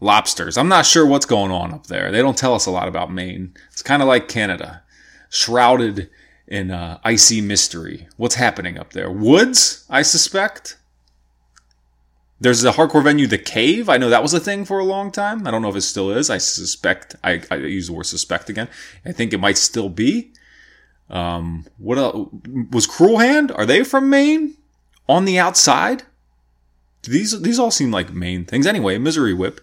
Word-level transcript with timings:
lobsters. 0.00 0.56
I'm 0.56 0.68
not 0.68 0.86
sure 0.86 1.06
what's 1.06 1.26
going 1.26 1.52
on 1.52 1.72
up 1.72 1.86
there. 1.86 2.10
They 2.10 2.22
don't 2.22 2.36
tell 2.36 2.54
us 2.54 2.66
a 2.66 2.70
lot 2.70 2.88
about 2.88 3.12
Maine. 3.12 3.54
It's 3.70 3.82
kind 3.82 4.02
of 4.02 4.08
like 4.08 4.28
Canada, 4.28 4.82
shrouded 5.28 6.10
in 6.46 6.70
uh, 6.70 6.98
icy 7.04 7.40
mystery. 7.40 8.08
What's 8.16 8.34
happening 8.34 8.78
up 8.78 8.92
there? 8.92 9.10
Woods, 9.10 9.84
I 9.88 10.02
suspect. 10.02 10.76
There's 12.40 12.64
a 12.64 12.72
hardcore 12.72 13.04
venue, 13.04 13.26
The 13.26 13.38
Cave. 13.38 13.90
I 13.90 13.98
know 13.98 14.08
that 14.08 14.22
was 14.22 14.32
a 14.32 14.40
thing 14.40 14.64
for 14.64 14.78
a 14.78 14.84
long 14.84 15.12
time. 15.12 15.46
I 15.46 15.50
don't 15.50 15.60
know 15.60 15.68
if 15.68 15.76
it 15.76 15.82
still 15.82 16.10
is. 16.10 16.30
I 16.30 16.38
suspect. 16.38 17.14
I, 17.22 17.42
I 17.50 17.56
use 17.56 17.88
the 17.88 17.92
word 17.92 18.06
suspect 18.06 18.48
again. 18.48 18.68
I 19.04 19.12
think 19.12 19.34
it 19.34 19.40
might 19.40 19.58
still 19.58 19.90
be. 19.90 20.32
Um, 21.10 21.66
what 21.76 21.98
else? 21.98 22.30
was 22.70 22.86
Cruel 22.86 23.18
Hand? 23.18 23.52
Are 23.52 23.66
they 23.66 23.84
from 23.84 24.08
Maine? 24.08 24.56
On 25.06 25.26
the 25.26 25.38
outside. 25.38 26.04
These 27.02 27.42
these 27.42 27.58
all 27.58 27.70
seem 27.70 27.90
like 27.90 28.12
Maine 28.12 28.44
things. 28.44 28.66
Anyway, 28.66 28.96
Misery 28.98 29.34
Whip 29.34 29.60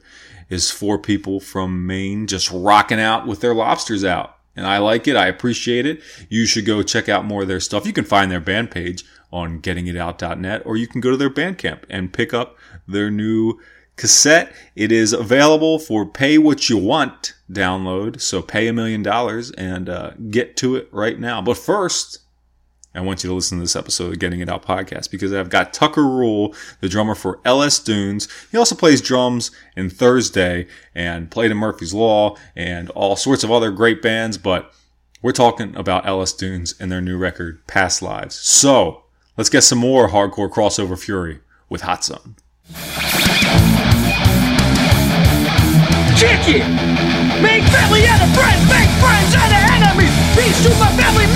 is 0.50 0.72
four 0.72 0.98
people 0.98 1.40
from 1.40 1.86
Maine 1.86 2.28
just 2.28 2.50
rocking 2.52 3.00
out 3.00 3.28
with 3.28 3.42
their 3.42 3.54
lobsters 3.54 4.04
out. 4.04 4.36
And 4.56 4.66
I 4.66 4.80
like 4.80 5.08
it. 5.08 5.16
I 5.16 5.28
appreciate 5.28 5.86
it. 5.86 6.02
You 6.30 6.46
should 6.46 6.66
go 6.66 6.82
check 6.82 7.08
out 7.08 7.26
more 7.26 7.44
of 7.44 7.48
their 7.48 7.60
stuff. 7.60 7.86
You 7.86 7.94
can 7.94 8.06
find 8.06 8.32
their 8.32 8.40
band 8.40 8.72
page 8.72 9.06
on 9.32 9.62
gettingitout.net 9.62 10.64
or 10.66 10.78
you 10.78 10.88
can 10.88 11.02
go 11.02 11.12
to 11.12 11.18
their 11.18 11.30
Bandcamp 11.30 11.84
and 11.90 12.14
pick 12.14 12.34
up 12.34 12.58
their 12.88 13.12
new 13.12 13.60
cassette. 13.98 14.54
It 14.76 14.92
is 14.92 15.14
available 15.14 15.78
for 15.78 16.06
pay 16.06 16.38
what 16.38 16.70
you 16.70 16.78
want 16.78 17.34
download. 17.52 18.20
So 18.20 18.42
pay 18.42 18.68
a 18.68 18.74
million 18.74 19.04
dollars 19.04 19.52
and 19.52 19.90
uh, 19.90 20.12
get 20.30 20.58
to 20.58 20.76
it 20.76 20.88
right 20.92 21.20
now. 21.20 21.42
But 21.42 21.58
first, 21.58 22.20
I 22.98 23.02
want 23.02 23.24
you 23.24 23.30
to 23.30 23.36
listen 23.36 23.60
to 23.60 23.64
this 23.64 23.76
episode 23.76 24.14
of 24.14 24.20
Getting 24.20 24.40
It 24.40 24.50
Out 24.50 24.66
podcast 24.66 25.12
because 25.12 25.32
I've 25.32 25.52
got 25.52 25.72
Tucker 25.72 26.04
Rule, 26.04 26.56
the 26.82 26.90
drummer 26.90 27.14
for 27.14 27.40
LS 27.46 27.78
Dunes. 27.78 28.28
He 28.52 28.58
also 28.58 28.74
plays 28.74 29.02
drums 29.02 29.52
in 29.76 29.92
Thursday 29.92 30.66
and 30.96 31.30
played 31.30 31.52
in 31.52 31.58
Murphy's 31.58 31.94
Law 31.94 32.36
and 32.56 32.90
all 32.92 33.16
sorts 33.16 33.44
of 33.44 33.52
other 33.52 33.70
great 33.70 34.02
bands. 34.02 34.40
But 34.40 34.74
we're 35.22 35.32
talking 35.32 35.76
about 35.76 36.08
LS 36.08 36.34
Dunes 36.34 36.74
and 36.80 36.92
their 36.92 37.02
new 37.02 37.18
record, 37.18 37.66
Past 37.68 38.02
Lives. 38.02 38.34
So 38.34 39.04
let's 39.38 39.50
get 39.52 39.62
some 39.62 39.78
more 39.78 40.10
hardcore 40.10 40.52
crossover 40.52 40.98
fury 40.98 41.42
with 41.70 41.82
Hot 41.82 42.04
Zone. 42.04 42.36
It! 46.50 46.64
Make 47.44 47.64
family 47.76 48.08
out 48.08 48.24
of 48.24 48.32
friends, 48.32 48.64
make 48.72 48.88
friends 49.04 49.36
out 49.36 49.52
of 49.52 49.62
enemies. 49.68 50.16
Peace 50.32 50.64
to 50.64 50.72
my 50.80 50.88
family, 50.96 51.28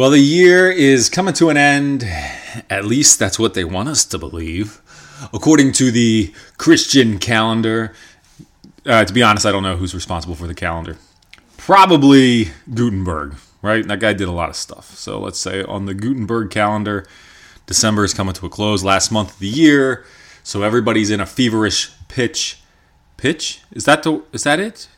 Well, 0.00 0.08
the 0.08 0.18
year 0.18 0.70
is 0.70 1.10
coming 1.10 1.34
to 1.34 1.50
an 1.50 1.58
end. 1.58 2.04
At 2.70 2.86
least 2.86 3.18
that's 3.18 3.38
what 3.38 3.52
they 3.52 3.64
want 3.64 3.90
us 3.90 4.02
to 4.06 4.16
believe. 4.16 4.80
According 5.30 5.72
to 5.72 5.90
the 5.90 6.32
Christian 6.56 7.18
calendar, 7.18 7.92
uh, 8.86 9.04
to 9.04 9.12
be 9.12 9.22
honest, 9.22 9.44
I 9.44 9.52
don't 9.52 9.62
know 9.62 9.76
who's 9.76 9.94
responsible 9.94 10.34
for 10.34 10.46
the 10.46 10.54
calendar. 10.54 10.96
Probably 11.58 12.48
Gutenberg, 12.72 13.34
right? 13.60 13.86
That 13.86 14.00
guy 14.00 14.14
did 14.14 14.26
a 14.26 14.32
lot 14.32 14.48
of 14.48 14.56
stuff. 14.56 14.94
So 14.94 15.20
let's 15.20 15.38
say 15.38 15.64
on 15.64 15.84
the 15.84 15.92
Gutenberg 15.92 16.50
calendar, 16.50 17.04
December 17.66 18.02
is 18.02 18.14
coming 18.14 18.32
to 18.32 18.46
a 18.46 18.48
close, 18.48 18.82
last 18.82 19.12
month 19.12 19.34
of 19.34 19.38
the 19.38 19.48
year. 19.48 20.06
So 20.42 20.62
everybody's 20.62 21.10
in 21.10 21.20
a 21.20 21.26
feverish 21.26 21.92
pitch. 22.08 22.62
Pitch? 23.18 23.60
Is 23.70 23.84
that 23.84 24.02
the 24.02 24.22
is 24.32 24.44
that 24.44 24.60
it? 24.60 24.88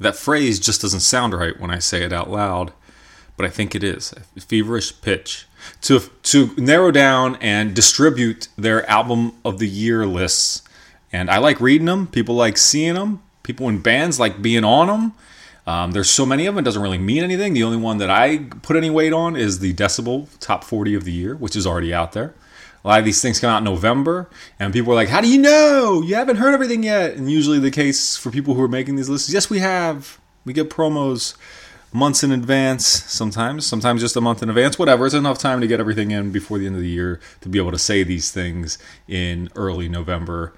That 0.00 0.16
phrase 0.16 0.58
just 0.58 0.80
doesn't 0.80 1.00
sound 1.00 1.34
right 1.34 1.60
when 1.60 1.70
I 1.70 1.80
say 1.80 2.02
it 2.02 2.14
out 2.14 2.30
loud. 2.30 2.72
But 3.38 3.46
I 3.46 3.50
think 3.50 3.74
it 3.74 3.82
is 3.82 4.12
a 4.12 4.40
feverish 4.40 5.00
pitch 5.00 5.46
to 5.82 6.00
to 6.24 6.50
narrow 6.58 6.90
down 6.90 7.36
and 7.36 7.74
distribute 7.74 8.48
their 8.58 8.88
album 8.90 9.32
of 9.44 9.58
the 9.58 9.68
year 9.68 10.04
lists. 10.04 10.62
And 11.10 11.30
I 11.30 11.38
like 11.38 11.60
reading 11.60 11.86
them. 11.86 12.08
People 12.08 12.34
like 12.34 12.58
seeing 12.58 12.94
them. 12.94 13.22
People 13.42 13.68
in 13.68 13.78
bands 13.78 14.20
like 14.20 14.42
being 14.42 14.64
on 14.64 14.88
them. 14.88 15.12
Um, 15.68 15.92
there's 15.92 16.10
so 16.10 16.24
many 16.26 16.46
of 16.46 16.54
them, 16.54 16.62
it 16.62 16.64
doesn't 16.64 16.80
really 16.80 16.96
mean 16.98 17.22
anything. 17.22 17.52
The 17.52 17.62
only 17.62 17.76
one 17.76 17.98
that 17.98 18.08
I 18.08 18.38
put 18.38 18.76
any 18.76 18.88
weight 18.88 19.12
on 19.12 19.36
is 19.36 19.58
the 19.58 19.74
Decibel 19.74 20.26
Top 20.40 20.64
40 20.64 20.94
of 20.94 21.04
the 21.04 21.12
Year, 21.12 21.36
which 21.36 21.54
is 21.54 21.66
already 21.66 21.92
out 21.92 22.12
there. 22.12 22.34
A 22.82 22.88
lot 22.88 22.98
of 23.00 23.04
these 23.04 23.20
things 23.20 23.38
come 23.38 23.50
out 23.50 23.58
in 23.58 23.64
November, 23.64 24.30
and 24.58 24.72
people 24.72 24.92
are 24.92 24.96
like, 24.96 25.10
How 25.10 25.20
do 25.20 25.28
you 25.28 25.36
know? 25.36 26.00
You 26.00 26.14
haven't 26.14 26.36
heard 26.36 26.54
everything 26.54 26.82
yet. 26.84 27.16
And 27.16 27.30
usually, 27.30 27.58
the 27.58 27.70
case 27.70 28.16
for 28.16 28.30
people 28.30 28.54
who 28.54 28.62
are 28.62 28.68
making 28.68 28.96
these 28.96 29.10
lists, 29.10 29.30
yes, 29.30 29.50
we 29.50 29.58
have. 29.58 30.18
We 30.46 30.54
get 30.54 30.70
promos 30.70 31.36
months 31.92 32.22
in 32.22 32.32
advance 32.32 32.86
sometimes, 32.86 33.66
sometimes 33.66 34.00
just 34.00 34.16
a 34.16 34.20
month 34.20 34.42
in 34.42 34.48
advance, 34.48 34.78
whatever. 34.78 35.06
It's 35.06 35.14
enough 35.14 35.38
time 35.38 35.60
to 35.60 35.66
get 35.66 35.80
everything 35.80 36.10
in 36.10 36.30
before 36.30 36.58
the 36.58 36.66
end 36.66 36.76
of 36.76 36.82
the 36.82 36.88
year 36.88 37.20
to 37.40 37.48
be 37.48 37.58
able 37.58 37.72
to 37.72 37.78
say 37.78 38.02
these 38.02 38.30
things 38.30 38.78
in 39.06 39.48
early 39.56 39.88
November 39.88 40.52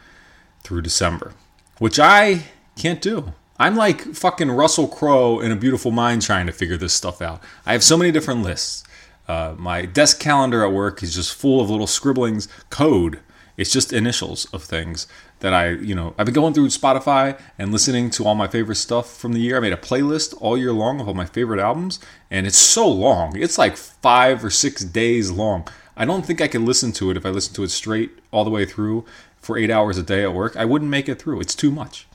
through 0.63 0.83
December, 0.83 1.33
which 1.79 1.99
I 1.99 2.45
can't 2.77 3.01
do. 3.01 3.33
I'm 3.59 3.77
like 3.77 4.01
fucking 4.15 4.51
Russell 4.51 4.89
Crowe 4.89 5.39
in 5.41 5.53
A 5.53 5.57
Beautiful 5.57 5.91
Mind 5.91 6.23
trying 6.23 6.47
to 6.47 6.53
figure 6.53 6.79
this 6.79 6.95
stuff 6.95 7.21
out. 7.21 7.43
I 7.67 7.73
have 7.73 7.85
so 7.85 7.97
many 7.97 8.11
different 8.11 8.43
lists. 8.43 8.85
Uh, 9.29 9.55
my 9.59 9.85
desk 9.85 10.19
calendar 10.19 10.65
at 10.65 10.73
work 10.73 11.03
is 11.03 11.15
just 11.15 11.35
full 11.35 11.61
of 11.61 11.71
little 11.71 11.87
scribblings, 11.87 12.49
code. 12.71 13.21
It's 13.57 13.71
just 13.71 13.93
initials 13.93 14.47
of 14.47 14.65
things 14.65 15.07
that 15.41 15.53
I, 15.53 15.71
you 15.71 15.95
know, 15.95 16.15
I've 16.19 16.27
been 16.27 16.35
going 16.35 16.55
through 16.55 16.69
Spotify 16.69 17.39
and 17.59 17.73
listening 17.73 18.11
to 18.11 18.27
all 18.27 18.35
my 18.35 18.47
favorite 18.47 18.77
stuff 18.77 19.17
from 19.17 19.33
the 19.33 19.41
year. 19.41 19.57
I 19.57 19.61
made 19.61 19.73
a 19.73 19.77
playlist 19.77 20.35
all 20.41 20.57
year 20.57 20.73
long 20.73 21.01
of 21.01 21.09
all 21.09 21.15
my 21.15 21.27
favorite 21.27 21.61
albums, 21.61 21.99
and 22.31 22.47
it's 22.47 22.59
so 22.59 22.89
long. 22.89 23.37
It's 23.37 23.59
like 23.59 23.77
five 23.77 24.45
or 24.45 24.51
six 24.51 24.85
days 24.85 25.31
long. 25.31 25.67
I 25.97 26.05
don't 26.05 26.25
think 26.25 26.41
I 26.41 26.49
could 26.49 26.63
listen 26.63 26.93
to 26.93 27.11
it 27.11 27.17
if 27.17 27.27
I 27.27 27.31
listen 27.31 27.55
to 27.55 27.63
it 27.63 27.71
straight 27.71 28.11
all 28.31 28.45
the 28.45 28.51
way 28.51 28.65
through 28.65 29.05
for 29.39 29.59
eight 29.59 29.71
hours 29.71 29.99
a 29.99 30.03
day 30.03 30.23
at 30.23 30.33
work. 30.35 30.57
I 30.57 30.65
wouldn't 30.65 30.91
make 30.91 31.09
it 31.09 31.21
through. 31.21 31.41
It's 31.41 31.55
too 31.55 31.71
much. 31.71 32.07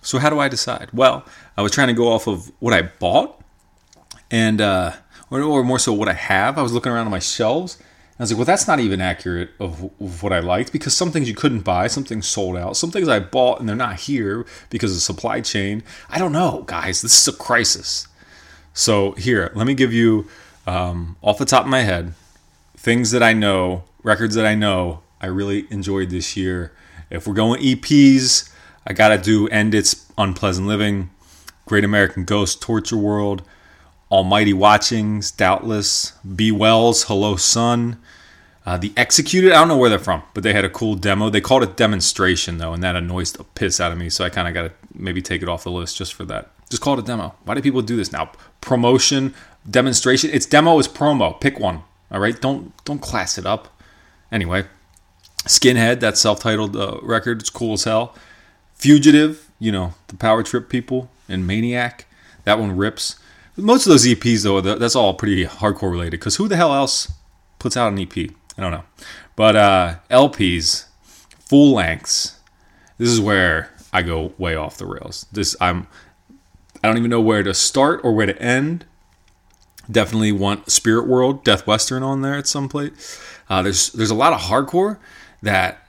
So 0.00 0.18
how 0.18 0.30
do 0.30 0.38
I 0.40 0.48
decide? 0.48 0.88
Well, 0.92 1.24
I 1.56 1.62
was 1.62 1.72
trying 1.72 1.88
to 1.88 1.94
go 1.94 2.08
off 2.12 2.26
of 2.26 2.50
what 2.58 2.74
I 2.74 2.82
bought, 2.82 3.40
and 4.30 4.60
uh, 4.60 4.92
or, 5.30 5.42
or 5.42 5.62
more 5.62 5.78
so 5.78 5.92
what 5.92 6.08
I 6.08 6.14
have. 6.14 6.58
I 6.58 6.62
was 6.62 6.72
looking 6.72 6.90
around 6.90 7.06
on 7.06 7.10
my 7.12 7.18
shelves. 7.18 7.78
I 8.18 8.22
was 8.22 8.30
like, 8.30 8.38
well, 8.38 8.44
that's 8.44 8.68
not 8.68 8.78
even 8.78 9.00
accurate 9.00 9.50
of, 9.58 9.90
of 10.00 10.22
what 10.22 10.32
I 10.32 10.40
liked 10.40 10.72
because 10.72 10.96
some 10.96 11.10
things 11.10 11.28
you 11.28 11.34
couldn't 11.34 11.60
buy, 11.60 11.86
some 11.86 12.04
things 12.04 12.26
sold 12.26 12.56
out, 12.56 12.76
some 12.76 12.90
things 12.90 13.08
I 13.08 13.18
bought 13.18 13.58
and 13.58 13.68
they're 13.68 13.74
not 13.74 14.00
here 14.00 14.46
because 14.70 14.94
of 14.94 15.02
supply 15.02 15.40
chain. 15.40 15.82
I 16.08 16.18
don't 16.18 16.32
know, 16.32 16.62
guys. 16.66 17.02
This 17.02 17.20
is 17.20 17.34
a 17.34 17.36
crisis. 17.36 18.06
So 18.74 19.12
here, 19.12 19.50
let 19.54 19.66
me 19.66 19.74
give 19.74 19.92
you 19.92 20.28
um, 20.66 21.16
off 21.22 21.38
the 21.38 21.44
top 21.44 21.64
of 21.64 21.70
my 21.70 21.80
head 21.80 22.14
things 22.76 23.12
that 23.12 23.22
I 23.22 23.32
know, 23.32 23.84
records 24.02 24.34
that 24.34 24.44
I 24.44 24.56
know 24.56 25.02
I 25.20 25.26
really 25.26 25.66
enjoyed 25.70 26.10
this 26.10 26.36
year. 26.36 26.72
If 27.10 27.28
we're 27.28 27.34
going 27.34 27.62
EPs, 27.62 28.52
I 28.86 28.92
gotta 28.92 29.18
do 29.18 29.46
End 29.48 29.72
It's 29.72 30.10
Unpleasant 30.18 30.66
Living, 30.66 31.10
Great 31.64 31.84
American 31.84 32.24
Ghost, 32.24 32.60
Torture 32.60 32.96
World, 32.96 33.42
Almighty 34.12 34.52
Watchings, 34.52 35.30
Doubtless, 35.30 36.12
B 36.36 36.52
Wells, 36.52 37.04
Hello 37.04 37.36
Sun, 37.36 37.98
uh, 38.66 38.76
The 38.76 38.92
Executed. 38.94 39.52
I 39.52 39.54
don't 39.54 39.68
know 39.68 39.78
where 39.78 39.88
they're 39.88 39.98
from, 39.98 40.22
but 40.34 40.42
they 40.42 40.52
had 40.52 40.66
a 40.66 40.68
cool 40.68 40.96
demo. 40.96 41.30
They 41.30 41.40
called 41.40 41.62
it 41.62 41.78
Demonstration 41.78 42.58
though, 42.58 42.74
and 42.74 42.82
that 42.82 42.94
annoys 42.94 43.32
the 43.32 43.44
piss 43.44 43.80
out 43.80 43.90
of 43.90 43.96
me. 43.96 44.10
So 44.10 44.22
I 44.22 44.28
kind 44.28 44.46
of 44.46 44.52
gotta 44.52 44.72
maybe 44.94 45.22
take 45.22 45.40
it 45.40 45.48
off 45.48 45.64
the 45.64 45.70
list 45.70 45.96
just 45.96 46.12
for 46.12 46.26
that. 46.26 46.50
Just 46.68 46.82
call 46.82 46.98
it 46.98 47.00
a 47.00 47.02
demo. 47.02 47.34
Why 47.44 47.54
do 47.54 47.62
people 47.62 47.80
do 47.80 47.96
this 47.96 48.12
now? 48.12 48.32
Promotion, 48.60 49.34
demonstration. 49.68 50.28
It's 50.30 50.44
demo 50.44 50.78
is 50.78 50.88
promo. 50.88 51.40
Pick 51.40 51.58
one. 51.58 51.82
All 52.10 52.20
right. 52.20 52.38
Don't 52.38 52.72
don't 52.84 53.00
class 53.00 53.38
it 53.38 53.46
up. 53.46 53.80
Anyway, 54.30 54.66
Skinhead, 55.44 56.00
that 56.00 56.18
self-titled 56.18 56.76
uh, 56.76 56.98
record, 57.02 57.40
it's 57.40 57.50
cool 57.50 57.72
as 57.74 57.84
hell. 57.84 58.14
Fugitive, 58.74 59.50
you 59.58 59.72
know, 59.72 59.94
the 60.08 60.16
Power 60.16 60.42
Trip 60.42 60.68
people, 60.68 61.10
and 61.28 61.46
Maniac, 61.46 62.04
that 62.44 62.58
one 62.58 62.76
rips. 62.76 63.16
Most 63.56 63.86
of 63.86 63.90
those 63.90 64.06
EPs 64.06 64.44
though, 64.44 64.60
that's 64.60 64.96
all 64.96 65.14
pretty 65.14 65.44
hardcore 65.44 65.90
related. 65.90 66.12
Because 66.12 66.36
who 66.36 66.48
the 66.48 66.56
hell 66.56 66.74
else 66.74 67.12
puts 67.58 67.76
out 67.76 67.92
an 67.92 67.98
EP? 67.98 68.16
I 68.16 68.60
don't 68.60 68.70
know. 68.70 68.84
But 69.36 69.56
uh, 69.56 69.94
LPs, 70.10 70.86
full 71.46 71.74
lengths. 71.74 72.38
This 72.98 73.08
is 73.08 73.20
where 73.20 73.70
I 73.92 74.02
go 74.02 74.32
way 74.38 74.54
off 74.54 74.78
the 74.78 74.86
rails. 74.86 75.26
This 75.32 75.56
I'm. 75.60 75.86
I 76.84 76.88
don't 76.88 76.98
even 76.98 77.10
know 77.10 77.20
where 77.20 77.42
to 77.42 77.54
start 77.54 78.00
or 78.02 78.12
where 78.12 78.26
to 78.26 78.42
end. 78.42 78.86
Definitely 79.90 80.32
want 80.32 80.70
Spirit 80.70 81.06
World, 81.06 81.44
Death 81.44 81.66
Western 81.66 82.02
on 82.02 82.22
there 82.22 82.34
at 82.34 82.46
some 82.46 82.68
place. 82.68 83.20
Uh, 83.48 83.62
there's 83.62 83.92
there's 83.92 84.10
a 84.10 84.14
lot 84.14 84.32
of 84.32 84.40
hardcore 84.40 84.98
that 85.42 85.81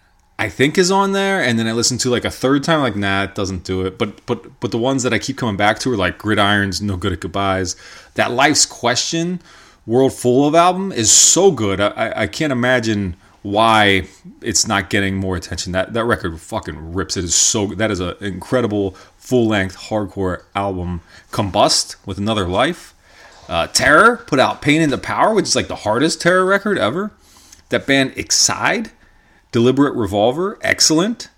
I 0.43 0.49
think 0.49 0.77
is 0.77 0.91
on 0.91 1.13
there, 1.13 1.41
and 1.41 1.57
then 1.57 1.67
I 1.67 1.71
listen 1.71 1.97
to 1.99 2.09
like 2.09 2.25
a 2.25 2.29
third 2.29 2.65
time, 2.65 2.81
like 2.81 2.97
nah, 2.97 3.23
it 3.23 3.33
doesn't 3.33 3.63
do 3.63 3.85
it. 3.85 3.97
But 3.97 4.25
but 4.25 4.59
but 4.59 4.71
the 4.71 4.77
ones 4.77 5.03
that 5.03 5.13
I 5.13 5.17
keep 5.17 5.37
coming 5.37 5.55
back 5.55 5.79
to 5.79 5.91
are 5.93 5.95
like 5.95 6.19
Gridirons, 6.19 6.81
No 6.81 6.97
Good 6.97 7.13
at 7.13 7.21
Goodbyes. 7.21 7.77
That 8.15 8.31
Life's 8.31 8.65
Question, 8.65 9.39
World 9.85 10.11
Full 10.11 10.45
of 10.45 10.53
album 10.53 10.91
is 10.91 11.09
so 11.09 11.49
good. 11.49 11.79
I, 11.79 12.23
I, 12.23 12.27
can't 12.27 12.51
imagine 12.51 13.15
why 13.41 14.07
it's 14.41 14.67
not 14.67 14.89
getting 14.89 15.15
more 15.15 15.37
attention. 15.37 15.71
That 15.71 15.93
that 15.93 16.03
record 16.03 16.37
fucking 16.37 16.93
rips. 16.93 17.15
It 17.15 17.23
is 17.23 17.33
so 17.33 17.67
that 17.67 17.89
is 17.89 18.01
an 18.01 18.17
incredible 18.19 18.97
full 19.15 19.47
length 19.47 19.77
hardcore 19.77 20.43
album. 20.55 20.99
Combust 21.31 21.95
with 22.05 22.17
Another 22.17 22.49
Life. 22.49 22.93
Uh, 23.47 23.67
Terror 23.67 24.17
put 24.27 24.39
out 24.39 24.61
Pain 24.61 24.81
in 24.81 24.89
the 24.89 24.97
Power, 24.97 25.33
which 25.33 25.45
is 25.45 25.55
like 25.55 25.69
the 25.69 25.77
hardest 25.77 26.19
Terror 26.19 26.43
record 26.43 26.77
ever. 26.77 27.11
That 27.69 27.87
band 27.87 28.11
Excide, 28.17 28.91
Deliberate 29.53 29.93
Revolver, 29.93 30.59
excellent. 30.61 31.29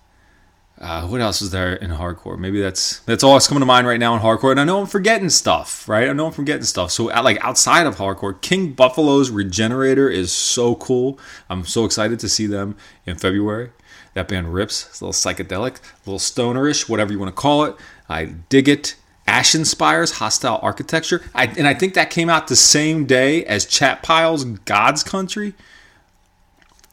Uh, 0.80 1.08
what 1.08 1.22
else 1.22 1.42
is 1.42 1.52
there 1.52 1.74
in 1.74 1.92
hardcore? 1.92 2.38
Maybe 2.38 2.62
that's 2.62 3.00
that's 3.00 3.24
all 3.24 3.34
that's 3.34 3.48
coming 3.48 3.62
to 3.62 3.66
mind 3.66 3.88
right 3.88 4.00
now 4.00 4.14
in 4.16 4.22
hardcore. 4.22 4.52
And 4.52 4.60
I 4.60 4.64
know 4.64 4.82
I'm 4.82 4.88
forgetting 4.88 5.30
stuff, 5.30 5.88
right? 5.88 6.10
I 6.10 6.14
know 6.14 6.28
I'm 6.28 6.32
forgetting 6.32 6.64
stuff. 6.64 6.92
So 6.92 7.12
uh, 7.12 7.22
like 7.22 7.44
outside 7.44 7.86
of 7.86 7.98
hardcore, 7.98 8.40
King 8.42 8.74
Buffalo's 8.74 9.30
Regenerator 9.30 10.10
is 10.10 10.32
so 10.32 10.76
cool. 10.76 11.20
I'm 11.50 11.66
so 11.66 11.86
excited 11.86 12.20
to 12.22 12.30
see 12.30 12.48
them 12.48 12.76
in 13.06 13.18
February. 13.18 13.72
That 14.16 14.28
band 14.28 14.54
rips. 14.54 14.88
It's 14.88 15.02
a 15.02 15.06
little 15.06 15.14
psychedelic, 15.14 15.78
a 15.78 15.82
little 16.06 16.20
stonerish, 16.20 16.88
whatever 16.88 17.12
you 17.12 17.20
want 17.20 17.36
to 17.36 17.42
call 17.42 17.66
it. 17.66 17.76
I 18.10 18.26
dig 18.26 18.68
it. 18.70 18.96
Ashen 19.28 19.66
Spires, 19.66 20.12
Hostile 20.12 20.60
Architecture. 20.62 21.22
I, 21.34 21.48
and 21.48 21.68
I 21.68 21.74
think 21.74 21.96
that 21.96 22.10
came 22.10 22.30
out 22.30 22.48
the 22.48 22.56
same 22.56 23.06
day 23.06 23.44
as 23.46 23.66
Chat 23.66 24.04
Pile's 24.04 24.46
God's 24.46 25.04
Country. 25.04 25.54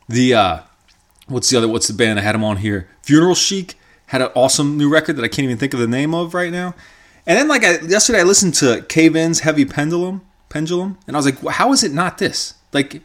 The 0.09 0.35
uh, 0.35 0.61
what's 1.33 1.51
the 1.51 1.57
other? 1.57 1.69
What's 1.69 1.89
the 1.89 1.95
band? 1.95 2.19
I 2.19 2.23
had 2.23 2.35
them 2.35 2.45
on 2.45 2.59
here. 2.59 2.89
Funeral 3.03 3.35
Chic 3.35 3.75
had 4.07 4.21
an 4.21 4.31
awesome 4.35 4.77
new 4.77 4.89
record 4.89 5.17
that 5.17 5.25
I 5.25 5.29
can't 5.29 5.45
even 5.45 5.57
think 5.57 5.75
of 5.75 5.81
the 5.81 5.87
name 5.87 6.15
of 6.15 6.35
right 6.35 6.53
now. 6.53 6.75
And 7.27 7.39
then 7.39 7.49
like 7.49 7.65
I, 7.65 7.79
yesterday, 7.81 8.21
I 8.21 8.25
listened 8.25 8.55
to 8.55 8.83
Cave 8.89 9.17
In's 9.17 9.41
Heavy 9.41 9.65
Pendulum, 9.65 10.23
Pendulum, 10.49 10.99
and 11.07 11.17
I 11.17 11.19
was 11.19 11.27
like, 11.27 11.43
how 11.55 11.73
is 11.73 11.83
it 11.83 11.93
not 11.93 12.19
this? 12.19 12.55
Like, 12.73 13.03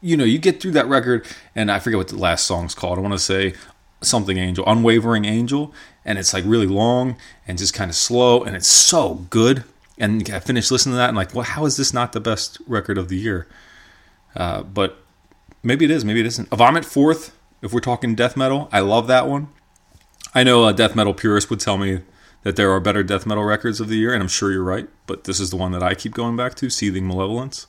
you 0.00 0.16
know, 0.16 0.24
you 0.24 0.38
get 0.38 0.60
through 0.60 0.72
that 0.72 0.86
record, 0.86 1.26
and 1.54 1.70
I 1.70 1.78
forget 1.78 1.98
what 1.98 2.08
the 2.08 2.16
last 2.16 2.46
song's 2.46 2.74
called. 2.74 2.98
I 2.98 3.02
want 3.02 3.14
to 3.14 3.18
say 3.18 3.54
something 4.00 4.38
Angel, 4.38 4.64
Unwavering 4.66 5.24
Angel, 5.24 5.72
and 6.04 6.18
it's 6.18 6.32
like 6.32 6.44
really 6.46 6.66
long 6.66 7.16
and 7.46 7.58
just 7.58 7.74
kind 7.74 7.90
of 7.90 7.96
slow, 7.96 8.42
and 8.42 8.56
it's 8.56 8.68
so 8.68 9.26
good. 9.30 9.64
And 9.98 10.30
I 10.30 10.38
finished 10.38 10.70
listening 10.70 10.94
to 10.94 10.98
that, 10.98 11.08
and 11.08 11.16
like, 11.16 11.34
well, 11.34 11.44
how 11.44 11.66
is 11.66 11.76
this 11.76 11.92
not 11.92 12.12
the 12.12 12.20
best 12.20 12.58
record 12.66 12.96
of 12.96 13.08
the 13.08 13.16
year? 13.16 13.48
Uh, 14.36 14.62
but 14.62 14.98
maybe 15.62 15.84
it 15.84 15.90
is, 15.90 16.04
maybe 16.04 16.20
it 16.20 16.26
isn't. 16.26 16.48
Vomit 16.48 16.84
Forth, 16.84 17.36
if 17.62 17.72
we're 17.72 17.80
talking 17.80 18.14
death 18.14 18.36
metal, 18.36 18.68
I 18.72 18.80
love 18.80 19.06
that 19.08 19.26
one. 19.26 19.48
I 20.34 20.44
know 20.44 20.66
a 20.66 20.72
death 20.72 20.94
metal 20.94 21.14
purist 21.14 21.50
would 21.50 21.60
tell 21.60 21.78
me 21.78 22.00
that 22.42 22.56
there 22.56 22.70
are 22.70 22.80
better 22.80 23.02
death 23.02 23.26
metal 23.26 23.44
records 23.44 23.80
of 23.80 23.88
the 23.88 23.96
year, 23.96 24.12
and 24.12 24.22
I'm 24.22 24.28
sure 24.28 24.52
you're 24.52 24.62
right. 24.62 24.88
But 25.06 25.24
this 25.24 25.40
is 25.40 25.50
the 25.50 25.56
one 25.56 25.72
that 25.72 25.82
I 25.82 25.94
keep 25.94 26.14
going 26.14 26.36
back 26.36 26.54
to, 26.56 26.70
Seething 26.70 27.06
Malevolence. 27.06 27.66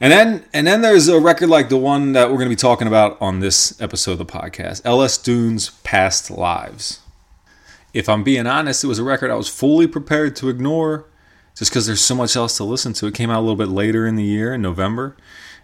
And 0.00 0.12
then, 0.12 0.44
and 0.52 0.66
then 0.66 0.82
there's 0.82 1.08
a 1.08 1.18
record 1.18 1.48
like 1.48 1.70
the 1.70 1.78
one 1.78 2.12
that 2.12 2.28
we're 2.28 2.36
going 2.36 2.50
to 2.50 2.54
be 2.54 2.56
talking 2.56 2.86
about 2.86 3.16
on 3.20 3.40
this 3.40 3.80
episode 3.80 4.12
of 4.12 4.18
the 4.18 4.26
podcast, 4.26 4.82
LS 4.84 5.16
Dune's 5.16 5.70
Past 5.70 6.30
Lives. 6.30 7.00
If 7.94 8.08
I'm 8.08 8.22
being 8.22 8.46
honest, 8.46 8.84
it 8.84 8.88
was 8.88 8.98
a 8.98 9.04
record 9.04 9.30
I 9.30 9.36
was 9.36 9.48
fully 9.48 9.86
prepared 9.86 10.36
to 10.36 10.50
ignore, 10.50 11.06
just 11.56 11.70
because 11.70 11.86
there's 11.86 12.02
so 12.02 12.14
much 12.14 12.36
else 12.36 12.58
to 12.58 12.64
listen 12.64 12.92
to. 12.94 13.06
It 13.06 13.14
came 13.14 13.30
out 13.30 13.38
a 13.38 13.40
little 13.40 13.56
bit 13.56 13.68
later 13.68 14.06
in 14.06 14.16
the 14.16 14.24
year, 14.24 14.52
in 14.52 14.60
November, 14.60 15.16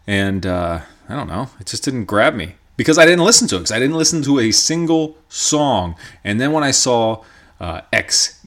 and 0.06 0.46
uh, 0.46 0.80
I 1.10 1.14
don't 1.14 1.28
know, 1.28 1.50
it 1.60 1.66
just 1.66 1.84
didn't 1.84 2.06
grab 2.06 2.34
me 2.34 2.54
because 2.82 2.98
I 2.98 3.04
didn't 3.04 3.24
listen 3.24 3.46
to 3.46 3.56
it. 3.56 3.58
Because 3.60 3.70
I 3.70 3.78
didn't 3.78 3.94
listen 3.94 4.22
to 4.22 4.40
a 4.40 4.50
single 4.50 5.16
song. 5.28 5.94
And 6.24 6.40
then 6.40 6.50
when 6.50 6.64
I 6.64 6.72
saw 6.72 7.22
uh, 7.60 7.82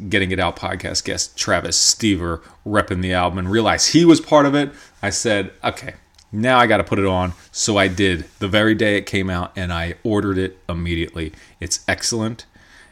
Getting 0.10 0.32
It 0.32 0.42
Out 0.42 0.58
podcast 0.58 1.06
guest 1.06 1.38
Travis 1.38 1.78
Stever 1.82 2.42
repping 2.68 3.02
the 3.02 3.14
album 3.14 3.40
and 3.40 3.50
realized 3.50 3.94
he 3.94 4.04
was 4.04 4.20
part 4.20 4.46
of 4.46 4.54
it, 4.54 4.74
I 5.02 5.10
said, 5.10 5.54
okay, 5.64 5.94
now 6.34 6.60
I 6.60 6.68
got 6.68 6.78
to 6.78 6.84
put 6.84 7.00
it 7.00 7.06
on. 7.06 7.32
So 7.54 7.78
I 7.78 7.88
did 7.88 8.26
the 8.40 8.50
very 8.50 8.76
day 8.76 8.98
it 8.98 9.06
came 9.06 9.30
out 9.30 9.54
and 9.56 9.72
I 9.72 9.96
ordered 10.04 10.38
it 10.38 10.58
immediately. 10.68 11.32
It's 11.62 11.86
excellent. 11.88 12.46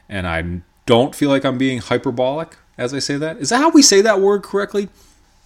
And 0.08 0.26
I 0.26 0.62
don't 0.86 1.14
feel 1.14 1.30
like 1.30 1.44
I'm 1.44 1.58
being 1.58 1.80
hyperbolic 1.80 2.56
as 2.78 2.94
I 2.94 3.00
say 3.00 3.18
that. 3.18 3.36
Is 3.38 3.50
that 3.50 3.58
how 3.58 3.70
we 3.70 3.82
say 3.82 4.00
that 4.00 4.22
word 4.22 4.44
correctly? 4.44 4.88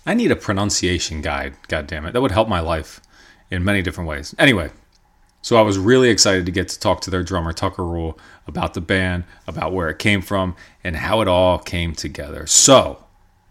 I 0.05 0.13
need 0.13 0.29
a 0.29 0.35
pronunciation 0.35 1.21
guide, 1.21 1.55
God 1.67 1.87
damn 1.87 2.05
it. 2.05 2.11
That 2.13 2.21
would 2.21 2.31
help 2.31 2.47
my 2.47 2.59
life 2.59 3.01
in 3.49 3.63
many 3.63 3.81
different 3.81 4.07
ways. 4.07 4.35
Anyway, 4.37 4.69
so 5.47 5.55
I 5.55 5.61
was 5.61 5.77
really 5.77 6.09
excited 6.09 6.45
to 6.45 6.51
get 6.51 6.67
to 6.67 6.77
talk 6.77 6.99
to 6.99 7.09
their 7.09 7.23
drummer, 7.23 7.53
Tucker 7.53 7.85
Rule, 7.85 8.19
about 8.47 8.73
the 8.73 8.81
band, 8.81 9.23
about 9.47 9.71
where 9.71 9.87
it 9.87 9.97
came 9.97 10.21
from, 10.21 10.57
and 10.83 10.97
how 10.97 11.21
it 11.21 11.29
all 11.29 11.57
came 11.57 11.95
together. 11.95 12.45
So 12.47 13.05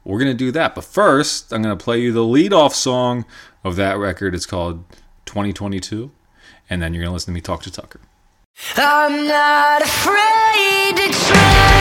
we're 0.04 0.18
going 0.18 0.30
to 0.30 0.36
do 0.36 0.52
that. 0.52 0.74
But 0.74 0.84
first, 0.84 1.54
I'm 1.54 1.62
going 1.62 1.74
to 1.74 1.82
play 1.82 2.02
you 2.02 2.12
the 2.12 2.22
lead 2.22 2.52
off 2.52 2.74
song 2.74 3.24
of 3.64 3.76
that 3.76 3.96
record. 3.96 4.34
It's 4.34 4.44
called 4.44 4.84
2022. 5.24 6.10
And 6.68 6.82
then 6.82 6.92
you're 6.92 7.00
going 7.00 7.12
to 7.12 7.14
listen 7.14 7.32
to 7.32 7.34
me 7.34 7.40
talk 7.40 7.62
to 7.62 7.70
Tucker. 7.70 8.00
I'm 8.76 9.26
not 9.26 9.80
afraid 9.80 10.96
to 10.98 11.18
try. 11.18 11.75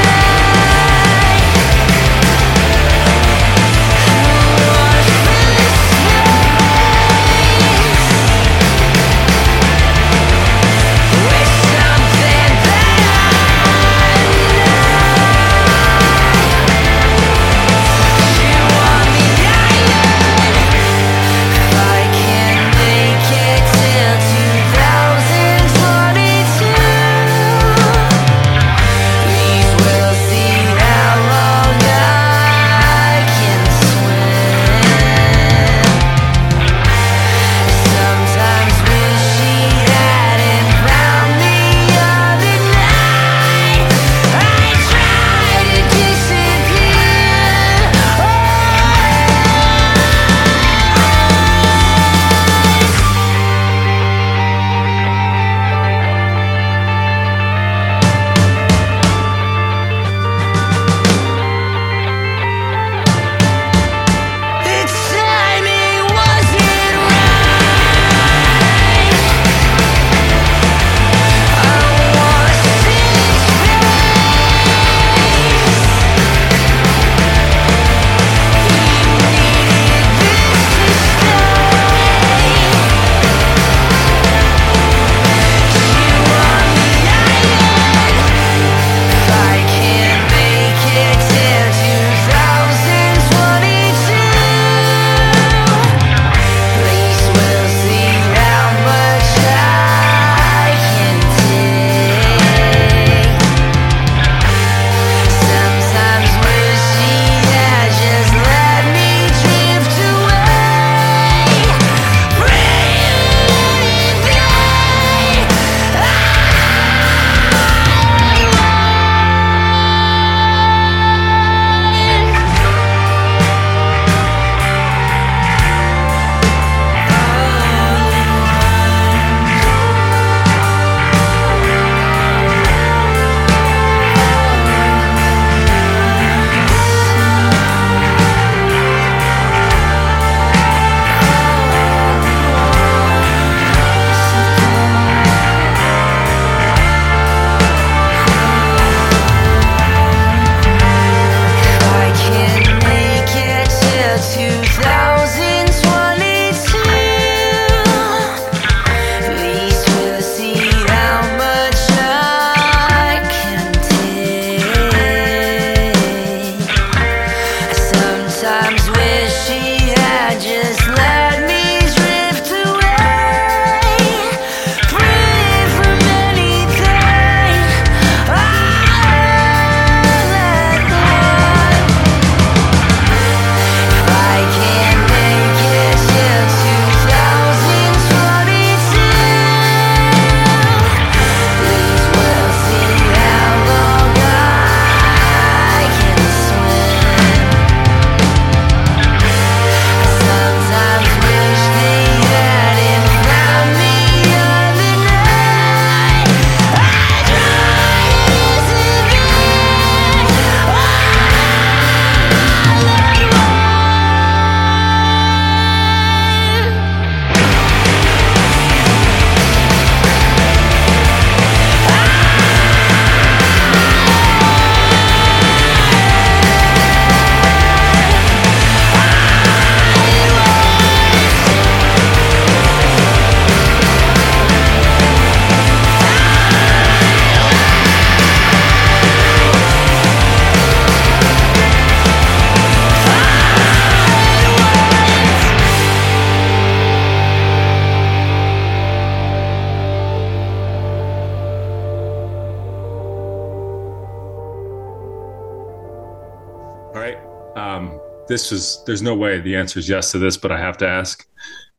this 258.28 258.52
is 258.52 258.84
there's 258.86 259.02
no 259.02 259.16
way 259.16 259.40
the 259.40 259.56
answer 259.56 259.80
is 259.80 259.88
yes 259.90 260.12
to 260.12 260.20
this, 260.20 260.38
but 260.38 260.52
I 260.52 260.58
have 260.58 260.78
to 260.78 260.88
ask. 260.88 261.28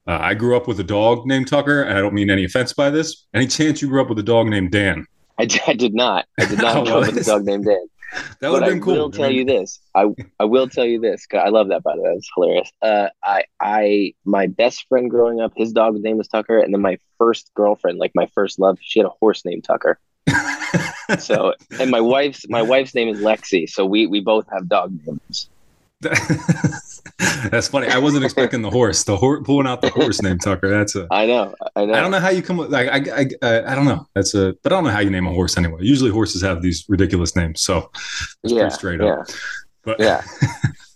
Uh, 0.07 0.19
I 0.21 0.35
grew 0.35 0.57
up 0.57 0.69
with 0.69 0.79
a 0.79 0.85
dog 0.85 1.27
named 1.27 1.49
Tucker, 1.49 1.83
and 1.83 1.99
I 1.99 2.01
don't 2.01 2.15
mean 2.15 2.31
any 2.31 2.45
offense 2.45 2.73
by 2.73 2.91
this. 2.91 3.27
Any 3.35 3.47
chance 3.49 3.83
you 3.83 3.89
grew 3.89 4.01
up 4.01 4.09
with 4.09 4.19
a 4.21 4.23
dog 4.23 4.47
named 4.47 4.71
Dan? 4.71 5.07
I 5.39 5.45
did 5.47 5.95
not. 5.95 6.27
I 6.39 6.47
did 6.47 6.59
not 6.59 6.85
grow 6.87 7.01
up 7.01 7.07
with 7.07 7.19
a 7.19 7.25
dog 7.25 7.45
named 7.45 7.65
Dan. 7.65 7.87
That 8.41 8.51
would 8.51 8.63
have 8.63 8.71
been 8.71 8.83
I 8.83 8.85
cool. 8.85 8.95
I 8.95 8.99
will 8.99 9.11
tell 9.11 9.31
you 9.31 9.45
this. 9.45 9.81
I 9.95 10.07
I 10.39 10.45
will 10.45 10.69
tell 10.69 10.85
you 10.85 11.01
this. 11.01 11.27
I 11.33 11.49
love 11.49 11.69
that. 11.69 11.83
By 11.83 11.97
the 11.97 12.03
way, 12.03 12.11
that's 12.15 12.31
hilarious. 12.35 12.71
Uh, 12.81 13.09
I 13.25 13.43
I 13.61 14.15
my 14.25 14.47
best 14.47 14.87
friend 14.89 15.11
growing 15.11 15.41
up, 15.41 15.53
his 15.57 15.73
dog's 15.73 16.01
name 16.01 16.17
was 16.17 16.29
Tucker, 16.29 16.59
and 16.59 16.73
then 16.73 16.81
my 16.81 16.99
first 17.19 17.51
girlfriend, 17.55 17.99
like 17.99 18.13
my 18.15 18.29
first 18.35 18.61
love, 18.61 18.79
she 18.81 19.01
had 19.01 19.07
a 19.07 19.13
horse 19.21 19.45
named 19.45 19.65
Tucker. 19.65 19.99
so, 21.19 21.55
and 21.79 21.91
my 21.91 22.01
wife's 22.01 22.49
my 22.49 22.63
wife's 22.63 22.95
name 22.95 23.09
is 23.09 23.21
Lexi. 23.21 23.69
So 23.69 23.85
we 23.85 24.07
we 24.07 24.21
both 24.21 24.47
have 24.53 24.69
dog 24.69 24.97
names. 25.05 25.51
That's 27.51 27.69
funny. 27.69 27.89
I 27.89 27.99
wasn't 27.99 28.25
expecting 28.25 28.61
the 28.61 28.71
horse. 28.71 29.05
The 29.05 29.17
horse 29.17 29.43
pulling 29.45 29.67
out 29.67 29.81
the 29.81 29.89
horse 29.89 30.21
named 30.21 30.43
Tucker. 30.43 30.69
That's 30.69 30.95
a. 30.95 31.07
I 31.11 31.27
know. 31.27 31.55
I 31.75 31.87
know. 31.87 31.95
I 31.95 32.01
don't 32.01 32.11
know 32.11 32.21
how 32.21 32.29
you 32.29 32.43
come 32.43 32.59
with 32.59 32.71
like 32.71 32.89
I 32.89 33.21
I 33.21 33.27
I, 33.43 33.73
I 33.73 33.75
don't 33.75 33.87
know. 33.87 34.07
That's 34.15 34.35
a 34.35 34.55
but 34.63 34.73
I 34.73 34.77
don't 34.77 34.85
know 34.85 34.91
how 34.91 35.01
you 35.01 35.11
name 35.11 35.27
a 35.27 35.33
horse 35.33 35.57
anyway. 35.57 35.79
Usually 35.81 36.11
horses 36.11 36.43
have 36.43 36.61
these 36.61 36.85
ridiculous 36.89 37.35
names, 37.35 37.63
so 37.63 37.91
it's 38.45 38.53
Yeah, 38.53 38.61
pretty 38.61 38.75
straight 38.75 39.01
up. 39.01 39.27
But 39.85 39.99
Yeah. 39.99 40.23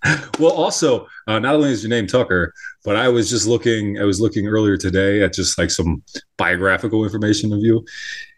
well, 0.39 0.53
also 0.53 1.07
uh, 1.27 1.39
not 1.39 1.55
only 1.55 1.71
is 1.71 1.83
your 1.83 1.91
name 1.91 2.07
Tucker, 2.07 2.53
but 2.85 2.97
I 2.97 3.09
was 3.09 3.31
just 3.31 3.47
looking. 3.47 3.99
I 3.99 4.05
was 4.05 4.21
looking 4.21 4.47
earlier 4.47 4.77
today 4.77 5.23
at 5.23 5.33
just 5.33 5.57
like 5.57 5.71
some 5.71 6.03
biographical 6.37 7.05
information 7.05 7.53
of 7.55 7.61
you, 7.61 7.87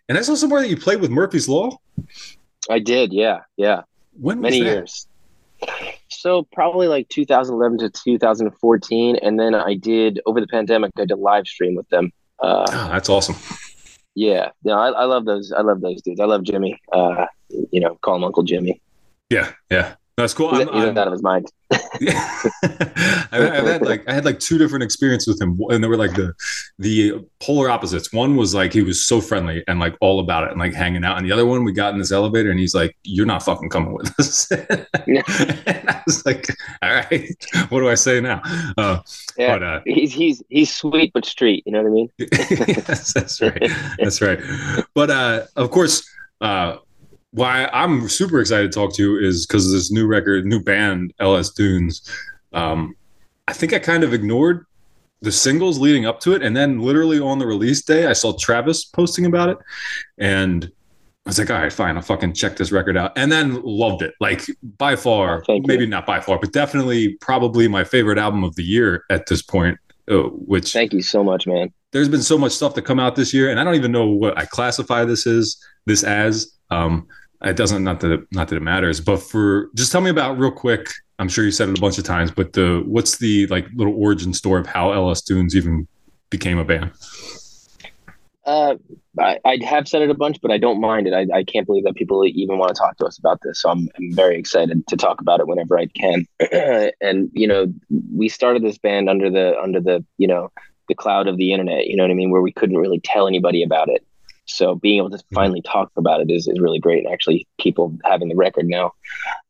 and 0.09 0.17
I 0.17 0.23
saw 0.23 0.37
somewhere 0.37 0.63
that 0.63 0.69
you 0.69 0.77
played 0.77 1.01
with 1.01 1.11
Murphy's 1.11 1.49
Law. 1.49 1.77
I 2.71 2.79
did. 2.79 3.13
Yeah. 3.13 3.41
Yeah. 3.57 3.83
When 4.21 4.41
was 4.41 4.53
Many 4.53 4.59
years. 4.59 5.09
So 6.23 6.47
probably 6.53 6.87
like 6.87 7.09
2011 7.09 7.79
to 7.79 7.91
2014, 7.91 9.17
and 9.17 9.41
then 9.41 9.57
I 9.57 9.75
did 9.75 10.21
over 10.25 10.41
the 10.41 10.47
pandemic. 10.47 10.93
I 10.97 11.05
did 11.05 11.19
live 11.19 11.49
stream 11.49 11.75
with 11.75 11.89
them. 11.89 12.13
Uh, 12.39 12.65
Oh, 12.69 12.89
that's 12.93 13.09
awesome. 13.09 13.35
Yeah, 14.15 14.51
no, 14.63 14.75
I, 14.75 14.91
I 14.91 15.05
love 15.07 15.25
those. 15.25 15.51
I 15.51 15.63
love 15.63 15.81
those 15.81 16.01
dudes. 16.01 16.21
I 16.21 16.27
love 16.27 16.45
Jimmy. 16.45 16.81
Uh, 16.93 17.27
you 17.49 17.81
know, 17.81 17.99
call 18.03 18.15
him 18.15 18.23
Uncle 18.23 18.45
Jimmy. 18.45 18.81
Yeah, 19.31 19.51
yeah, 19.69 19.97
that's 20.17 20.35
cool. 20.35 20.51
He's, 20.51 20.61
I'm- 20.67 20.75
he's 20.75 20.85
I'm- 20.85 20.99
out 20.99 21.07
of 21.07 21.13
his 21.13 21.23
mind. 21.23 21.51
Yeah. 22.01 22.29
I've, 23.33 23.33
I've 23.33 23.65
had 23.67 23.83
like 23.83 24.07
I 24.09 24.13
had 24.13 24.25
like 24.27 24.39
two 24.39 24.59
different 24.59 24.83
experiences 24.85 25.27
with 25.29 25.41
him, 25.41 25.59
and 25.71 25.83
they 25.83 25.89
were 25.89 25.97
like 25.97 26.13
the 26.15 26.35
the 26.79 27.25
polar 27.41 27.71
opposites. 27.71 28.13
One 28.13 28.37
was 28.37 28.55
like 28.55 28.73
he 28.75 28.83
was 28.83 29.07
so 29.07 29.21
friendly 29.23 29.65
and 29.69 29.81
like 29.81 29.97
all 30.03 30.21
about 30.21 30.45
it 30.45 30.51
and 30.51 30.61
like 30.61 30.75
hanging 30.75 31.03
out, 31.05 31.17
and 31.17 31.27
the 31.27 31.33
other 31.33 31.47
one 31.47 31.65
we 31.65 31.73
got 31.73 31.93
in 31.95 31.99
this 31.99 32.13
elevator 32.13 32.51
and 32.51 32.59
he's 32.61 32.75
like, 32.75 32.95
"You're 33.05 33.25
not 33.27 33.43
fucking 33.43 33.71
coming 33.71 33.95
with 33.95 34.13
us." 34.21 34.51
and 34.51 35.25
I 35.27 36.03
was 36.07 36.27
like, 36.27 36.47
"All 36.83 36.93
right, 36.93 37.31
what 37.71 37.81
do 37.81 37.89
I 37.89 37.95
say 37.95 38.21
now?" 38.21 38.43
Uh, 38.77 38.99
Yeah, 39.39 39.55
But 39.55 39.63
uh, 39.63 39.81
he's 39.87 40.13
he's 40.13 40.43
he's 40.51 40.75
sweet 40.75 41.13
but 41.15 41.25
street. 41.25 41.63
You 41.65 41.73
know 41.73 41.83
what 41.83 41.89
I 41.89 41.93
mean? 41.95 42.09
yes, 42.19 43.15
that's 43.15 43.41
right. 43.41 43.71
That's 43.99 44.21
right. 44.21 44.39
But 44.95 45.11
uh, 45.11 45.47
of 45.57 45.71
course, 45.71 46.07
uh, 46.43 46.77
why 47.33 47.69
I'm 47.73 48.09
super 48.09 48.41
excited 48.41 48.71
to 48.73 48.79
talk 48.79 48.95
to 48.97 49.03
you 49.03 49.19
is 49.19 49.47
because 49.47 49.73
this 49.73 49.91
new 49.91 50.07
record, 50.07 50.45
new 50.47 50.63
band, 50.63 51.13
LS 51.19 51.51
Dunes. 51.51 52.09
Um, 52.53 52.95
I 53.49 53.53
think 53.53 53.73
I 53.73 53.79
kind 53.79 54.05
of 54.05 54.13
ignored 54.15 54.67
the 55.23 55.33
singles 55.33 55.79
leading 55.79 56.05
up 56.07 56.21
to 56.21 56.35
it, 56.35 56.43
and 56.43 56.57
then 56.57 56.81
literally 56.81 57.19
on 57.21 57.39
the 57.39 57.47
release 57.47 57.83
day, 57.83 58.07
I 58.07 58.13
saw 58.13 58.37
Travis 58.39 58.85
posting 58.85 59.25
about 59.27 59.49
it, 59.49 59.59
and 60.19 60.65
I 61.25 61.29
was 61.31 61.39
like, 61.39 61.51
all 61.51 61.59
right, 61.59 61.73
fine, 61.73 61.97
I'll 61.97 62.03
fucking 62.03 62.35
check 62.35 62.57
this 62.57 62.73
record 62.73 62.97
out, 62.97 63.13
and 63.17 63.31
then 63.31 63.63
loved 63.63 64.03
it. 64.03 64.15
Like 64.21 64.45
by 64.77 64.97
far, 64.97 65.43
Thank 65.45 65.65
you. 65.65 65.69
maybe 65.69 65.87
not 65.87 66.05
by 66.05 66.21
far, 66.21 66.39
but 66.39 66.53
definitely 66.53 67.15
probably 67.21 67.69
my 67.69 67.85
favorite 67.85 68.19
album 68.19 68.43
of 68.45 68.55
the 68.57 68.65
year 68.65 69.05
at 69.11 69.27
this 69.27 69.43
point. 69.43 69.79
Uh, 70.11 70.23
which 70.25 70.73
Thank 70.73 70.93
you 70.93 71.01
so 71.01 71.23
much, 71.23 71.47
man. 71.47 71.73
there's 71.93 72.09
been 72.09 72.23
so 72.23 72.37
much 72.37 72.51
stuff 72.53 72.75
to 72.75 72.83
come 72.83 72.99
out 72.99 73.15
this 73.15 73.33
year, 73.33 73.51
and 73.51 73.61
I 73.61 73.65
don't 73.65 73.77
even 73.77 73.93
know 73.93 74.09
what 74.09 74.37
I 74.37 74.45
classify 74.45 75.05
this 75.05 75.27
as. 75.27 75.57
This 75.85 76.05
as 76.05 76.53
um, 76.71 77.09
it 77.45 77.57
doesn't 77.57 77.83
not 77.83 78.01
that 78.01 78.13
it, 78.13 78.21
not 78.33 78.49
that 78.49 78.57
it 78.57 78.63
matters, 78.63 79.01
but 79.01 79.19
for 79.19 79.71
just 79.75 79.93
tell 79.93 80.01
me 80.01 80.11
about 80.11 80.39
real 80.39 80.53
quick. 80.53 80.89
I'm 81.19 81.29
sure 81.29 81.45
you 81.45 81.51
said 81.51 81.69
it 81.69 81.79
a 81.79 81.81
bunch 81.81 81.99
of 81.99 82.05
times, 82.05 82.31
but 82.31 82.53
the 82.53 82.83
what's 82.87 83.19
the 83.19 83.47
like 83.47 83.67
little 83.75 83.95
origin 83.95 84.33
story 84.35 84.61
of 84.61 84.67
how 84.67 84.93
LS 84.93 85.23
Dunes 85.23 85.55
even 85.55 85.87
became 86.31 86.59
a 86.59 86.65
band? 86.65 86.93
Uh, 88.45 88.75
I, 89.21 89.39
I 89.45 89.59
have 89.65 89.87
said 89.87 90.03
it 90.03 90.11
a 90.11 90.15
bunch, 90.15 90.39
but 90.41 90.51
I 90.51 90.59
don't 90.59 90.81
mind 90.81 91.07
it. 91.07 91.13
I, 91.13 91.27
I 91.33 91.45
can't 91.45 91.67
believe 91.67 91.85
that 91.85 91.95
people 91.95 92.25
even 92.25 92.59
want 92.59 92.75
to 92.75 92.79
talk 92.79 92.97
to 92.97 93.07
us 93.07 93.19
about 93.19 93.39
this. 93.43 93.63
So 93.63 93.71
I'm, 93.71 93.89
I'm 93.97 94.13
very 94.15 94.37
excited 94.37 94.85
to 94.89 94.97
talk 94.97 95.21
about 95.21 95.39
it 95.39 95.47
whenever 95.47 95.79
I 95.79 95.87
can. 95.87 96.27
and 97.01 97.31
you 97.33 97.47
know, 97.47 97.73
we 98.13 98.29
started 98.29 98.65
this 98.65 98.79
band 98.79 99.09
under 99.09 99.31
the 99.31 99.59
under 99.61 99.81
the 99.81 100.05
you 100.19 100.27
know 100.27 100.51
the 100.89 100.95
cloud 100.95 101.29
of 101.29 101.37
the 101.37 101.53
internet. 101.53 101.87
You 101.87 101.97
know 101.97 102.05
what 102.05 102.11
I 102.11 102.15
mean? 102.15 102.31
Where 102.31 102.43
we 102.43 102.53
couldn't 102.53 102.79
really 102.79 103.01
tell 103.01 103.29
anybody 103.29 103.63
about 103.63 103.89
it. 103.89 104.05
So 104.53 104.75
being 104.75 104.99
able 104.99 105.11
to 105.11 105.23
finally 105.35 105.63
talk 105.63 105.91
about 105.97 106.21
it 106.21 106.31
is, 106.31 106.47
is 106.47 106.61
really 106.61 106.79
great. 106.79 107.05
And 107.05 107.13
actually, 107.13 107.47
people 107.59 107.97
having 108.05 108.29
the 108.29 108.37
record 108.37 108.67
now. 108.67 108.93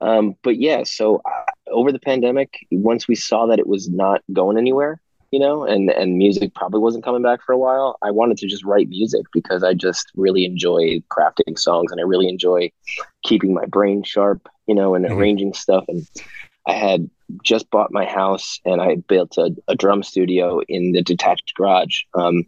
Um, 0.00 0.36
but 0.42 0.58
yeah, 0.58 0.84
so 0.84 1.20
uh, 1.24 1.50
over 1.70 1.92
the 1.92 1.98
pandemic, 1.98 2.66
once 2.70 3.08
we 3.08 3.14
saw 3.14 3.46
that 3.46 3.58
it 3.58 3.66
was 3.66 3.88
not 3.88 4.22
going 4.32 4.58
anywhere, 4.58 5.00
you 5.30 5.38
know, 5.38 5.64
and 5.64 5.90
and 5.90 6.18
music 6.18 6.54
probably 6.54 6.80
wasn't 6.80 7.04
coming 7.04 7.22
back 7.22 7.40
for 7.42 7.52
a 7.52 7.58
while. 7.58 7.96
I 8.02 8.10
wanted 8.10 8.36
to 8.38 8.46
just 8.46 8.64
write 8.64 8.88
music 8.88 9.22
because 9.32 9.64
I 9.64 9.74
just 9.74 10.10
really 10.14 10.44
enjoy 10.44 11.00
crafting 11.10 11.58
songs 11.58 11.90
and 11.90 12.00
I 12.00 12.04
really 12.04 12.28
enjoy 12.28 12.70
keeping 13.24 13.54
my 13.54 13.64
brain 13.66 14.02
sharp, 14.02 14.46
you 14.66 14.74
know, 14.74 14.94
and 14.94 15.06
Mhm. 15.06 15.16
arranging 15.16 15.54
stuff. 15.54 15.84
And 15.88 16.06
I 16.66 16.72
had 16.74 17.08
just 17.42 17.70
bought 17.70 17.92
my 17.92 18.04
house 18.04 18.60
and 18.64 18.80
I 18.80 18.96
built 18.96 19.36
a, 19.36 19.54
a 19.68 19.74
drum 19.74 20.02
studio 20.02 20.60
in 20.68 20.92
the 20.92 21.02
detached 21.02 21.54
garage. 21.56 22.02
Um, 22.14 22.46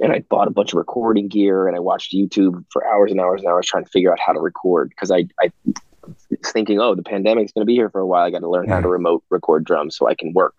and 0.00 0.12
I 0.12 0.20
bought 0.20 0.48
a 0.48 0.52
bunch 0.52 0.72
of 0.72 0.78
recording 0.78 1.28
gear 1.28 1.66
and 1.66 1.76
I 1.76 1.80
watched 1.80 2.12
YouTube 2.12 2.64
for 2.70 2.86
hours 2.86 3.10
and 3.10 3.20
hours 3.20 3.40
and 3.40 3.48
hours 3.48 3.66
trying 3.66 3.84
to 3.84 3.90
figure 3.90 4.12
out 4.12 4.18
how 4.18 4.32
to 4.32 4.40
record 4.40 4.90
because 4.90 5.10
I, 5.10 5.26
I 5.40 5.52
was 6.02 6.52
thinking, 6.52 6.80
oh, 6.80 6.94
the 6.94 7.02
pandemic's 7.02 7.52
going 7.52 7.62
to 7.62 7.66
be 7.66 7.74
here 7.74 7.90
for 7.90 8.00
a 8.00 8.06
while. 8.06 8.24
I 8.24 8.30
got 8.30 8.40
to 8.40 8.50
learn 8.50 8.68
how 8.68 8.80
to 8.80 8.88
remote 8.88 9.22
record 9.30 9.64
drums 9.64 9.96
so 9.96 10.08
I 10.08 10.14
can 10.14 10.32
work. 10.32 10.58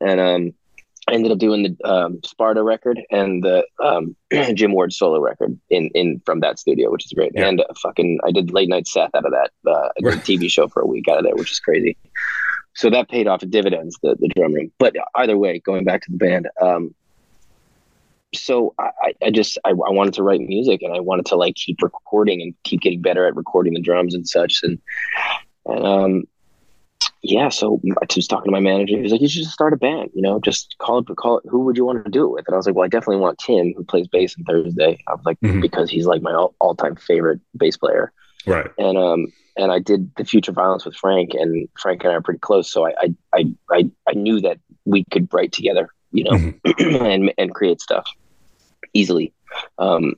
And 0.00 0.20
um, 0.20 0.54
I 1.08 1.14
ended 1.14 1.32
up 1.32 1.38
doing 1.38 1.62
the 1.62 1.88
um, 1.88 2.20
Sparta 2.24 2.62
record 2.62 3.00
and 3.10 3.42
the 3.42 3.64
um, 3.82 4.14
Jim 4.54 4.72
Ward 4.72 4.92
solo 4.92 5.20
record 5.20 5.58
in 5.68 5.90
in 5.94 6.20
from 6.24 6.40
that 6.40 6.58
studio, 6.58 6.90
which 6.90 7.06
is 7.06 7.12
great. 7.12 7.32
Yeah. 7.34 7.48
And 7.48 7.60
uh, 7.60 7.74
fucking, 7.82 8.20
I 8.24 8.30
did 8.30 8.52
late 8.52 8.68
night 8.68 8.86
Seth 8.86 9.14
out 9.14 9.24
of 9.24 9.32
that. 9.32 9.50
Uh, 9.66 9.88
I 9.88 10.00
did 10.00 10.14
a 10.14 10.16
TV 10.18 10.50
show 10.50 10.68
for 10.68 10.82
a 10.82 10.86
week 10.86 11.08
out 11.08 11.18
of 11.18 11.24
there, 11.24 11.34
which 11.34 11.50
is 11.50 11.60
crazy. 11.60 11.96
So 12.74 12.88
that 12.90 13.08
paid 13.08 13.26
off 13.26 13.42
in 13.42 13.50
dividends, 13.50 13.98
the 14.02 14.16
the 14.18 14.28
drum 14.28 14.54
room. 14.54 14.70
But 14.78 14.94
either 15.16 15.36
way, 15.36 15.58
going 15.58 15.84
back 15.84 16.02
to 16.02 16.10
the 16.10 16.16
band, 16.18 16.48
um, 16.60 16.94
so 18.34 18.74
I, 18.78 19.12
I- 19.22 19.30
just 19.30 19.58
I, 19.64 19.70
I 19.70 19.90
wanted 19.90 20.14
to 20.14 20.22
write 20.22 20.40
music 20.40 20.82
and 20.82 20.94
I 20.94 21.00
wanted 21.00 21.26
to 21.26 21.36
like 21.36 21.54
keep 21.56 21.82
recording 21.82 22.40
and 22.40 22.54
keep 22.64 22.80
getting 22.80 23.02
better 23.02 23.26
at 23.26 23.34
recording 23.36 23.74
the 23.74 23.80
drums 23.80 24.14
and 24.14 24.26
such. 24.28 24.60
And 24.62 24.78
and 25.66 25.86
um 25.86 26.22
yeah 27.22 27.48
so 27.50 27.80
I 28.00 28.06
was 28.16 28.26
talking 28.28 28.46
to 28.46 28.50
my 28.52 28.60
manager. 28.60 28.96
He 28.96 29.02
was 29.02 29.12
like 29.12 29.20
you 29.20 29.28
should 29.28 29.42
just 29.42 29.52
start 29.54 29.72
a 29.72 29.76
band 29.76 30.10
you 30.14 30.22
know 30.22 30.40
just 30.40 30.76
call 30.78 30.98
it 30.98 31.06
call 31.16 31.38
it 31.38 31.44
who 31.50 31.60
would 31.64 31.76
you 31.76 31.84
want 31.84 32.04
to 32.04 32.10
do 32.10 32.24
it 32.24 32.30
with? 32.32 32.44
And 32.46 32.54
I 32.54 32.56
was 32.56 32.66
like 32.66 32.74
well 32.76 32.84
I 32.84 32.88
definitely 32.88 33.16
want 33.20 33.38
Tim 33.38 33.74
who 33.76 33.84
plays 33.84 34.06
bass 34.08 34.36
on 34.38 34.44
Thursday. 34.44 34.98
I 35.08 35.12
was 35.14 35.24
like 35.26 35.40
Mhm. 35.40 35.60
because 35.60 35.90
he's 35.90 36.06
like 36.06 36.22
my 36.22 36.32
all, 36.32 36.54
all-time 36.60 36.94
favorite 36.96 37.40
bass 37.56 37.76
player 37.76 38.12
Right. 38.46 38.70
and 38.78 38.96
um 38.98 39.26
and 39.56 39.72
I 39.72 39.78
did 39.78 40.10
the 40.16 40.24
future 40.24 40.52
violence 40.52 40.84
with 40.84 40.96
Frank 40.96 41.34
and 41.34 41.68
Frank 41.78 42.02
and 42.04 42.12
I 42.12 42.16
are 42.16 42.22
pretty 42.22 42.40
close 42.40 42.70
so 42.72 42.86
I 42.86 42.92
I 43.00 43.14
I 43.34 43.44
I, 43.70 43.90
I 44.08 44.12
knew 44.14 44.40
that 44.40 44.58
we 44.84 45.04
could 45.10 45.32
write 45.32 45.52
together 45.52 45.88
you 46.12 46.24
know 46.24 46.52
and 47.04 47.32
and 47.38 47.54
create 47.54 47.80
stuff 47.80 48.06
easily 48.94 49.32
um 49.78 50.14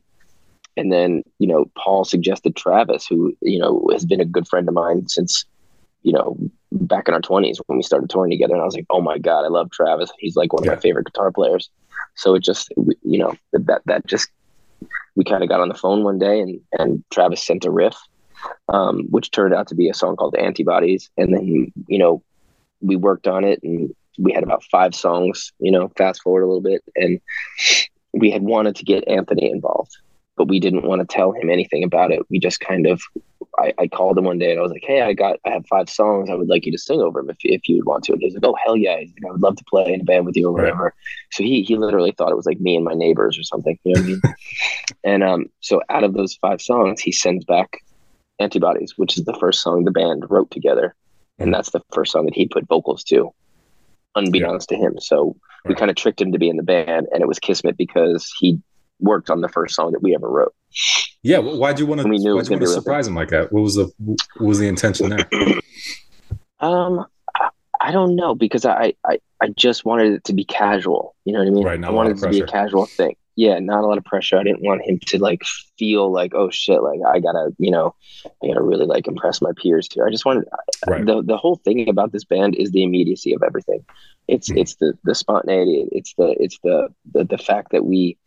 and 0.76 0.92
then 0.92 1.22
you 1.38 1.46
know 1.46 1.70
Paul 1.76 2.04
suggested 2.04 2.54
Travis 2.56 3.06
who 3.06 3.36
you 3.42 3.58
know 3.58 3.86
has 3.92 4.04
been 4.04 4.20
a 4.20 4.24
good 4.24 4.46
friend 4.48 4.68
of 4.68 4.74
mine 4.74 5.08
since 5.08 5.44
you 6.02 6.12
know 6.12 6.36
back 6.72 7.06
in 7.08 7.14
our 7.14 7.20
20s 7.20 7.58
when 7.66 7.76
we 7.76 7.82
started 7.82 8.08
touring 8.08 8.30
together 8.30 8.54
and 8.54 8.62
I 8.62 8.64
was 8.64 8.74
like 8.74 8.86
oh 8.90 9.00
my 9.00 9.18
god 9.18 9.44
I 9.44 9.48
love 9.48 9.70
Travis 9.70 10.10
he's 10.18 10.36
like 10.36 10.52
one 10.52 10.62
of 10.62 10.66
Yeah. 10.66 10.74
my 10.74 10.80
favorite 10.80 11.06
guitar 11.06 11.30
players 11.32 11.68
so 12.14 12.34
it 12.34 12.42
just 12.42 12.72
you 13.02 13.18
know 13.18 13.34
that 13.52 13.82
that 13.86 14.06
just 14.06 14.28
we 15.14 15.24
kind 15.24 15.42
of 15.42 15.48
got 15.48 15.60
on 15.60 15.68
the 15.68 15.74
phone 15.74 16.04
one 16.04 16.18
day 16.18 16.40
and 16.40 16.60
and 16.78 17.04
Travis 17.10 17.44
sent 17.44 17.64
a 17.64 17.70
riff 17.70 17.96
um, 18.68 19.06
which 19.10 19.30
turned 19.30 19.54
out 19.54 19.68
to 19.68 19.74
be 19.74 19.88
a 19.88 19.94
song 19.94 20.16
called 20.16 20.36
Antibodies. 20.36 21.10
And 21.16 21.34
then, 21.34 21.72
you 21.88 21.98
know, 21.98 22.22
we 22.80 22.96
worked 22.96 23.26
on 23.26 23.44
it 23.44 23.60
and 23.62 23.94
we 24.18 24.32
had 24.32 24.42
about 24.42 24.64
five 24.64 24.94
songs, 24.94 25.52
you 25.58 25.70
know, 25.70 25.90
fast 25.96 26.22
forward 26.22 26.42
a 26.42 26.46
little 26.46 26.60
bit. 26.62 26.82
And 26.96 27.20
we 28.12 28.30
had 28.30 28.42
wanted 28.42 28.76
to 28.76 28.84
get 28.84 29.08
Anthony 29.08 29.50
involved, 29.50 29.96
but 30.36 30.48
we 30.48 30.60
didn't 30.60 30.84
want 30.84 31.00
to 31.00 31.06
tell 31.06 31.32
him 31.32 31.48
anything 31.48 31.82
about 31.84 32.10
it. 32.12 32.20
We 32.28 32.38
just 32.38 32.60
kind 32.60 32.86
of, 32.86 33.00
I, 33.58 33.72
I 33.78 33.86
called 33.88 34.18
him 34.18 34.24
one 34.24 34.38
day 34.38 34.50
and 34.50 34.58
I 34.58 34.62
was 34.62 34.72
like, 34.72 34.84
Hey, 34.86 35.00
I 35.02 35.12
got, 35.12 35.38
I 35.46 35.50
have 35.50 35.66
five 35.66 35.88
songs. 35.88 36.28
I 36.30 36.34
would 36.34 36.48
like 36.48 36.66
you 36.66 36.72
to 36.72 36.78
sing 36.78 37.00
over 37.00 37.20
them 37.20 37.30
if, 37.30 37.36
if 37.40 37.68
you 37.68 37.76
would 37.76 37.86
want 37.86 38.04
to. 38.04 38.12
And 38.12 38.20
he's 38.20 38.34
like, 38.34 38.44
Oh, 38.44 38.56
hell 38.64 38.76
yeah. 38.76 38.96
Like, 38.96 39.10
I 39.26 39.30
would 39.32 39.42
love 39.42 39.56
to 39.56 39.64
play 39.64 39.92
in 39.92 40.00
a 40.02 40.04
band 40.04 40.26
with 40.26 40.36
you 40.36 40.48
or 40.48 40.52
Right. 40.52 40.64
whatever. 40.64 40.94
So 41.30 41.42
he, 41.42 41.62
he 41.62 41.76
literally 41.76 42.12
thought 42.12 42.32
it 42.32 42.36
was 42.36 42.46
like 42.46 42.60
me 42.60 42.76
and 42.76 42.84
my 42.84 42.94
neighbors 42.94 43.38
or 43.38 43.42
something, 43.44 43.78
you 43.84 43.92
know 43.92 43.98
what 43.98 44.02
I 44.02 44.06
mean? 44.06 44.22
and 45.04 45.22
um, 45.22 45.46
so 45.60 45.80
out 45.88 46.04
of 46.04 46.14
those 46.14 46.34
five 46.34 46.60
songs, 46.60 47.00
he 47.00 47.12
sends 47.12 47.44
back 47.44 47.78
Antibodies, 48.38 48.94
which 48.96 49.18
is 49.18 49.24
the 49.24 49.34
first 49.34 49.62
song 49.62 49.84
the 49.84 49.90
band 49.90 50.24
wrote 50.28 50.50
together. 50.50 50.94
And 51.38 51.52
that's 51.52 51.70
the 51.70 51.80
first 51.92 52.12
song 52.12 52.26
that 52.26 52.34
he 52.34 52.46
put 52.46 52.68
vocals 52.68 53.02
to, 53.04 53.30
unbeknownst 54.14 54.68
to 54.68 54.76
him. 54.76 54.98
So 55.00 55.34
we 55.64 55.74
kind 55.74 55.90
of 55.90 55.96
tricked 55.96 56.20
him 56.20 56.32
to 56.32 56.38
be 56.38 56.48
in 56.48 56.56
the 56.56 56.62
band, 56.62 57.08
and 57.12 57.22
it 57.22 57.26
was 57.26 57.38
Kismet 57.38 57.76
because 57.76 58.32
he 58.38 58.60
worked 59.00 59.30
on 59.30 59.40
the 59.40 59.48
first 59.48 59.74
song 59.74 59.92
that 59.92 60.02
we 60.02 60.14
ever 60.14 60.28
wrote. 60.28 60.54
Yeah, 61.22 61.38
wh- 61.38 61.58
why'd 61.58 61.78
you 61.78 61.86
want 61.86 62.00
to? 62.00 62.08
We 62.08 62.18
knew 62.18 62.32
it 62.32 62.36
Why'd 62.36 62.44
you 62.44 62.50
gonna 62.50 62.60
want 62.60 62.60
be 62.60 62.66
to 62.66 62.72
surprise 62.72 63.08
him 63.08 63.14
like 63.14 63.28
that? 63.30 63.52
What 63.52 63.62
was 63.62 63.74
the 63.76 63.90
What 63.98 64.18
was 64.38 64.58
the 64.58 64.68
intention 64.68 65.08
there? 65.10 65.28
Um, 66.60 67.04
I, 67.34 67.48
I 67.80 67.90
don't 67.90 68.14
know 68.14 68.36
because 68.36 68.64
I, 68.64 68.94
I 69.04 69.18
I 69.40 69.48
just 69.48 69.84
wanted 69.84 70.12
it 70.12 70.24
to 70.24 70.32
be 70.32 70.44
casual. 70.44 71.16
You 71.24 71.32
know 71.32 71.40
what 71.40 71.48
I 71.48 71.50
mean? 71.50 71.64
Right, 71.64 71.84
I 71.84 71.90
wanted 71.90 72.18
it 72.18 72.20
to 72.20 72.28
be 72.28 72.38
a 72.38 72.46
casual 72.46 72.86
thing. 72.86 73.16
Yeah, 73.34 73.58
not 73.60 73.82
a 73.82 73.86
lot 73.86 73.96
of 73.98 74.04
pressure. 74.04 74.38
I 74.38 74.42
didn't 74.42 74.62
want 74.62 74.82
him 74.82 74.98
to 75.06 75.18
like 75.18 75.40
feel 75.78 76.12
like, 76.12 76.34
oh 76.34 76.50
shit, 76.50 76.82
like 76.82 77.00
I 77.06 77.18
gotta, 77.18 77.54
you 77.58 77.70
know, 77.70 77.94
I 78.26 78.48
gotta 78.48 78.62
really 78.62 78.84
like 78.84 79.08
impress 79.08 79.40
my 79.40 79.52
peers 79.56 79.88
here. 79.92 80.06
I 80.06 80.10
just 80.10 80.24
wanted 80.26 80.44
Right. 80.86 81.06
the 81.06 81.22
the 81.22 81.36
whole 81.36 81.56
thing 81.56 81.88
about 81.88 82.12
this 82.12 82.24
band 82.24 82.56
is 82.56 82.72
the 82.72 82.82
immediacy 82.82 83.32
of 83.32 83.42
everything. 83.42 83.84
It's 84.28 84.50
Mhm. 84.50 84.58
it's 84.60 84.74
the 84.76 84.98
the 85.04 85.14
spontaneity. 85.14 85.88
It's 85.92 86.12
the 86.18 86.36
it's 86.38 86.58
the, 86.62 86.88
the 87.12 87.24
the 87.24 87.38
fact 87.38 87.72
that 87.72 87.84
we 87.86 88.18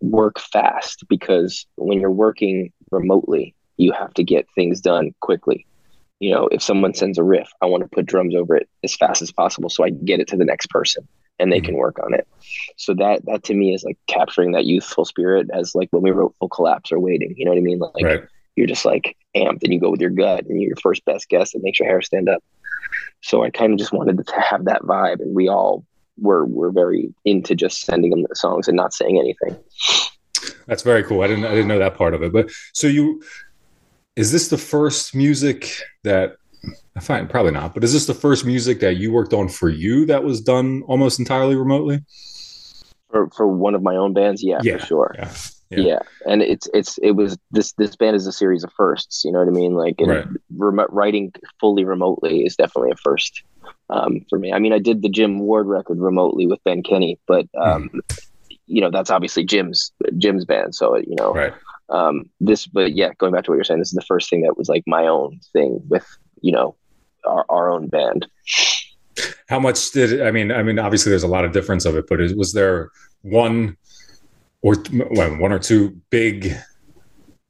work 0.00 0.38
fast 0.38 1.04
because 1.08 1.66
when 1.76 2.00
you're 2.00 2.10
working 2.10 2.72
remotely, 2.92 3.54
you 3.76 3.90
have 3.92 4.14
to 4.14 4.22
get 4.22 4.46
things 4.54 4.80
done 4.80 5.12
quickly. 5.20 5.66
You 6.20 6.32
know, 6.32 6.46
if 6.48 6.62
someone 6.62 6.94
sends 6.94 7.18
a 7.18 7.24
riff, 7.24 7.48
I 7.60 7.66
want 7.66 7.82
to 7.82 7.88
put 7.88 8.06
drums 8.06 8.34
over 8.36 8.56
it 8.56 8.68
as 8.84 8.94
fast 8.94 9.22
as 9.22 9.32
possible 9.32 9.68
so 9.68 9.82
I 9.84 9.90
can 9.90 10.04
get 10.04 10.20
it 10.20 10.28
to 10.28 10.36
the 10.36 10.44
next 10.44 10.68
person 10.70 11.08
and 11.38 11.52
they 11.52 11.60
Mhm. 11.60 11.64
can 11.66 11.74
work 11.76 11.98
on 12.04 12.14
it. 12.14 12.26
So 12.76 12.94
that 12.94 13.24
that 13.26 13.44
to 13.44 13.54
me 13.54 13.74
is 13.74 13.84
like 13.84 13.98
capturing 14.06 14.52
that 14.52 14.64
youthful 14.66 15.04
spirit 15.04 15.48
as 15.52 15.74
like 15.74 15.88
when 15.90 16.02
we 16.02 16.10
wrote 16.10 16.34
Full 16.38 16.48
Collapse 16.48 16.90
or 16.92 16.98
Waiting. 16.98 17.34
You 17.36 17.44
know 17.44 17.50
what 17.52 17.58
I 17.58 17.62
mean? 17.62 17.78
Like 17.78 18.04
right. 18.04 18.22
you're 18.56 18.66
just 18.66 18.84
like 18.84 19.16
amped 19.36 19.62
and 19.62 19.72
you 19.72 19.80
go 19.80 19.90
with 19.90 20.00
your 20.00 20.10
gut 20.10 20.46
and 20.46 20.60
you're 20.60 20.70
your 20.70 20.76
first 20.76 21.04
best 21.04 21.28
guess 21.28 21.52
that 21.52 21.62
makes 21.62 21.78
your 21.78 21.88
hair 21.88 22.02
stand 22.02 22.28
up. 22.28 22.42
So 23.22 23.42
I 23.44 23.50
kind 23.50 23.72
of 23.72 23.78
just 23.78 23.92
wanted 23.92 24.24
to 24.26 24.40
have 24.40 24.64
that 24.66 24.82
vibe 24.82 25.20
and 25.20 25.34
we 25.34 25.48
all 25.48 25.84
were 26.20 26.44
were 26.46 26.70
very 26.70 27.12
into 27.24 27.54
just 27.54 27.82
sending 27.82 28.10
them 28.10 28.24
the 28.28 28.34
songs 28.34 28.66
and 28.68 28.76
not 28.76 28.92
saying 28.92 29.18
anything. 29.18 29.56
That's 30.66 30.82
very 30.82 31.02
cool. 31.02 31.22
I 31.22 31.26
didn't 31.28 31.44
I 31.44 31.50
didn't 31.50 31.68
know 31.68 31.78
that 31.78 31.94
part 31.94 32.14
of 32.14 32.22
it. 32.22 32.32
But 32.32 32.50
so 32.74 32.86
you 32.86 33.22
is 34.16 34.32
this 34.32 34.48
the 34.48 34.58
first 34.58 35.14
music 35.14 35.70
that 36.02 36.36
I 36.98 37.00
find 37.00 37.30
probably 37.30 37.52
not, 37.52 37.74
but 37.74 37.84
is 37.84 37.92
this 37.92 38.06
the 38.06 38.14
first 38.14 38.44
music 38.44 38.80
that 38.80 38.96
you 38.96 39.12
worked 39.12 39.32
on 39.32 39.48
for 39.48 39.68
you 39.70 40.04
that 40.06 40.24
was 40.24 40.40
done 40.40 40.82
almost 40.88 41.20
entirely 41.20 41.54
remotely? 41.54 42.00
For 43.10 43.30
for 43.30 43.46
one 43.46 43.76
of 43.76 43.82
my 43.84 43.94
own 43.94 44.12
bands, 44.14 44.42
yeah, 44.42 44.58
Yeah, 44.64 44.78
for 44.78 44.86
sure. 44.86 45.14
Yeah. 45.16 45.30
Yeah. 45.70 45.78
Yeah. 45.80 45.98
and 46.26 46.42
it's 46.42 46.66
it's 46.74 46.98
it 46.98 47.12
was 47.12 47.38
this 47.52 47.72
this 47.74 47.94
band 47.94 48.16
is 48.16 48.26
a 48.26 48.32
series 48.32 48.64
of 48.64 48.72
firsts. 48.76 49.24
You 49.24 49.30
know 49.30 49.38
what 49.38 49.46
I 49.48 49.52
mean? 49.52 49.74
Like 49.74 49.94
and 50.00 50.08
Right. 50.08 50.86
writing 50.90 51.32
fully 51.60 51.84
remotely 51.84 52.44
is 52.44 52.56
definitely 52.56 52.90
a 52.90 52.96
first 52.96 53.42
um, 53.90 54.24
for 54.28 54.40
me. 54.40 54.52
I 54.52 54.58
mean, 54.58 54.72
I 54.72 54.78
did 54.80 55.02
the 55.02 55.08
Jim 55.08 55.38
Ward 55.38 55.66
record 55.68 56.00
remotely 56.00 56.46
with 56.48 56.62
Ben 56.64 56.82
Kenney, 56.82 57.18
but 57.28 57.46
um, 57.56 57.90
you 58.66 58.80
know 58.80 58.90
that's 58.90 59.10
obviously 59.10 59.44
Jim's 59.44 59.92
Jim's 60.18 60.44
band. 60.44 60.74
So 60.74 60.96
you 60.96 61.14
know, 61.16 61.32
Right. 61.32 61.52
um, 61.90 62.28
this. 62.40 62.66
But 62.66 62.94
yeah, 62.96 63.10
going 63.18 63.32
back 63.32 63.44
to 63.44 63.50
what 63.52 63.56
you're 63.56 63.64
saying, 63.64 63.78
this 63.78 63.88
is 63.92 63.94
the 63.94 64.02
first 64.02 64.28
thing 64.28 64.42
that 64.42 64.58
was 64.58 64.68
like 64.68 64.82
my 64.86 65.06
own 65.06 65.38
thing 65.52 65.80
with 65.88 66.06
you 66.40 66.50
know 66.52 66.74
our 67.24 67.44
our 67.48 67.70
own 67.70 67.88
band. 67.88 68.26
How 69.48 69.58
much 69.58 69.90
did 69.92 70.22
I 70.22 70.30
mean? 70.30 70.52
I 70.52 70.62
mean, 70.62 70.78
obviously, 70.78 71.10
there's 71.10 71.22
a 71.22 71.28
lot 71.28 71.44
of 71.44 71.52
difference 71.52 71.84
of 71.84 71.96
it, 71.96 72.06
but 72.08 72.20
is, 72.20 72.34
was 72.34 72.52
there 72.52 72.90
one 73.22 73.76
or 74.62 74.74
well, 74.92 75.36
one 75.38 75.52
or 75.52 75.58
two 75.58 76.00
big, 76.10 76.54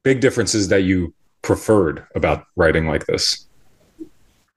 big 0.03 0.21
differences 0.21 0.69
that 0.69 0.83
you 0.83 1.15
preferred 1.43 2.07
about 2.15 2.45
writing 2.57 2.87
like 2.87 3.07
this? 3.07 3.47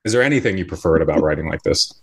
Is 0.04 0.13
there 0.13 0.21
anything 0.21 0.58
you 0.58 0.65
preferred 0.65 1.02
about 1.02 1.21
writing 1.21 1.47
like 1.47 1.62
this? 1.63 2.01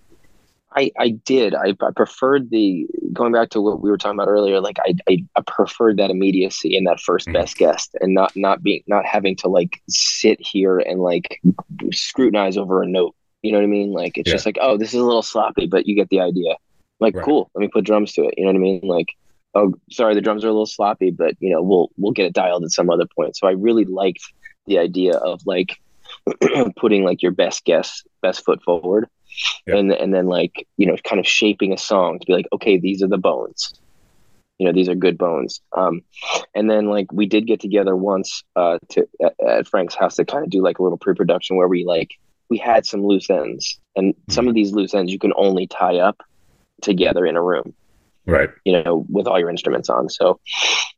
I, 0.77 0.91
I 0.99 1.11
did. 1.11 1.55
I, 1.55 1.75
I 1.81 1.91
preferred 1.97 2.51
the 2.51 2.87
going 3.13 3.33
back 3.33 3.49
to 3.51 3.61
what 3.61 3.81
we 3.81 3.91
were 3.91 3.97
talking 3.97 4.19
about 4.19 4.29
earlier. 4.29 4.61
Like 4.61 4.77
I, 4.85 4.95
I, 5.09 5.25
I 5.37 5.41
preferred 5.47 5.97
that 5.97 6.11
immediacy 6.11 6.77
and 6.77 6.87
that 6.87 6.99
1st 6.99 7.29
Mhm. 7.29 7.33
best 7.33 7.57
guest, 7.57 7.97
and 8.01 8.13
not 8.15 8.33
not 8.37 8.63
being 8.63 8.83
not 8.87 9.07
having 9.07 9.35
to 9.37 9.49
like 9.49 9.81
sit 9.89 10.39
here 10.41 10.79
and 10.79 11.01
like 11.01 11.41
scrutinize 11.93 12.57
over 12.57 12.83
a 12.83 12.87
note. 12.87 13.15
You 13.43 13.53
know 13.53 13.59
what 13.59 13.65
I 13.65 13.69
mean? 13.69 13.93
Like 13.93 14.19
it's 14.19 14.29
Yeah. 14.29 14.35
just 14.35 14.47
like, 14.47 14.59
oh, 14.61 14.77
this 14.77 14.93
is 14.95 15.01
a 15.01 15.05
little 15.05 15.23
sloppy, 15.23 15.67
but 15.67 15.87
you 15.87 15.95
get 15.95 16.11
the 16.11 16.21
idea. 16.21 16.57
Like, 17.01 17.15
Right. 17.15 17.25
cool. 17.25 17.51
Let 17.55 17.63
me 17.63 17.69
put 17.69 17.85
drums 17.85 18.13
to 18.15 18.25
it. 18.25 18.35
You 18.37 18.45
know 18.45 18.51
what 18.53 18.59
I 18.59 18.61
mean? 18.61 18.81
Like, 18.83 19.07
oh, 19.55 19.73
sorry, 19.91 20.15
the 20.15 20.21
drums 20.21 20.45
are 20.45 20.49
a 20.49 20.53
little 20.53 20.67
sloppy, 20.67 21.11
but 21.11 21.35
you 21.41 21.51
know, 21.51 21.63
we'll 21.63 21.89
we'll 21.97 22.13
get 22.13 22.27
it 22.27 22.35
dialed 22.35 22.65
at 22.65 22.73
some 22.73 22.91
other 22.91 23.07
point. 23.17 23.37
So 23.37 23.47
I 23.49 23.53
really 23.53 23.85
liked 23.85 24.23
the 24.67 24.79
idea 24.79 25.17
of 25.17 25.41
like 25.47 25.77
putting 26.77 27.05
like 27.05 27.23
your 27.23 27.33
best 27.33 27.65
guess, 27.65 28.03
best 28.23 28.45
foot 28.45 28.63
forward 28.63 29.09
And 29.67 29.93
and 29.93 30.15
then 30.15 30.27
like 30.27 30.67
you 30.77 30.87
know 30.87 30.97
kind 31.05 31.21
of 31.21 31.27
shaping 31.27 31.73
a 31.73 31.79
song 31.79 32.19
to 32.19 32.27
be 32.27 32.33
like 32.33 32.47
okay 32.53 32.79
these 32.79 33.03
are 33.03 33.09
the 33.09 33.19
bones. 33.19 33.73
You 34.59 34.67
know 34.67 34.73
these 34.73 34.89
are 34.89 34.95
good 34.95 35.19
bones. 35.19 35.61
Um 35.77 36.03
and 36.55 36.71
then 36.71 36.87
like 36.87 37.13
we 37.13 37.27
did 37.27 37.47
get 37.47 37.61
together 37.61 37.95
once 37.97 38.43
uh 38.57 38.79
to 38.91 39.09
at, 39.25 39.35
at 39.47 39.69
frank's 39.69 39.95
house 39.95 40.17
to 40.17 40.25
kind 40.25 40.45
of 40.45 40.51
do 40.51 40.63
like 40.63 40.79
a 40.79 40.83
little 40.83 40.99
pre-production 40.99 41.57
where 41.57 41.69
we 41.69 41.85
like 41.85 42.11
we 42.51 42.59
had 42.59 42.87
some 42.87 43.05
loose 43.05 43.29
ends. 43.31 43.79
And 43.95 44.15
some 44.31 44.49
of 44.49 44.55
these 44.55 44.73
loose 44.73 44.95
ends 44.95 45.13
you 45.13 45.19
can 45.19 45.33
only 45.37 45.67
tie 45.67 45.99
up 45.99 46.23
together 46.83 47.27
in 47.27 47.37
a 47.37 47.43
room 47.43 47.75
Right. 48.27 48.51
you 48.65 48.83
know, 48.83 49.07
with 49.09 49.27
all 49.27 49.41
your 49.41 49.49
instruments 49.49 49.89
on. 49.89 50.11
So 50.11 50.39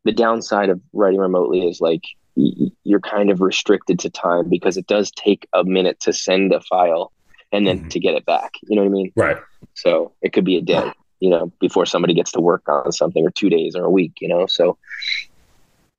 the 0.03 0.11
downside 0.11 0.69
of 0.69 0.81
writing 0.91 1.19
remotely 1.19 1.65
is 1.65 1.79
like 1.79 2.03
you're 2.35 2.99
kind 2.99 3.29
of 3.29 3.39
restricted 3.39 3.99
to 3.99 4.09
time 4.09 4.49
because 4.49 4.75
it 4.77 4.87
does 4.87 5.11
take 5.11 5.47
a 5.53 5.63
minute 5.63 5.99
to 6.01 6.13
send 6.13 6.51
a 6.53 6.59
file 6.61 7.11
and 7.51 7.67
then 7.67 7.85
Mhm. 7.85 7.89
to 7.91 7.99
get 7.99 8.15
it 8.15 8.25
back. 8.25 8.51
You 8.63 8.75
know 8.75 8.83
what 8.83 8.89
I 8.89 8.93
mean? 8.93 9.11
Right. 9.15 9.37
So 9.73 10.13
it 10.21 10.33
could 10.33 10.45
be 10.45 10.57
a 10.57 10.61
day, 10.61 10.91
you 11.19 11.29
know, 11.29 11.51
before 11.59 11.85
somebody 11.85 12.13
gets 12.13 12.31
to 12.33 12.41
work 12.41 12.63
on 12.67 12.91
something 12.91 13.25
or 13.25 13.29
two 13.31 13.49
days 13.49 13.75
or 13.75 13.83
a 13.83 13.89
week, 13.89 14.13
you 14.21 14.27
know. 14.27 14.45
So 14.47 14.77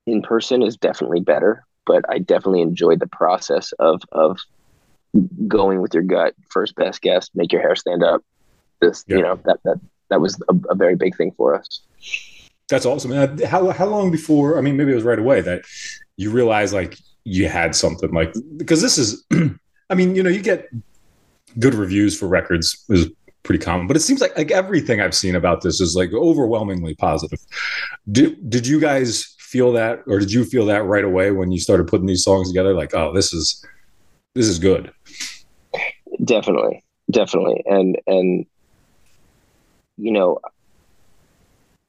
in 0.06 0.22
person 0.22 0.62
is 0.62 0.76
definitely 0.76 1.20
better, 1.20 1.64
but 1.86 2.04
I 2.08 2.18
definitely 2.18 2.62
enjoyed 2.62 3.00
the 3.00 3.06
process 3.06 3.72
of 3.78 4.02
of 4.12 4.38
going 5.46 5.82
with 5.82 5.92
your 5.94 6.02
gut, 6.02 6.34
first 6.48 6.74
best 6.74 7.02
guess, 7.02 7.28
make 7.34 7.52
your 7.52 7.60
hair 7.60 7.76
stand 7.76 8.02
up. 8.02 8.22
This, 8.80 9.04
Yeah. 9.06 9.16
you 9.16 9.22
know, 9.22 9.38
that 9.44 9.58
that 9.64 9.80
that 10.08 10.20
was 10.20 10.40
a, 10.48 10.54
a 10.70 10.74
very 10.74 10.96
big 10.96 11.16
thing 11.16 11.32
for 11.36 11.54
us. 11.54 11.82
That's 12.68 12.86
awesome. 12.86 13.12
Uh, 13.12 13.46
How 13.46 13.70
how 13.70 13.86
long 13.86 14.10
before? 14.10 14.58
I 14.58 14.60
mean, 14.62 14.76
maybe 14.76 14.92
it 14.92 14.94
was 14.94 15.04
right 15.04 15.18
away 15.18 15.40
that 15.42 15.62
you 16.16 16.30
realized 16.30 16.72
like 16.72 16.96
you 17.24 17.48
had 17.48 17.74
something 17.76 18.10
like 18.12 18.34
because 18.56 18.80
this 18.82 18.98
is. 18.98 19.24
I 19.90 19.94
mean, 19.94 20.14
you 20.14 20.22
know, 20.22 20.30
you 20.30 20.40
get 20.40 20.68
good 21.58 21.74
reviews 21.74 22.18
for 22.18 22.26
records 22.28 22.84
is 22.88 23.08
pretty 23.42 23.62
common, 23.64 23.86
but 23.86 23.96
it 23.96 24.00
seems 24.00 24.20
like 24.20 24.36
like 24.36 24.50
everything 24.50 25.00
I've 25.00 25.14
seen 25.14 25.34
about 25.34 25.62
this 25.62 25.80
is 25.80 25.94
like 25.96 26.12
overwhelmingly 26.12 26.94
positive. 26.94 27.38
Did 28.10 28.48
did 28.50 28.66
you 28.66 28.78
guys 28.80 29.34
feel 29.38 29.72
that, 29.72 30.02
or 30.06 30.18
did 30.18 30.32
you 30.32 30.44
feel 30.44 30.64
that 30.66 30.84
right 30.84 31.04
away 31.04 31.30
when 31.32 31.52
you 31.52 31.58
started 31.60 31.86
putting 31.88 32.06
these 32.06 32.24
songs 32.24 32.48
together? 32.48 32.72
Like, 32.74 32.94
oh, 32.94 33.12
this 33.12 33.32
is 33.32 33.64
this 34.34 34.46
is 34.48 34.58
good. 34.58 34.92
definitely 36.24 36.82
definitely 37.10 37.62
and 37.66 37.98
and 38.06 38.46
you 39.98 40.10
know 40.12 40.38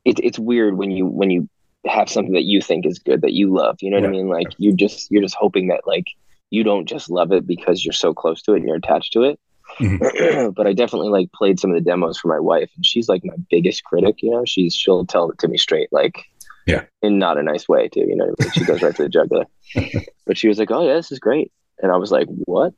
it, 0.05 0.19
it's 0.21 0.39
weird 0.39 0.75
when 0.77 0.91
you 0.91 1.05
when 1.05 1.29
you 1.29 1.47
have 1.85 2.09
something 2.09 2.33
that 2.33 2.43
you 2.43 2.59
think 2.61 2.85
is 2.85 2.99
good 2.99 3.21
that 3.21 3.33
you 3.33 3.53
love 3.53 3.77
you 3.81 3.89
know 3.89 3.97
what 3.97 4.03
Right. 4.03 4.09
i 4.09 4.17
mean 4.17 4.27
like 4.27 4.47
you 4.57 4.73
just 4.75 5.09
you're 5.11 5.21
just 5.21 5.35
hoping 5.35 5.67
that 5.67 5.81
like 5.85 6.05
you 6.49 6.63
don't 6.63 6.87
just 6.87 7.09
love 7.09 7.31
it 7.31 7.45
because 7.47 7.85
you're 7.85 7.93
so 7.93 8.13
close 8.13 8.41
to 8.43 8.53
it 8.53 8.57
and 8.57 8.67
you're 8.67 8.75
attached 8.75 9.13
to 9.13 9.21
it 9.23 9.39
Mm-hmm. 9.79 10.49
but 10.55 10.67
i 10.67 10.73
definitely 10.73 11.09
like 11.09 11.31
played 11.31 11.59
some 11.59 11.71
of 11.71 11.75
the 11.75 11.89
demos 11.89 12.17
for 12.17 12.27
my 12.27 12.39
wife 12.39 12.69
and 12.75 12.85
she's 12.85 13.09
like 13.09 13.23
my 13.23 13.35
biggest 13.49 13.83
critic 13.83 14.21
you 14.21 14.31
know 14.31 14.45
she's 14.45 14.75
she'll 14.75 15.05
tell 15.05 15.29
it 15.29 15.37
to 15.39 15.47
me 15.47 15.57
straight 15.57 15.89
like 15.91 16.23
Yeah. 16.67 16.85
in 17.01 17.17
not 17.19 17.37
a 17.37 17.43
nice 17.43 17.67
way 17.67 17.87
too 17.87 18.01
you 18.07 18.15
know 18.15 18.33
I 18.39 18.43
mean? 18.43 18.51
she 18.51 18.65
goes 18.65 18.81
right 18.81 18.95
to 18.95 19.03
the 19.03 19.09
jugular 19.09 19.45
but 20.25 20.37
she 20.37 20.47
was 20.47 20.59
like 20.59 20.71
oh 20.71 20.85
yeah 20.85 20.95
this 20.95 21.11
is 21.11 21.19
great 21.19 21.51
and 21.79 21.91
i 21.91 21.97
was 21.97 22.11
like 22.11 22.27
what 22.45 22.73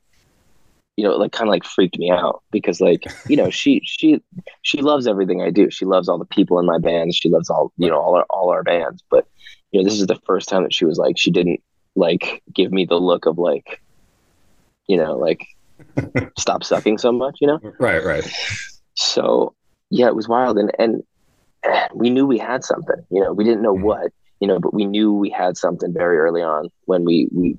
you 0.97 1.03
know, 1.03 1.15
like 1.17 1.31
kind 1.31 1.49
of 1.49 1.51
like 1.51 1.65
freaked 1.65 1.97
me 1.99 2.10
out 2.10 2.41
because 2.51 2.79
like, 2.79 3.03
you 3.27 3.36
know, 3.36 3.49
she 3.49 3.81
she 3.84 4.21
she 4.62 4.81
loves 4.81 5.08
everything 5.08 5.41
I 5.41 5.49
do. 5.49 5.69
She 5.69 5.84
loves 5.86 6.08
all 6.08 6.17
the 6.17 6.25
people 6.25 6.58
in 6.60 6.65
my 6.65 6.77
bands. 6.77 7.17
She 7.17 7.29
loves 7.29 7.49
all 7.49 7.73
you 7.77 7.89
know 7.89 7.99
all 7.99 8.15
our 8.15 8.25
all 8.29 8.49
our 8.49 8.63
bands. 8.63 9.03
But 9.10 9.27
you 9.71 9.79
know, 9.81 9.84
this 9.84 9.99
is 9.99 10.08
the 10.08 10.19
first 10.25 10.47
time 10.47 10.63
that 10.63 10.73
she 10.73 10.86
was 10.86 10.97
like 10.97 11.17
she 11.17 11.31
didn't 11.31 11.62
like 11.95 12.41
give 12.53 12.71
me 12.71 12.86
the 12.86 12.95
look 12.95 13.25
of 13.25 13.38
like, 13.38 13.81
you 14.88 14.95
know, 14.95 15.17
like 15.17 15.45
stop 16.38 16.63
sucking 16.63 16.97
so 16.97 17.11
much, 17.11 17.38
you 17.41 17.47
know. 17.47 17.59
Right, 17.79 18.03
right. 18.03 18.27
So 18.95 19.53
yeah, 19.89 20.07
it 20.07 20.15
was 20.15 20.27
wild, 20.27 20.57
and 20.57 20.71
and 20.79 21.03
we 21.93 22.09
knew 22.09 22.25
we 22.25 22.38
had 22.38 22.63
something. 22.63 22.95
You 23.09 23.21
know, 23.23 23.33
we 23.33 23.43
didn't 23.43 23.61
know 23.61 23.75
Mhm. 23.75 23.81
what, 23.83 24.11
you 24.39 24.47
know, 24.47 24.59
but 24.59 24.73
we 24.73 24.85
knew 24.85 25.13
we 25.13 25.29
had 25.29 25.57
something 25.57 25.93
very 25.93 26.17
early 26.17 26.41
on 26.41 26.69
when 26.85 27.03
we 27.05 27.27
we 27.33 27.57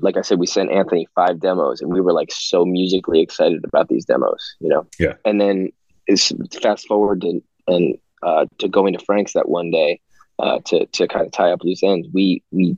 like 0.00 0.16
I 0.16 0.22
said, 0.22 0.38
we 0.38 0.46
sent 0.46 0.70
Anthony 0.70 1.06
five 1.14 1.40
demos, 1.40 1.80
and 1.80 1.92
we 1.92 2.00
were 2.00 2.12
like 2.12 2.30
so 2.32 2.64
musically 2.64 3.20
excited 3.20 3.64
about 3.64 3.88
these 3.88 4.04
demos. 4.04 4.56
You 4.60 4.68
know, 4.68 4.86
Yeah. 4.98 5.14
And 5.24 5.40
then 5.40 5.70
it's 6.06 6.32
fast 6.60 6.86
forward 6.86 7.20
to 7.22 7.42
and 7.68 7.96
uh, 8.22 8.46
to 8.58 8.68
going 8.68 8.92
to 8.92 9.04
Frank's 9.04 9.32
that 9.34 9.48
one 9.48 9.70
day 9.70 10.00
uh, 10.38 10.58
to 10.66 10.86
to 10.86 11.06
kind 11.08 11.26
of 11.26 11.32
tie 11.32 11.50
up 11.52 11.62
loose 11.64 11.82
ends. 11.82 12.08
We 12.12 12.42
we 12.52 12.76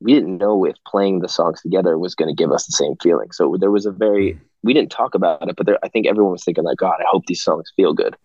we 0.00 0.12
didn't 0.12 0.38
know 0.38 0.64
if 0.64 0.76
playing 0.86 1.20
the 1.20 1.28
songs 1.28 1.62
together 1.62 1.98
was 1.98 2.14
going 2.14 2.28
to 2.28 2.34
give 2.34 2.52
us 2.52 2.66
the 2.66 2.72
same 2.72 2.96
feeling. 3.02 3.32
So 3.32 3.56
there 3.58 3.70
was 3.70 3.86
a 3.86 3.90
very 3.90 4.32
hmm. 4.32 4.38
we 4.62 4.74
didn't 4.74 4.90
talk 4.90 5.14
about 5.14 5.48
it, 5.48 5.56
but 5.56 5.66
there, 5.66 5.78
I 5.82 5.88
think 5.88 6.06
everyone 6.06 6.32
was 6.32 6.44
thinking 6.44 6.64
like, 6.64 6.78
God, 6.78 6.96
I 7.00 7.04
hope 7.10 7.26
these 7.26 7.42
songs 7.42 7.72
feel 7.76 7.94
good. 7.94 8.16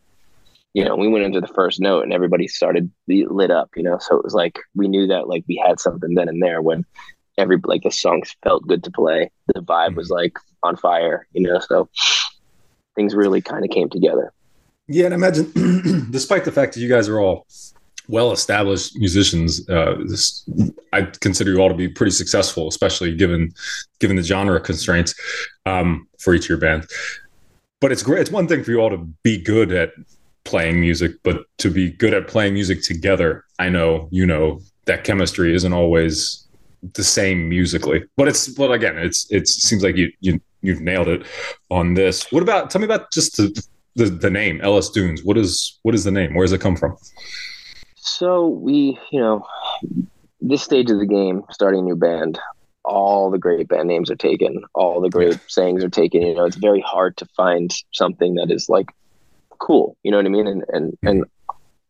you 0.74 0.84
know, 0.84 0.96
we 0.96 1.08
went 1.08 1.26
into 1.26 1.42
the 1.42 1.48
first 1.48 1.80
note 1.80 2.04
and 2.04 2.14
everybody 2.14 2.48
started 2.48 2.90
lit 3.08 3.52
up, 3.52 3.70
you 3.76 3.84
know. 3.84 3.98
So 4.00 4.18
it 4.18 4.24
was 4.24 4.34
like 4.34 4.60
we 4.76 4.88
knew 4.88 5.08
that 5.08 5.28
like 5.28 5.44
we 5.48 5.62
had 5.66 5.80
something 5.80 6.14
then 6.16 6.30
and 6.30 6.42
there 6.42 6.62
when 6.62 6.86
every 7.38 7.58
like 7.64 7.84
the 7.84 7.92
songs 7.92 8.36
felt 8.44 8.68
good 8.68 8.84
to 8.84 8.92
play. 8.92 9.32
The 9.54 9.62
vibe 9.62 9.96
was 9.96 10.10
hmm. 10.10 10.16
like 10.16 10.38
on 10.64 10.76
fire, 10.76 11.28
you 11.34 11.42
know. 11.42 11.60
So 11.60 11.90
things 12.96 13.16
really 13.16 13.42
kind 13.42 13.64
of 13.64 13.72
came 13.72 13.90
together. 13.90 14.34
Yeah, 14.88 15.06
and 15.06 15.14
imagine, 15.14 15.52
despite 16.12 16.44
the 16.44 16.52
fact 16.52 16.74
that 16.74 16.82
you 16.82 16.90
guys 16.90 17.08
are 17.08 17.20
all 17.20 17.46
well-established 18.12 18.98
musicians, 18.98 19.68
uh, 19.70 19.96
this, 20.06 20.48
I 20.92 21.04
consider 21.22 21.52
you 21.52 21.60
all 21.60 21.70
to 21.70 21.76
be 21.76 21.88
pretty 21.88 22.12
successful, 22.12 22.68
especially 22.68 23.16
given 23.16 23.54
given 24.00 24.18
the 24.18 24.24
genre 24.24 24.60
constraints 24.60 25.16
um, 25.66 26.08
for 26.20 26.34
each 26.34 26.46
of 26.46 26.50
your 26.50 26.58
bands. 26.58 26.88
But 27.80 27.92
it's 27.92 28.04
great. 28.04 28.22
It's 28.22 28.32
one 28.32 28.48
thing 28.48 28.64
for 28.64 28.72
you 28.72 28.80
all 28.80 28.90
to 28.90 28.98
be 29.24 29.42
good 29.42 29.72
at 29.72 29.94
playing 30.44 30.82
music, 30.82 31.14
but 31.24 31.46
to 31.60 31.72
be 31.72 31.92
good 31.92 32.14
at 32.14 32.28
playing 32.28 32.54
music 32.54 32.84
together, 32.84 33.46
I 33.60 33.70
know 33.70 34.10
you 34.12 34.26
know 34.26 34.62
that 34.86 35.04
chemistry 35.04 35.56
isn't 35.56 35.74
always 35.74 36.48
the 36.94 37.04
same 37.04 37.48
musically. 37.48 38.04
But 38.18 38.28
it's 38.28 38.50
but 38.50 38.72
again, 38.72 38.98
it's 38.98 39.32
it 39.32 39.48
seems 39.48 39.84
like 39.84 39.96
you 39.96 40.12
you 40.20 40.42
you've 40.62 40.82
nailed 40.82 41.08
it 41.08 41.26
on 41.70 41.94
this. 41.94 42.32
What 42.32 42.44
about 42.44 42.70
tell 42.70 42.82
me 42.82 42.86
about 42.86 43.12
just 43.12 43.38
the 43.38 43.66
the, 43.96 44.06
the 44.06 44.30
name 44.30 44.60
LS 44.62 44.90
Dunes? 44.90 45.24
What 45.24 45.38
is 45.38 45.80
what 45.84 45.96
is 45.96 46.04
the 46.04 46.12
name? 46.12 46.34
Where 46.34 46.44
does 46.44 46.54
it 46.54 46.62
come 46.62 46.76
from? 46.76 46.98
So 48.02 48.48
we, 48.48 48.98
you 49.12 49.20
know, 49.20 49.46
this 50.40 50.64
stage 50.64 50.90
of 50.90 51.00
the 51.00 51.06
game, 51.06 51.44
starting 51.52 51.82
a 51.82 51.84
new 51.84 51.96
band, 51.96 52.40
all 52.84 53.30
the 53.30 53.38
great 53.38 53.68
band 53.68 53.88
names 53.88 54.10
are 54.10 54.16
taken, 54.16 54.64
all 54.74 55.02
the 55.02 55.10
great 55.10 55.38
sayings 55.48 55.84
are 55.84 55.90
taken. 55.90 56.24
You 56.24 56.34
know, 56.36 56.46
it's 56.46 56.58
very 56.58 56.82
hard 56.82 57.16
to 57.18 57.28
find 57.38 57.72
something 57.94 58.36
that 58.36 58.52
is 58.52 58.68
like 58.70 58.88
cool. 59.60 59.96
You 60.04 60.12
know 60.12 60.18
what 60.18 60.26
I 60.26 60.30
mean? 60.30 60.48
And 60.48 60.64
and 60.70 60.98
and 61.06 61.26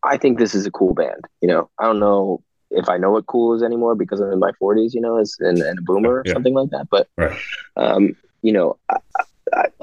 I 0.04 0.17
think 0.17 0.38
this 0.38 0.54
is 0.54 0.65
a 0.65 0.71
cool 0.71 0.93
band. 0.93 1.24
You 1.41 1.47
know, 1.47 1.69
I 1.80 1.86
don't 1.86 2.00
know 2.00 2.43
if 2.71 2.89
I 2.89 2.97
know 2.97 3.12
what 3.12 3.28
cool 3.28 3.56
is 3.56 3.63
anymore 3.63 3.95
because 3.95 4.19
I'm 4.19 4.32
in 4.34 4.39
my 4.39 4.52
40s. 4.62 4.93
You 4.93 5.02
know, 5.02 5.17
as 5.17 5.36
and, 5.39 5.62
and 5.62 5.80
a 5.80 5.82
boomer 5.82 6.19
or 6.19 6.26
Yeah. 6.26 6.34
something 6.34 6.54
like 6.54 6.69
that. 6.71 6.88
But 6.91 7.08
Right. 7.17 7.39
um, 7.78 8.15
you 8.41 8.52
know, 8.52 8.78
I, 8.89 8.97
I, 9.17 9.24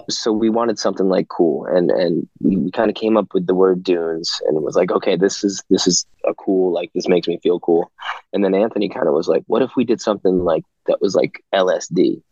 so 0.08 0.32
we 0.32 0.48
wanted 0.50 0.78
something 0.78 1.08
like 1.08 1.28
cool, 1.28 1.66
and 1.66 1.90
and 1.90 2.28
we, 2.40 2.70
kind 2.70 2.90
of 2.90 2.96
came 2.96 3.16
up 3.16 3.34
with 3.34 3.46
the 3.46 3.54
word 3.54 3.82
dunes, 3.82 4.30
and 4.46 4.56
it 4.56 4.62
was 4.62 4.76
like, 4.76 4.90
okay, 4.90 5.16
this 5.16 5.44
is 5.44 5.62
this 5.70 5.86
is 5.86 6.06
a 6.26 6.34
cool, 6.34 6.72
like 6.72 6.90
this 6.94 7.08
makes 7.08 7.28
me 7.28 7.38
feel 7.42 7.60
cool. 7.60 7.90
And 8.32 8.44
then 8.44 8.54
Anthony 8.54 8.88
kind 8.88 9.06
of 9.08 9.14
was 9.14 9.28
like, 9.28 9.42
what 9.46 9.62
if 9.62 9.70
we 9.76 9.84
did 9.84 10.00
something 10.00 10.44
like 10.44 10.64
that 10.86 11.00
was 11.00 11.14
like 11.14 11.42
LSD, 11.54 12.22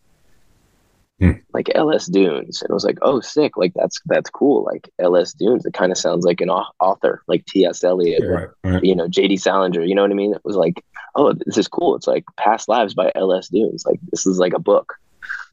Hmm. 1.19 1.31
like 1.55 1.71
LS 1.75 2.07
Dunes, 2.07 2.61
and 2.61 2.69
it 2.71 2.75
was 2.75 2.85
like, 2.85 2.99
oh, 3.01 3.21
sick, 3.21 3.57
like 3.57 3.73
that's 3.75 3.99
that's 4.05 4.29
cool, 4.29 4.65
like 4.65 4.89
LS 4.99 5.33
Dunes. 5.33 5.65
It 5.65 5.73
kind 5.73 5.91
of 5.91 5.97
sounds 5.97 6.27
like 6.27 6.43
an 6.43 6.51
author, 6.51 7.23
like 7.27 7.47
T.S. 7.47 7.83
Eliot, 7.83 8.23
or, 8.23 8.55
Right, 8.65 8.73
right. 8.75 8.85
you 8.85 8.95
know, 8.95 9.09
J.D. 9.09 9.39
Salinger. 9.39 9.81
You 9.83 9.95
know 9.95 10.03
what 10.03 10.11
I 10.11 10.15
mean? 10.15 10.35
It 10.35 10.43
was 10.45 10.57
like, 10.57 10.85
oh, 11.15 11.33
this 11.47 11.57
is 11.57 11.69
cool. 11.69 11.97
It's 11.97 12.07
like 12.07 12.25
Past 12.37 12.69
Lives 12.69 12.93
by 12.93 13.11
L.S. 13.15 13.49
Dunes. 13.49 13.87
Like 13.87 13.99
this 14.11 14.27
is 14.27 14.39
like 14.39 14.53
a 14.53 14.59
book, 14.59 14.93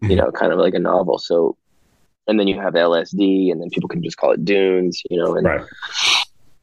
you 0.01 0.09
Mhm. 0.09 0.17
know, 0.17 0.31
kind 0.33 0.51
of 0.51 0.59
like 0.59 0.73
a 0.73 0.79
novel. 0.79 1.17
So, 1.17 1.55
and 2.27 2.39
then 2.39 2.47
you 2.47 2.59
have 2.59 2.73
LSD, 2.73 3.51
and 3.51 3.61
then 3.61 3.69
people 3.69 3.89
can 3.89 4.03
just 4.03 4.17
call 4.17 4.31
it 4.31 4.45
Dunes, 4.45 5.01
you 5.09 5.17
know, 5.17 5.35
and 5.35 5.45
Right. 5.45 5.65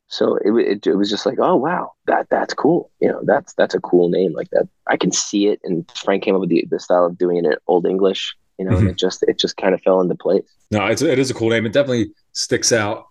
so 0.08 0.36
it, 0.36 0.52
it 0.52 0.86
it 0.86 0.94
was 0.94 1.10
just 1.10 1.26
like, 1.26 1.38
oh 1.38 1.56
wow, 1.56 1.92
that 2.06 2.28
that's 2.30 2.54
cool. 2.54 2.90
You 3.00 3.08
know, 3.08 3.20
that's 3.24 3.52
that's 3.54 3.74
a 3.74 3.80
cool 3.80 4.08
name 4.08 4.32
like 4.32 4.50
that. 4.50 4.68
I 4.86 4.96
can 4.96 5.12
see 5.12 5.48
it, 5.48 5.60
and 5.64 5.90
Frank 5.96 6.22
came 6.22 6.34
up 6.34 6.40
with 6.40 6.50
the, 6.50 6.66
the 6.70 6.80
style 6.80 7.06
of 7.06 7.18
doing 7.18 7.38
it 7.38 7.44
in 7.44 7.54
Old 7.66 7.86
English, 7.86 8.34
you 8.58 8.64
know, 8.64 8.72
and 8.72 8.80
mm-hmm. 8.80 8.88
it 8.88 8.96
just 8.96 9.22
it 9.24 9.38
just 9.38 9.56
kind 9.56 9.74
of 9.74 9.82
fell 9.82 10.00
into 10.00 10.14
place. 10.14 10.44
No, 10.70 10.86
it's 10.86 11.02
it 11.02 11.18
is 11.18 11.30
a 11.30 11.34
cool 11.34 11.50
name. 11.50 11.66
It 11.66 11.72
definitely 11.72 12.12
sticks 12.32 12.72
out 12.72 13.06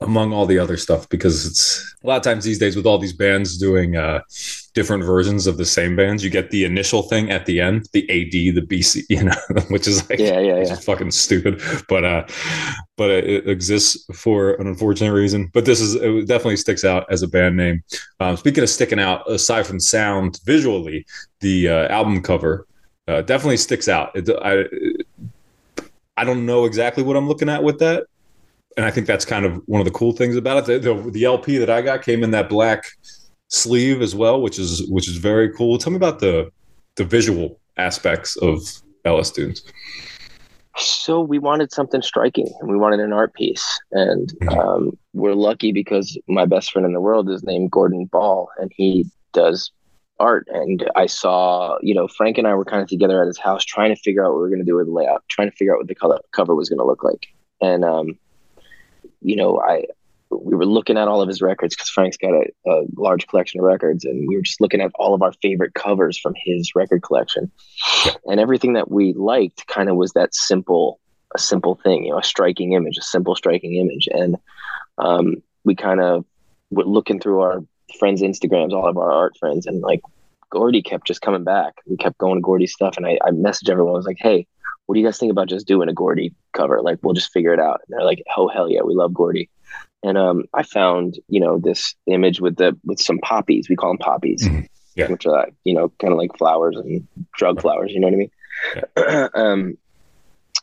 among 0.00 0.32
all 0.32 0.46
the 0.46 0.58
other 0.58 0.76
stuff 0.76 1.08
because 1.08 1.44
it's 1.44 1.96
a 2.04 2.06
lot 2.06 2.16
of 2.16 2.22
times 2.22 2.44
these 2.44 2.58
days 2.58 2.76
with 2.76 2.86
all 2.86 2.98
these 2.98 3.12
bands 3.12 3.58
doing 3.58 3.96
uh, 3.96 4.20
different 4.72 5.02
versions 5.02 5.48
of 5.48 5.56
the 5.56 5.64
same 5.64 5.96
bands, 5.96 6.22
you 6.22 6.30
get 6.30 6.50
the 6.50 6.64
initial 6.64 7.02
thing 7.02 7.32
at 7.32 7.46
the 7.46 7.60
end, 7.60 7.88
the 7.92 8.02
AD, 8.08 8.54
the 8.54 8.62
BC, 8.62 9.02
you 9.08 9.24
know, 9.24 9.60
which 9.70 9.88
is 9.88 10.08
like 10.08 10.20
Yeah, 10.20 10.38
yeah, 10.38 10.62
yeah. 10.62 10.76
fucking 10.76 11.10
stupid, 11.10 11.60
but 11.88 12.04
uh, 12.04 12.24
but 12.96 13.10
it, 13.10 13.24
it 13.24 13.48
exists 13.48 14.06
for 14.14 14.54
an 14.54 14.68
unfortunate 14.68 15.12
reason. 15.12 15.50
But 15.52 15.64
this 15.64 15.80
is 15.80 15.96
it 15.96 16.28
definitely 16.28 16.58
sticks 16.58 16.84
out 16.84 17.04
as 17.10 17.22
a 17.22 17.28
band 17.28 17.56
name. 17.56 17.82
Um, 18.20 18.36
speaking 18.36 18.62
of 18.62 18.70
sticking 18.70 19.00
out, 19.00 19.28
aside 19.28 19.66
from 19.66 19.80
sound, 19.80 20.38
visually, 20.44 21.06
the 21.40 21.68
uh, 21.68 21.88
album 21.88 22.22
cover 22.22 22.68
uh, 23.08 23.22
definitely 23.22 23.56
sticks 23.56 23.88
out. 23.88 24.12
It, 24.14 24.30
I, 24.30 24.64
I 26.16 26.24
don't 26.24 26.46
know 26.46 26.66
exactly 26.66 27.02
what 27.02 27.16
I'm 27.16 27.26
looking 27.26 27.48
at 27.48 27.64
with 27.64 27.80
that. 27.80 28.04
And 28.76 28.86
I 28.86 28.90
think 28.90 29.06
that's 29.06 29.24
kind 29.24 29.44
of 29.44 29.60
one 29.66 29.80
of 29.80 29.84
the 29.84 29.90
cool 29.90 30.12
things 30.12 30.36
about 30.36 30.68
it. 30.68 30.82
The, 30.82 30.94
the, 30.94 31.10
the 31.10 31.24
LP 31.24 31.58
that 31.58 31.70
I 31.70 31.82
got 31.82 32.02
came 32.02 32.22
in 32.22 32.30
that 32.30 32.48
black 32.48 32.84
sleeve 33.48 34.02
as 34.02 34.14
well, 34.14 34.40
which 34.40 34.58
is 34.58 34.86
which 34.88 35.08
is 35.08 35.16
very 35.16 35.52
cool. 35.52 35.78
Tell 35.78 35.90
me 35.90 35.96
about 35.96 36.20
the 36.20 36.50
the 36.96 37.04
visual 37.04 37.58
aspects 37.76 38.36
of 38.36 38.60
LS 39.04 39.30
Dunes. 39.30 39.62
So 40.76 41.20
we 41.20 41.40
wanted 41.40 41.72
something 41.72 42.02
striking, 42.02 42.48
and 42.60 42.70
we 42.70 42.76
wanted 42.76 43.00
an 43.00 43.12
art 43.12 43.34
piece, 43.34 43.80
and 43.90 44.32
um, 44.52 44.96
we're 45.12 45.34
lucky 45.34 45.72
because 45.72 46.16
my 46.28 46.44
best 46.44 46.70
friend 46.70 46.86
in 46.86 46.92
the 46.92 47.00
world 47.00 47.28
is 47.28 47.42
named 47.42 47.72
Gordon 47.72 48.04
Ball, 48.04 48.48
and 48.58 48.70
he 48.76 49.06
does 49.32 49.72
art. 50.20 50.46
And 50.52 50.88
I 50.94 51.06
saw, 51.06 51.78
you 51.82 51.94
know, 51.94 52.06
Frank 52.06 52.38
and 52.38 52.46
I 52.46 52.54
were 52.54 52.64
kind 52.64 52.82
of 52.82 52.88
together 52.88 53.20
at 53.22 53.26
his 53.26 53.38
house 53.38 53.64
trying 53.64 53.94
to 53.94 54.00
figure 54.00 54.24
out 54.24 54.30
what 54.30 54.36
we 54.36 54.42
were 54.42 54.48
going 54.48 54.60
to 54.60 54.64
do 54.64 54.76
with 54.76 54.86
the 54.86 54.92
layout, 54.92 55.24
trying 55.28 55.50
to 55.50 55.56
figure 55.56 55.74
out 55.74 55.78
what 55.78 55.88
the 55.88 55.94
color 55.94 56.20
cover 56.32 56.54
was 56.54 56.68
going 56.68 56.78
to 56.78 56.84
look 56.84 57.02
like. 57.02 57.26
And 57.60 57.84
um, 57.84 58.18
you 59.20 59.36
know, 59.36 59.60
I 59.60 59.84
we 60.30 60.54
were 60.54 60.66
looking 60.66 60.98
at 60.98 61.08
all 61.08 61.22
of 61.22 61.28
his 61.28 61.40
records 61.40 61.74
because 61.74 61.88
Frank's 61.88 62.16
got 62.16 62.32
a, 62.32 62.44
a 62.66 62.84
large 62.96 63.26
collection 63.26 63.60
of 63.60 63.64
records, 63.64 64.04
and 64.04 64.28
we 64.28 64.36
were 64.36 64.42
just 64.42 64.60
looking 64.60 64.80
at 64.80 64.90
all 64.96 65.14
of 65.14 65.22
our 65.22 65.32
favorite 65.42 65.74
covers 65.74 66.18
from 66.18 66.34
his 66.36 66.74
record 66.74 67.02
collection, 67.02 67.50
and 68.26 68.40
everything 68.40 68.74
that 68.74 68.90
we 68.90 69.12
liked 69.14 69.66
kind 69.66 69.88
of 69.88 69.96
was 69.96 70.12
that 70.12 70.34
simple, 70.34 71.00
a 71.34 71.38
simple 71.38 71.76
thing, 71.76 72.04
you 72.04 72.10
know, 72.10 72.18
a 72.18 72.22
striking 72.22 72.72
image, 72.72 72.98
a 72.98 73.02
simple 73.02 73.34
striking 73.34 73.76
image, 73.76 74.08
and 74.12 74.36
um, 74.98 75.42
we 75.64 75.74
kind 75.74 76.00
of 76.00 76.24
were 76.70 76.84
looking 76.84 77.20
through 77.20 77.40
our 77.40 77.64
friends' 77.98 78.22
Instagrams, 78.22 78.72
all 78.72 78.88
of 78.88 78.98
our 78.98 79.10
art 79.10 79.36
friends, 79.38 79.66
and 79.66 79.80
like 79.80 80.02
Gordy 80.50 80.82
kept 80.82 81.06
just 81.06 81.22
coming 81.22 81.44
back. 81.44 81.74
We 81.86 81.96
kept 81.96 82.18
going 82.18 82.36
to 82.36 82.42
Gordy's 82.42 82.72
stuff, 82.72 82.96
and 82.96 83.06
I, 83.06 83.18
I 83.24 83.30
messaged 83.30 83.70
everyone. 83.70 83.94
I 83.94 83.96
was 83.96 84.06
like, 84.06 84.18
"Hey, 84.18 84.46
what 84.88 84.94
do 84.94 85.00
you 85.00 85.06
guys 85.06 85.18
think 85.18 85.30
about 85.30 85.50
just 85.50 85.66
doing 85.66 85.90
a 85.90 85.92
Gordy 85.92 86.34
cover? 86.54 86.80
Like, 86.80 86.98
we'll 87.02 87.12
just 87.12 87.30
figure 87.30 87.52
it 87.52 87.60
out." 87.60 87.82
And 87.86 87.90
they're 87.98 88.06
like, 88.06 88.22
"Oh 88.38 88.48
hell 88.48 88.70
yeah, 88.70 88.80
we 88.82 88.94
love 88.94 89.12
Gordy." 89.12 89.50
And 90.02 90.16
um, 90.16 90.44
I 90.54 90.62
found 90.62 91.18
you 91.28 91.40
know 91.40 91.58
this 91.58 91.94
image 92.06 92.40
with 92.40 92.56
the 92.56 92.74
with 92.84 92.98
some 92.98 93.18
poppies. 93.18 93.68
We 93.68 93.76
call 93.76 93.90
them 93.90 93.98
poppies, 93.98 94.48
Mhm. 94.48 94.66
Yeah. 94.94 95.10
which 95.10 95.26
are 95.26 95.48
you 95.64 95.74
know 95.74 95.90
kind 96.00 96.12
of 96.12 96.18
like 96.18 96.38
flowers 96.38 96.76
and 96.78 97.06
drug 97.36 97.60
flowers. 97.60 97.92
You 97.92 98.00
know 98.00 98.08
what 98.08 98.14
I 98.14 98.16
mean? 98.16 99.28
um, 99.34 99.78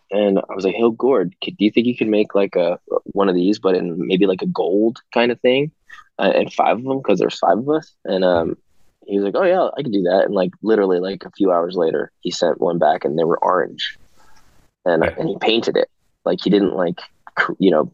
and 0.09 0.39
I 0.39 0.55
was 0.55 0.65
like, 0.65 0.73
"Hey, 0.73 0.89
Gord, 0.97 1.35
could, 1.43 1.55
do 1.57 1.63
you 1.65 1.69
think 1.71 1.85
you 1.85 1.95
could 1.95 2.07
make 2.07 2.33
like 2.33 2.55
a 2.55 2.79
one 3.11 3.29
of 3.29 3.35
these, 3.35 3.59
but 3.59 3.75
in 3.75 4.07
maybe 4.07 4.25
like 4.25 4.41
a 4.41 4.47
gold 4.47 4.97
kind 5.13 5.31
of 5.31 5.39
thing, 5.41 5.71
uh, 6.17 6.31
and 6.33 6.51
five 6.51 6.77
of 6.79 6.83
them 6.83 6.97
because 6.97 7.19
there's 7.19 7.37
five 7.37 7.59
of 7.59 7.69
us?" 7.69 7.93
And 8.05 8.23
um, 8.25 8.57
he 9.05 9.17
was 9.17 9.23
like, 9.25 9.35
"Oh 9.35 9.43
yeah, 9.43 9.69
I 9.77 9.83
could 9.83 9.91
do 9.93 10.01
that." 10.03 10.23
And 10.25 10.33
like 10.33 10.51
literally, 10.63 10.99
like 10.99 11.25
a 11.25 11.31
few 11.31 11.51
hours 11.51 11.75
later, 11.75 12.11
he 12.21 12.31
sent 12.31 12.59
one 12.59 12.79
back, 12.79 13.05
and 13.05 13.19
they 13.19 13.23
were 13.23 13.43
orange, 13.43 13.97
and 14.85 15.03
Yeah. 15.03 15.15
and 15.17 15.29
he 15.29 15.37
painted 15.39 15.75
it. 15.77 15.89
Like 16.25 16.39
he 16.43 16.49
didn't 16.49 16.75
like, 16.75 16.99
you 17.59 17.71
know, 17.71 17.91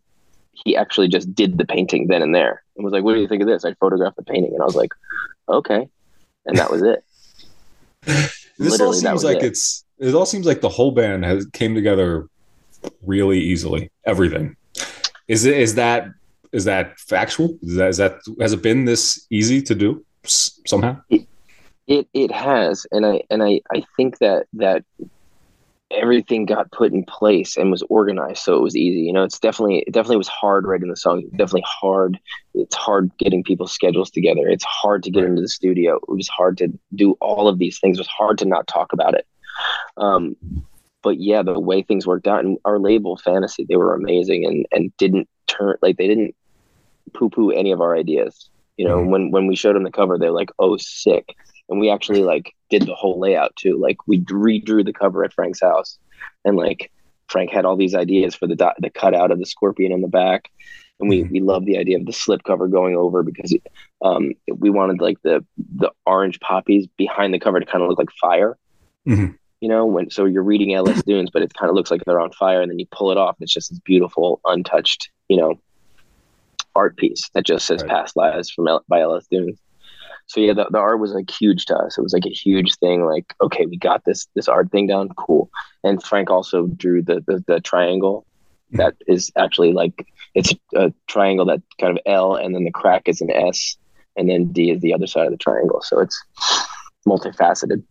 he 0.53 0.75
actually 0.77 1.07
just 1.07 1.33
did 1.33 1.57
the 1.57 1.65
painting 1.65 2.07
then 2.07 2.21
and 2.21 2.33
there, 2.35 2.61
and 2.75 2.83
was 2.83 2.93
like, 2.93 3.03
"What 3.03 3.13
do 3.13 3.19
you 3.21 3.27
think 3.27 3.41
of 3.41 3.47
this?" 3.47 3.65
I 3.65 3.73
photographed 3.75 4.17
the 4.17 4.23
painting, 4.23 4.53
and 4.53 4.61
I 4.61 4.65
was 4.65 4.75
like, 4.75 4.93
"Okay," 5.49 5.87
and 6.45 6.57
that 6.57 6.69
was 6.71 6.81
it. 6.83 7.03
This 8.57 8.79
all 8.79 8.89
Literally, 8.89 8.99
that 9.01 9.09
seems 9.09 9.23
like 9.23 9.37
it. 9.37 9.43
it's 9.45 9.83
it 9.97 10.13
all 10.13 10.25
seems 10.25 10.45
like 10.45 10.61
the 10.61 10.69
whole 10.69 10.91
band 10.91 11.25
has 11.25 11.47
came 11.47 11.73
together 11.73 12.27
really 13.03 13.39
easily. 13.39 13.89
Everything 14.05 14.55
is 15.27 15.45
it 15.45 15.57
is 15.57 15.75
that 15.75 16.09
is 16.51 16.65
that 16.65 16.99
factual? 16.99 17.57
Is 17.63 17.75
that, 17.77 17.87
is 17.89 17.97
that 17.97 18.19
has 18.39 18.53
it 18.53 18.61
been 18.61 18.85
this 18.85 19.25
easy 19.31 19.63
to 19.63 19.73
do 19.73 20.05
s- 20.25 20.59
somehow? 20.67 20.97
It 21.87 22.07
it 22.13 22.31
has, 22.31 22.85
and 22.91 23.03
I 23.05 23.23
and 23.31 23.41
I 23.41 23.61
I 23.73 23.83
think 23.97 24.19
that 24.19 24.45
that 24.53 24.83
everything 25.93 26.45
got 26.45 26.71
put 26.71 26.93
in 26.93 27.03
place 27.05 27.57
and 27.57 27.71
was 27.71 27.83
organized, 27.89 28.39
so 28.39 28.55
it 28.55 28.61
was 28.61 28.75
easy. 28.75 29.01
You 29.01 29.13
know, 29.13 29.23
it's 29.23 29.39
definitely 29.39 29.79
it 29.87 29.91
definitely 29.93 30.17
was 30.17 30.27
hard 30.27 30.65
writing 30.65 30.89
the 30.89 30.95
song. 30.95 31.23
Definitely 31.31 31.65
hard. 31.67 32.19
It's 32.53 32.75
hard 32.75 33.11
getting 33.17 33.43
people's 33.43 33.71
schedules 33.71 34.09
together. 34.11 34.47
It's 34.47 34.63
hard 34.63 35.03
to 35.03 35.11
get 35.11 35.23
into 35.23 35.41
the 35.41 35.47
studio. 35.47 35.95
It 35.97 36.09
was 36.09 36.27
hard 36.27 36.57
to 36.59 36.67
do 36.95 37.13
all 37.21 37.47
of 37.47 37.59
these 37.59 37.79
things. 37.79 37.97
It 37.97 38.01
was 38.01 38.07
hard 38.07 38.37
to 38.39 38.45
not 38.45 38.67
talk 38.67 38.93
about 38.93 39.13
it. 39.13 39.25
Um, 39.97 40.35
but 41.03 41.19
yeah, 41.19 41.41
the 41.43 41.59
way 41.59 41.81
things 41.81 42.05
worked 42.07 42.27
out, 42.27 42.43
and 42.43 42.57
our 42.65 42.79
label 42.79 43.17
Fantasy, 43.17 43.65
they 43.67 43.75
were 43.75 43.93
amazing 43.93 44.45
and 44.45 44.65
and 44.71 44.95
didn't 44.97 45.27
turn 45.47 45.75
like 45.81 45.97
they 45.97 46.07
didn't 46.07 46.35
poo 47.13 47.29
poo 47.29 47.51
any 47.51 47.71
of 47.71 47.81
our 47.81 47.95
ideas. 47.95 48.49
You 48.77 48.87
know, 48.87 48.97
Mhm. 48.99 49.09
when 49.09 49.31
when 49.31 49.47
we 49.47 49.55
showed 49.55 49.75
them 49.75 49.83
the 49.83 49.91
cover, 49.91 50.17
they're 50.17 50.31
like, 50.31 50.51
"Oh, 50.59 50.77
sick!" 50.77 51.35
And 51.69 51.79
we 51.79 51.89
actually 51.89 52.23
like 52.23 52.53
did 52.69 52.85
the 52.85 52.95
whole 52.95 53.19
layout 53.19 53.55
too. 53.55 53.77
Like 53.79 54.07
we 54.07 54.19
redrew 54.21 54.85
the 54.85 54.93
cover 54.93 55.23
at 55.23 55.33
Frank's 55.33 55.61
house, 55.61 55.97
and 56.45 56.57
like 56.57 56.91
Frank 57.27 57.49
had 57.51 57.65
all 57.65 57.77
these 57.77 57.95
ideas 57.95 58.35
for 58.35 58.47
the 58.47 58.55
dot, 58.55 58.75
the 58.79 58.89
cutout 58.89 59.31
of 59.31 59.39
the 59.39 59.45
scorpion 59.45 59.91
in 59.91 60.01
the 60.01 60.07
back, 60.07 60.49
and 60.99 61.09
we 61.09 61.23
we 61.23 61.39
love 61.39 61.65
the 61.65 61.77
idea 61.77 61.97
of 61.97 62.05
the 62.05 62.13
slip 62.13 62.43
cover 62.43 62.67
going 62.67 62.95
over 62.95 63.23
because 63.23 63.55
um, 64.01 64.33
we 64.57 64.69
wanted 64.69 64.99
like 65.01 65.21
the 65.23 65.45
the 65.77 65.91
orange 66.05 66.39
poppies 66.41 66.87
behind 66.97 67.33
the 67.33 67.39
cover 67.39 67.59
to 67.59 67.65
kind 67.65 67.83
of 67.83 67.89
look 67.89 67.99
like 67.99 68.11
fire. 68.19 68.57
Mhm. 69.07 69.37
You 69.61 69.69
know, 69.69 69.85
when 69.85 70.09
so 70.09 70.25
you're 70.25 70.43
reading 70.43 70.73
LS 70.73 71.03
Dunes, 71.07 71.29
but 71.31 71.41
it 71.41 71.53
kind 71.53 71.69
of 71.69 71.75
looks 71.75 71.91
like 71.91 72.03
they're 72.05 72.19
on 72.19 72.31
fire, 72.31 72.61
and 72.61 72.69
then 72.69 72.79
you 72.79 72.87
pull 72.91 73.11
it 73.11 73.17
off, 73.17 73.37
and 73.39 73.43
it's 73.45 73.53
just 73.53 73.69
this 73.69 73.79
beautiful, 73.79 74.41
untouched, 74.45 75.09
you 75.29 75.37
know, 75.37 75.59
art 76.75 76.97
piece 76.97 77.29
that 77.33 77.45
just 77.45 77.65
says 77.67 77.81
Right. 77.81 77.89
"Past 77.91 78.15
Lives" 78.15 78.49
from 78.49 78.67
L- 78.67 78.83
by 78.87 79.01
LS 79.01 79.27
Dunes. 79.27 79.59
So 80.31 80.39
yeah, 80.39 80.53
the, 80.53 80.65
the 80.71 80.77
art 80.77 81.01
was 81.01 81.11
like 81.11 81.29
huge 81.29 81.65
to 81.65 81.75
us. 81.75 81.97
It 81.97 82.01
was 82.01 82.13
like 82.13 82.25
a 82.25 82.29
huge 82.29 82.75
thing. 82.77 83.03
Like, 83.03 83.33
okay, 83.41 83.65
we 83.65 83.75
got 83.75 84.05
this 84.05 84.29
this 84.33 84.47
art 84.47 84.71
thing 84.71 84.87
down, 84.87 85.09
cool. 85.17 85.49
And 85.83 86.01
Frank 86.01 86.29
also 86.29 86.67
drew 86.67 87.01
the 87.01 87.21
the, 87.27 87.43
the 87.47 87.59
triangle 87.59 88.25
hmm. 88.69 88.77
that 88.77 88.95
is 89.07 89.29
actually 89.37 89.73
like 89.73 90.07
it's 90.33 90.53
a 90.73 90.93
triangle 91.07 91.45
that 91.47 91.61
kind 91.81 91.97
of 91.97 92.03
L, 92.05 92.35
and 92.35 92.55
then 92.55 92.63
the 92.63 92.71
crack 92.71 93.09
is 93.09 93.19
an 93.19 93.29
S, 93.29 93.75
and 94.15 94.29
then 94.29 94.53
D 94.53 94.71
is 94.71 94.79
the 94.79 94.93
other 94.93 95.05
side 95.05 95.25
of 95.25 95.33
the 95.33 95.37
triangle. 95.37 95.81
So 95.81 95.99
it's 95.99 96.23
multifaceted. 97.05 97.83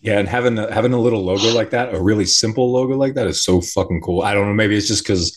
Yeah, 0.00 0.18
and 0.18 0.28
having 0.28 0.58
a, 0.58 0.72
having 0.72 0.92
a 0.92 0.98
little 1.00 1.24
logo 1.24 1.52
like 1.54 1.70
that, 1.70 1.92
a 1.94 2.00
really 2.00 2.24
simple 2.24 2.70
logo 2.72 2.96
like 2.96 3.14
that, 3.14 3.26
is 3.26 3.42
so 3.42 3.60
fucking 3.60 4.00
cool. 4.00 4.22
I 4.22 4.32
don't 4.32 4.46
know, 4.46 4.54
maybe 4.54 4.76
it's 4.76 4.86
just 4.88 5.02
because 5.04 5.36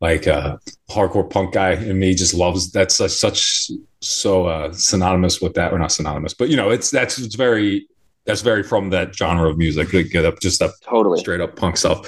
like 0.00 0.26
uh, 0.26 0.58
hardcore 0.90 1.28
punk 1.28 1.54
guy 1.54 1.72
in 1.72 1.98
me 1.98 2.14
just 2.14 2.34
loves 2.34 2.70
that's 2.72 2.94
such, 2.94 3.10
such 3.12 3.70
so 4.00 4.46
uh, 4.46 4.72
synonymous 4.72 5.40
with 5.40 5.54
that, 5.54 5.72
or 5.72 5.78
not 5.78 5.92
synonymous, 5.92 6.34
but 6.34 6.48
you 6.50 6.56
know, 6.56 6.70
it's 6.70 6.90
that's 6.90 7.18
it's 7.18 7.34
very 7.34 7.86
that's 8.24 8.42
very 8.42 8.62
from 8.62 8.90
that 8.90 9.14
genre 9.16 9.48
of 9.48 9.58
music, 9.58 9.92
like, 9.92 10.10
get 10.10 10.24
up 10.24 10.38
just 10.40 10.60
that 10.60 10.70
Totally. 10.84 11.18
straight 11.18 11.40
up 11.40 11.56
punk 11.56 11.76
stuff, 11.76 12.06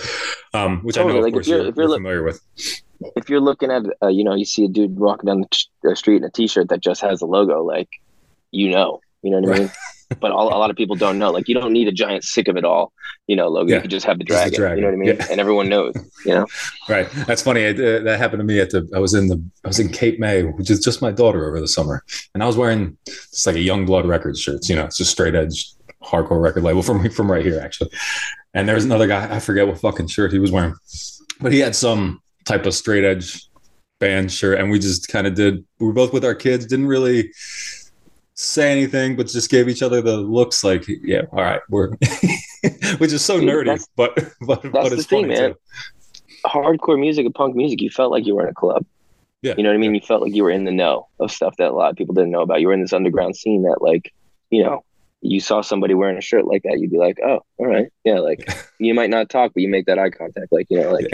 um, 0.54 0.80
which 0.82 0.96
I 0.96 1.02
Totally, 1.02 1.14
know 1.14 1.18
of 1.20 1.24
like, 1.24 1.30
if 1.30 1.34
course 1.34 1.48
you're- 1.48 1.60
you're, 1.62 1.68
if 1.70 1.76
you're 1.76 1.82
you're 1.84 1.88
look- 1.88 1.98
familiar 1.98 2.22
with. 2.22 2.40
if 3.16 3.28
you're 3.28 3.40
looking 3.40 3.70
at 3.72 3.82
uh, 4.02 4.08
you 4.08 4.22
know 4.24 4.34
you 4.34 4.44
see 4.44 4.64
a 4.64 4.68
dude 4.68 4.96
walking 4.98 5.26
down 5.26 5.40
the, 5.40 5.48
t- 5.50 5.66
the 5.82 5.96
street 5.96 6.16
in 6.18 6.24
a 6.24 6.30
t-shirt 6.30 6.68
that 6.68 6.80
just 6.80 7.00
has 7.00 7.20
a 7.22 7.26
logo 7.26 7.62
like 7.62 7.88
you 8.52 8.70
know 8.70 9.00
you 9.22 9.30
know 9.32 9.40
what 9.40 9.48
i 9.48 9.50
Right. 9.50 9.60
mean 9.62 9.70
but 10.20 10.31
all, 10.31 10.48
a 10.48 10.59
lot 10.59 10.70
of 10.70 10.77
people 10.77 10.96
don't 10.96 11.18
know 11.18 11.31
like 11.31 11.48
you 11.48 11.55
don't 11.55 11.72
need 11.72 11.88
a 11.88 11.92
giant 11.92 12.24
sick 12.24 12.48
of 12.48 12.57
it 12.57 12.64
all 12.64 12.92
you 13.27 13.37
know 13.37 13.48
logo 13.48 13.70
Yeah. 13.70 13.77
you 13.77 13.83
could 13.83 13.90
just 13.90 14.07
have 14.07 14.18
the 14.18 14.24
Just 14.24 14.44
the 14.50 14.57
dragon, 14.57 14.79
you 14.79 14.83
know 14.83 14.88
what 14.88 14.94
i 14.94 14.98
mean 14.98 15.16
yeah. 15.16 15.27
and 15.31 15.40
everyone 15.40 15.68
knows 15.68 15.94
you 16.24 16.33
know 16.35 16.46
Right. 16.88 17.09
That's 17.27 17.40
funny. 17.40 17.64
I, 17.64 17.70
uh, 17.70 18.00
that 18.00 18.18
happened 18.18 18.40
to 18.40 18.44
me 18.44 18.61
at 18.61 18.68
the. 18.70 18.87
I 18.94 18.98
was 18.98 19.14
in 19.14 19.29
the. 19.29 19.42
I 19.64 19.68
was 19.68 19.79
in 19.81 19.88
Cape 19.88 20.20
May, 20.20 20.42
which 20.42 20.70
is 20.70 20.81
just 20.85 21.00
my 21.00 21.11
daughter 21.11 21.48
over 21.48 21.59
the 21.59 21.66
summer, 21.68 22.05
and 22.35 22.42
I 22.42 22.46
was 22.46 22.59
wearing 22.59 22.98
just 23.07 23.46
like 23.46 23.57
a 23.57 23.61
Young 23.61 23.87
Blood 23.87 24.05
Records 24.05 24.38
shirts. 24.38 24.68
You 24.68 24.77
know, 24.77 24.85
it's 24.85 24.98
just 24.98 25.11
straight 25.11 25.35
edge 25.35 25.72
hardcore 26.03 26.42
record 26.42 26.62
label 26.62 26.83
from 26.83 27.09
from 27.11 27.33
right 27.33 27.44
here 27.44 27.59
actually. 27.59 27.90
And 28.53 28.68
there's 28.68 28.85
another 28.85 29.07
guy. 29.07 29.35
I 29.35 29.40
forget 29.40 29.66
what 29.66 29.79
fucking 29.81 30.09
shirt 30.09 30.31
he 30.31 30.38
was 30.38 30.53
wearing, 30.53 30.74
but 31.40 31.53
he 31.53 31.61
had 31.61 31.74
some 31.74 32.20
type 32.44 32.66
of 32.66 32.74
straight 32.74 33.05
edge 33.05 33.48
band 33.98 34.31
shirt, 34.31 34.59
and 34.61 34.70
we 34.70 34.79
just 34.79 35.09
kind 35.09 35.27
of 35.27 35.35
did. 35.35 35.64
We 35.81 35.87
were 35.87 35.94
both 35.94 36.12
with 36.12 36.24
our 36.24 36.35
kids. 36.35 36.66
Didn't 36.66 36.87
really 36.87 37.31
say 38.34 38.70
anything, 38.72 39.16
but 39.16 39.26
just 39.28 39.48
gave 39.50 39.68
each 39.68 39.82
other 39.82 40.02
the 40.02 40.16
looks 40.16 40.62
like, 40.64 40.84
yeah, 40.88 41.22
all 41.32 41.42
right, 41.42 41.60
we're, 41.70 41.90
which 42.98 43.12
is 43.12 43.24
so 43.24 43.38
See, 43.38 43.46
nerdy, 43.46 43.84
but 43.96 44.14
but 44.46 44.62
but 44.62 44.72
that's 44.72 44.92
it's 44.92 44.96
the 44.96 45.08
thing, 45.08 45.24
funny 45.28 45.40
man. 45.40 45.50
too. 45.52 45.58
hardcore 46.46 46.98
music 46.98 47.24
and 47.26 47.34
punk 47.34 47.54
music 47.56 47.80
you 47.80 47.90
felt 47.90 48.10
like 48.10 48.26
you 48.26 48.34
were 48.34 48.42
in 48.42 48.48
a 48.48 48.54
club 48.54 48.84
Yeah. 49.42 49.54
you 49.56 49.62
know 49.62 49.70
what 49.70 49.76
i 49.76 49.78
mean 49.78 49.94
you 49.94 50.00
felt 50.00 50.20
like 50.22 50.34
you 50.34 50.42
were 50.42 50.50
in 50.50 50.64
the 50.64 50.72
know 50.72 51.08
of 51.20 51.30
stuff 51.30 51.54
that 51.58 51.70
a 51.70 51.74
lot 51.74 51.90
of 51.90 51.96
people 51.96 52.14
didn't 52.14 52.30
know 52.32 52.42
about 52.42 52.60
you 52.60 52.66
were 52.66 52.74
in 52.74 52.80
this 52.82 52.92
underground 52.92 53.34
scene 53.36 53.62
that 53.62 53.78
like 53.80 54.12
you 54.50 54.62
know 54.62 54.84
you 55.22 55.40
saw 55.40 55.62
somebody 55.62 55.94
wearing 55.94 56.18
a 56.18 56.20
shirt 56.20 56.44
like 56.46 56.62
that 56.64 56.78
you'd 56.80 56.90
be 56.90 56.98
like 56.98 57.18
oh 57.24 57.40
all 57.58 57.66
right 57.66 57.88
yeah 58.04 58.18
like 58.18 58.46
you 58.78 58.92
might 58.94 59.08
not 59.10 59.30
talk 59.30 59.52
but 59.54 59.62
you 59.62 59.68
make 59.68 59.86
that 59.86 59.98
eye 59.98 60.10
contact 60.10 60.48
like 60.52 60.66
you 60.70 60.78
know 60.80 60.90
like 60.92 61.06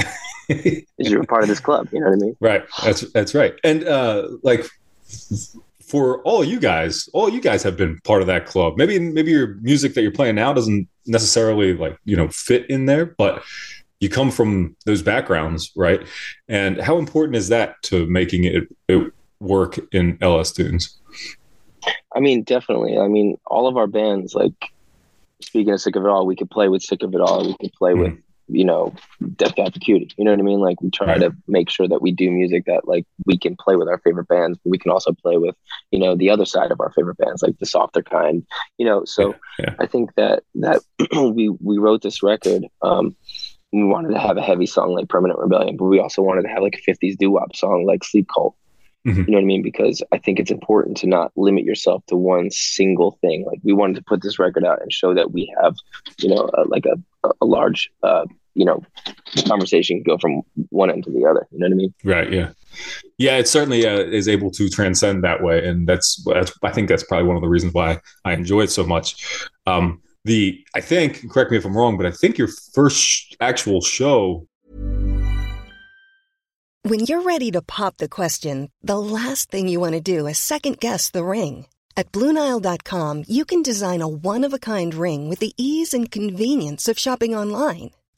you're 0.99 1.23
a 1.23 1.27
part 1.27 1.43
of 1.45 1.49
this 1.49 1.61
club 1.61 1.89
you 1.93 2.01
know 2.01 2.07
what 2.07 2.15
i 2.21 2.25
mean 2.25 2.37
Right. 2.41 2.65
That's 2.83 3.03
that's 3.13 3.35
right. 3.37 3.55
And 3.63 3.85
uh 3.87 4.29
like 4.43 4.67
for 5.91 6.23
all 6.23 6.45
you 6.45 6.61
guys, 6.61 7.09
all 7.13 7.29
you 7.29 7.41
guys 7.41 7.65
have 7.65 7.77
been 7.77 7.99
part 8.05 8.21
of 8.21 8.29
that 8.29 8.47
club. 8.47 8.75
Maybe 8.77 8.99
maybe 8.99 9.33
your 9.33 9.57
music 9.61 9.95
that 9.95 10.03
you're 10.03 10.13
playing 10.13 10.37
now 10.37 10.53
doesn't 10.53 10.89
necessarily 11.07 11.75
like, 11.75 11.99
you 12.05 12.17
know, 12.17 12.29
fit 12.29 12.69
in 12.71 12.87
there, 12.87 13.07
but 13.07 13.43
you 13.99 14.09
come 14.09 14.31
from 14.31 14.77
those 14.87 15.03
backgrounds, 15.03 15.73
right? 15.77 16.07
And 16.49 16.81
how 16.81 16.97
important 16.99 17.37
is 17.37 17.49
that 17.49 17.83
to 17.85 18.07
making 18.07 18.45
it, 18.45 18.69
it 18.89 19.13
work 19.41 19.81
in 19.93 20.17
LS 20.21 20.53
Dunes? 20.53 20.97
I 22.15 22.21
mean, 22.21 22.45
definitely. 22.45 22.97
I 22.97 23.09
mean, 23.09 23.37
all 23.47 23.67
of 23.67 23.77
our 23.77 23.87
bands, 23.87 24.35
like 24.35 24.55
speaking 25.43 25.73
of 25.73 25.81
Sick 25.81 25.97
of 25.97 26.05
It 26.05 26.09
All, 26.09 26.25
we 26.25 26.37
could 26.37 26.51
play 26.51 26.69
with 26.69 26.83
Sick 26.83 27.03
of 27.03 27.15
It 27.15 27.21
All. 27.21 27.47
We 27.47 27.57
could 27.61 27.73
play 27.73 27.93
hmm. 27.93 28.01
with, 28.01 28.19
you 28.51 28.65
know, 28.65 28.93
Death 29.37 29.55
Cab 29.57 29.73
for 29.73 29.81
Cutie. 29.81 30.11
You 30.17 30.25
know 30.25 30.31
what 30.33 30.41
I 30.41 30.43
mean? 30.43 30.61
Like 30.61 30.81
we 30.81 30.91
try 30.91 31.07
Right. 31.09 31.21
to 31.21 31.35
make 31.49 31.71
sure 31.71 31.89
that 31.89 32.03
we 32.03 32.13
do 32.13 32.31
music 32.31 32.65
that 32.67 32.87
like 32.89 33.07
we 33.27 33.39
can 33.39 33.57
play 33.57 33.77
with 33.77 33.89
our 33.89 33.99
favorite 33.99 34.29
bands, 34.29 34.59
but 34.63 34.71
we 34.71 34.79
can 34.79 34.91
also 34.91 35.13
play 35.13 35.37
with, 35.37 35.55
you 35.91 35.99
know, 35.99 36.15
the 36.17 36.31
other 36.31 36.45
side 36.45 36.71
of 36.71 36.81
our 36.81 36.91
favorite 36.93 37.19
bands, 37.19 37.43
like 37.43 37.59
the 37.59 37.67
softer 37.67 38.03
kind. 38.03 38.45
You 38.79 38.87
know, 38.87 39.05
so 39.05 39.29
Yeah, 39.59 39.67
yeah. 39.69 39.75
I 39.79 39.87
think 39.87 40.15
that 40.17 40.43
that 40.57 40.83
we 41.35 41.49
we 41.49 41.79
wrote 41.79 42.03
this 42.03 42.23
record. 42.23 42.67
Um, 42.83 43.17
we 43.73 43.85
wanted 43.85 44.11
to 44.11 44.19
have 44.19 44.37
a 44.37 44.43
heavy 44.43 44.67
song 44.67 44.95
like 44.95 45.09
Permanent 45.09 45.39
Rebellion, 45.39 45.77
but 45.77 45.85
we 45.85 46.01
also 46.01 46.23
wanted 46.23 46.43
to 46.43 46.49
have 46.49 46.63
like 46.63 46.75
a 46.87 46.91
50s 46.91 47.17
doo 47.17 47.31
wop 47.31 47.55
song 47.55 47.85
like 47.87 48.03
Sleep 48.03 48.27
Cult. 48.33 48.57
Mhm. 49.07 49.17
You 49.17 49.31
know 49.33 49.39
what 49.39 49.43
I 49.43 49.47
mean? 49.47 49.63
Because 49.63 50.03
I 50.13 50.19
think 50.19 50.39
it's 50.39 50.51
important 50.51 50.97
to 50.99 51.07
not 51.07 51.33
limit 51.35 51.65
yourself 51.65 52.05
to 52.09 52.17
one 52.17 52.51
single 52.51 53.13
thing. 53.23 53.47
Like 53.47 53.61
we 53.63 53.73
wanted 53.73 53.97
to 53.97 54.03
put 54.03 54.21
this 54.23 54.39
record 54.39 54.63
out 54.65 54.83
and 54.83 54.93
show 54.93 55.15
that 55.15 55.31
we 55.33 55.51
have, 55.63 55.75
you 56.19 56.29
know, 56.29 56.51
a, 56.53 56.65
like 56.65 56.85
a, 56.85 56.99
a 57.41 57.47
large, 57.47 57.91
uh, 58.03 58.27
you 58.61 58.67
know, 58.67 58.83
conversation 59.47 59.97
can 59.97 60.03
go 60.03 60.19
from 60.19 60.43
one 60.69 60.91
end 60.91 61.05
to 61.05 61.11
the 61.11 61.25
other. 61.25 61.49
You 61.51 61.61
know 61.61 61.67
what 61.67 61.73
I 61.73 61.77
mean? 61.77 61.95
Right. 62.05 62.31
Yeah. 62.31 62.51
Yeah. 63.17 63.39
It 63.39 63.49
certainly 63.49 63.87
uh, 63.87 64.01
is 64.01 64.29
able 64.29 64.51
to 64.51 64.69
transcend 64.69 65.25
that 65.25 65.43
way, 65.43 65.67
and 65.67 65.89
that's, 65.89 66.23
that's 66.27 66.53
I 66.63 66.71
think 66.71 66.91
that's 66.91 67.03
probably 67.03 67.27
one 67.27 67.37
of 67.37 67.43
the 67.43 67.49
reasons 67.49 67.73
why 67.73 68.01
I 68.27 68.35
enjoy 68.35 68.63
it 68.65 68.71
so 68.71 68.85
much. 68.85 69.49
Um, 69.67 70.03
the 70.27 70.63
I 70.75 70.83
think 70.83 71.31
correct 71.33 71.51
me 71.51 71.57
if 71.57 71.65
I'm 71.65 71.75
wrong, 71.75 71.97
but 71.97 72.05
I 72.05 72.11
think 72.11 72.37
your 72.37 72.49
first 72.49 73.35
actual 73.41 73.81
show. 73.81 74.47
When 76.83 77.01
you're 77.01 77.23
ready 77.23 77.51
to 77.53 77.63
pop 77.63 77.97
the 77.97 78.09
question, 78.09 78.71
the 78.83 78.99
last 78.99 79.51
thing 79.51 79.69
you 79.69 79.81
want 79.81 79.95
to 79.95 80.01
do 80.01 80.27
is 80.27 80.39
second 80.39 80.81
guess 80.81 81.11
the 81.11 81.25
ring. 81.25 81.67
At 81.97 82.13
Bluenile.com, 82.13 83.25
you 83.27 83.45
can 83.45 83.63
design 83.63 84.03
a 84.03 84.09
one 84.09 84.45
of 84.45 84.53
a 84.53 84.59
kind 84.59 84.95
ring 84.95 85.31
with 85.31 85.39
the 85.41 85.55
ease 85.57 85.95
and 85.95 86.11
convenience 86.11 86.89
of 86.89 86.99
shopping 86.99 87.35
online. 87.35 87.91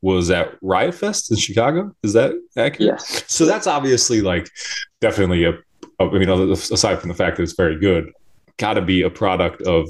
Was 0.00 0.30
at 0.30 0.56
Riot 0.62 0.94
Fest 0.94 1.30
in 1.30 1.36
Chicago. 1.36 1.94
Is 2.02 2.12
that 2.12 2.34
accurate? 2.56 2.80
Yes. 2.80 3.24
So 3.26 3.44
that's 3.46 3.66
obviously 3.66 4.20
like 4.20 4.48
definitely 5.00 5.44
a, 5.44 5.52
a 6.00 6.04
I 6.04 6.18
mean, 6.18 6.28
aside 6.28 7.00
from 7.00 7.08
the 7.08 7.14
fact 7.14 7.36
that 7.36 7.42
it's 7.42 7.54
very 7.54 7.78
good, 7.78 8.12
got 8.58 8.74
to 8.74 8.82
be 8.82 9.02
a 9.02 9.10
product 9.10 9.62
of 9.62 9.88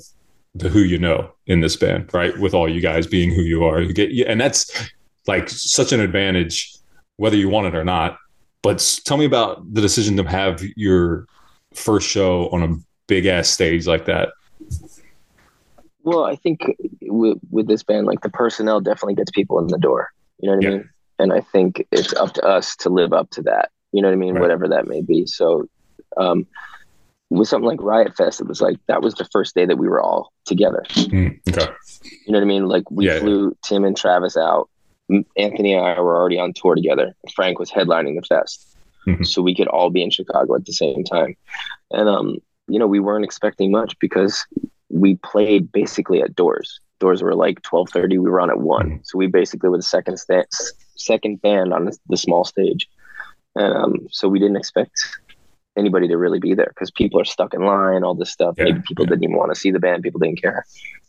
the 0.55 0.69
who 0.69 0.81
you 0.81 0.99
know 0.99 1.31
in 1.47 1.61
this 1.61 1.77
band, 1.77 2.13
right? 2.13 2.37
With 2.39 2.55
all 2.55 2.69
you 2.69 2.81
guys 2.81 3.07
being 3.07 3.31
who 3.31 3.43
you 3.43 3.65
are, 3.65 3.81
you 3.81 3.93
get, 3.93 4.11
and 4.27 4.41
that's 4.41 4.91
like 5.27 5.49
such 5.49 5.93
an 5.93 6.01
advantage, 6.01 6.75
whether 7.17 7.37
you 7.37 7.49
want 7.49 7.67
it 7.67 7.75
or 7.75 7.85
not. 7.85 8.19
But 8.63 9.01
tell 9.05 9.17
me 9.17 9.25
about 9.25 9.73
the 9.73 9.81
decision 9.81 10.17
to 10.17 10.25
have 10.25 10.63
your 10.77 11.27
first 11.75 12.09
show 12.09 12.49
on 12.49 12.63
a 12.63 12.77
big 13.07 13.27
ass 13.27 13.49
stage 13.49 13.87
like 13.87 14.07
that. 14.07 14.31
Well, 16.03 16.25
I 16.25 16.37
think 16.37 16.61
with, 17.03 17.39
with 17.51 17.67
this 17.67 17.83
band, 17.83 18.07
like 18.07 18.21
the 18.23 18.31
personnel 18.31 18.81
definitely 18.81 19.15
gets 19.15 19.31
people 19.31 19.59
in 19.59 19.67
the 19.67 19.79
door. 19.79 20.09
You 20.41 20.51
know 20.51 20.57
what 20.57 20.67
I 20.67 20.69
mean? 20.71 20.91
And 21.19 21.33
I 21.33 21.41
think 21.41 21.85
it's 21.91 22.15
up 22.15 22.33
to 22.35 22.43
us 22.47 22.77
to 22.77 22.89
live 22.89 23.13
up 23.13 23.31
to 23.31 23.43
that. 23.43 23.71
You 23.93 24.03
know 24.03 24.09
what 24.09 24.15
I 24.15 24.17
mean? 24.17 24.35
Right. 24.35 24.41
Whatever 24.41 24.69
that 24.69 24.87
may 24.87 25.03
be. 25.03 25.27
So, 25.27 25.67
um, 26.17 26.47
with 27.31 27.49
something 27.49 27.67
like 27.67 27.83
Riot 27.83 28.17
Fest, 28.17 28.41
it 28.41 28.47
was 28.47 28.61
like 28.61 28.77
that 28.87 29.03
was 29.03 29.15
the 29.15 29.27
first 29.33 29.55
day 29.55 29.67
that 29.67 29.77
we 29.77 29.89
were 29.89 30.01
all 30.01 30.33
together. 30.47 30.85
Mm, 30.95 31.39
okay. 31.49 31.71
You 32.27 32.33
know 32.33 32.39
what 32.39 32.43
I 32.45 32.47
mean? 32.47 32.69
Like 32.69 32.91
we 32.91 33.07
Yeah, 33.07 33.19
flew 33.19 33.57
Tim 33.65 33.85
and 33.85 33.97
Travis 33.97 34.37
out. 34.37 34.71
Anthony 35.37 35.73
and 35.73 35.85
I 35.85 36.01
were 36.01 36.17
already 36.17 36.39
on 36.39 36.53
tour 36.53 36.75
together. 36.75 37.15
Frank 37.35 37.59
was 37.59 37.71
headlining 37.71 38.15
the 38.21 38.27
fest, 38.27 38.77
Mhm. 39.07 39.27
so 39.27 39.41
we 39.43 39.55
could 39.55 39.69
all 39.69 39.91
be 39.91 40.03
in 40.03 40.11
Chicago 40.11 40.55
at 40.55 40.65
the 40.67 40.73
same 40.73 41.03
time. 41.03 41.35
And 41.91 42.09
um, 42.09 42.37
you 42.69 42.79
know, 42.79 42.87
we 42.87 43.01
weren't 43.01 43.25
expecting 43.25 43.71
much 43.71 43.99
because 44.01 44.47
we 44.91 45.17
played 45.17 45.71
basically 45.73 46.23
at 46.23 46.35
doors. 46.35 46.81
Doors 47.01 47.23
were 47.23 47.35
like 47.35 47.63
twelve 47.63 47.89
thirty. 47.91 48.19
We 48.19 48.29
were 48.31 48.41
on 48.41 48.51
at 48.51 48.61
one, 48.61 48.91
Mhm. 48.91 49.07
so 49.07 49.19
we 49.19 49.27
basically 49.29 49.69
were 49.69 49.77
the 49.77 49.83
second 49.83 50.19
second 50.97 51.41
band 51.43 51.73
on 51.73 51.85
the, 51.87 51.97
the 52.09 52.17
small 52.17 52.45
stage. 52.45 52.89
And 53.55 53.73
um, 53.75 54.09
so 54.11 54.29
we 54.29 54.39
didn't 54.39 54.57
expect 54.57 54.93
anybody 55.77 56.09
to 56.09 56.17
really 56.17 56.41
be 56.41 56.55
there 56.55 56.71
because 56.75 56.91
people 56.91 57.21
are 57.21 57.25
stuck 57.25 57.55
in 57.55 57.63
line, 57.63 58.03
all 58.03 58.15
this 58.15 58.31
stuff. 58.31 58.55
Yeah, 58.59 58.65
Maybe 58.65 58.81
people 58.89 59.05
yeah. 59.05 59.11
didn't 59.11 59.25
even 59.25 59.37
want 59.37 59.55
to 59.55 59.61
see 59.61 59.71
the 59.71 59.79
band. 59.79 60.03
People 60.03 60.19
didn't 60.21 60.43
care. 60.43 60.65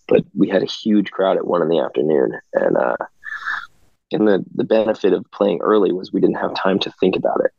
But 0.07 0.23
we 0.37 0.47
had 0.47 0.61
a 0.63 0.67
huge 0.67 1.09
crowd 1.11 1.37
at 1.37 1.47
one 1.47 1.61
in 1.61 1.69
the 1.69 1.79
afternoon, 1.79 2.39
and 2.53 2.77
uh, 2.77 2.97
and 4.11 4.27
the 4.27 4.43
the 4.55 4.63
benefit 4.63 5.13
of 5.13 5.25
playing 5.31 5.59
early 5.61 5.91
was 5.91 6.11
we 6.13 6.21
didn't 6.21 6.37
have 6.37 6.53
time 6.55 6.79
to 6.79 6.91
think 6.99 7.15
about 7.15 7.41
it. 7.45 7.51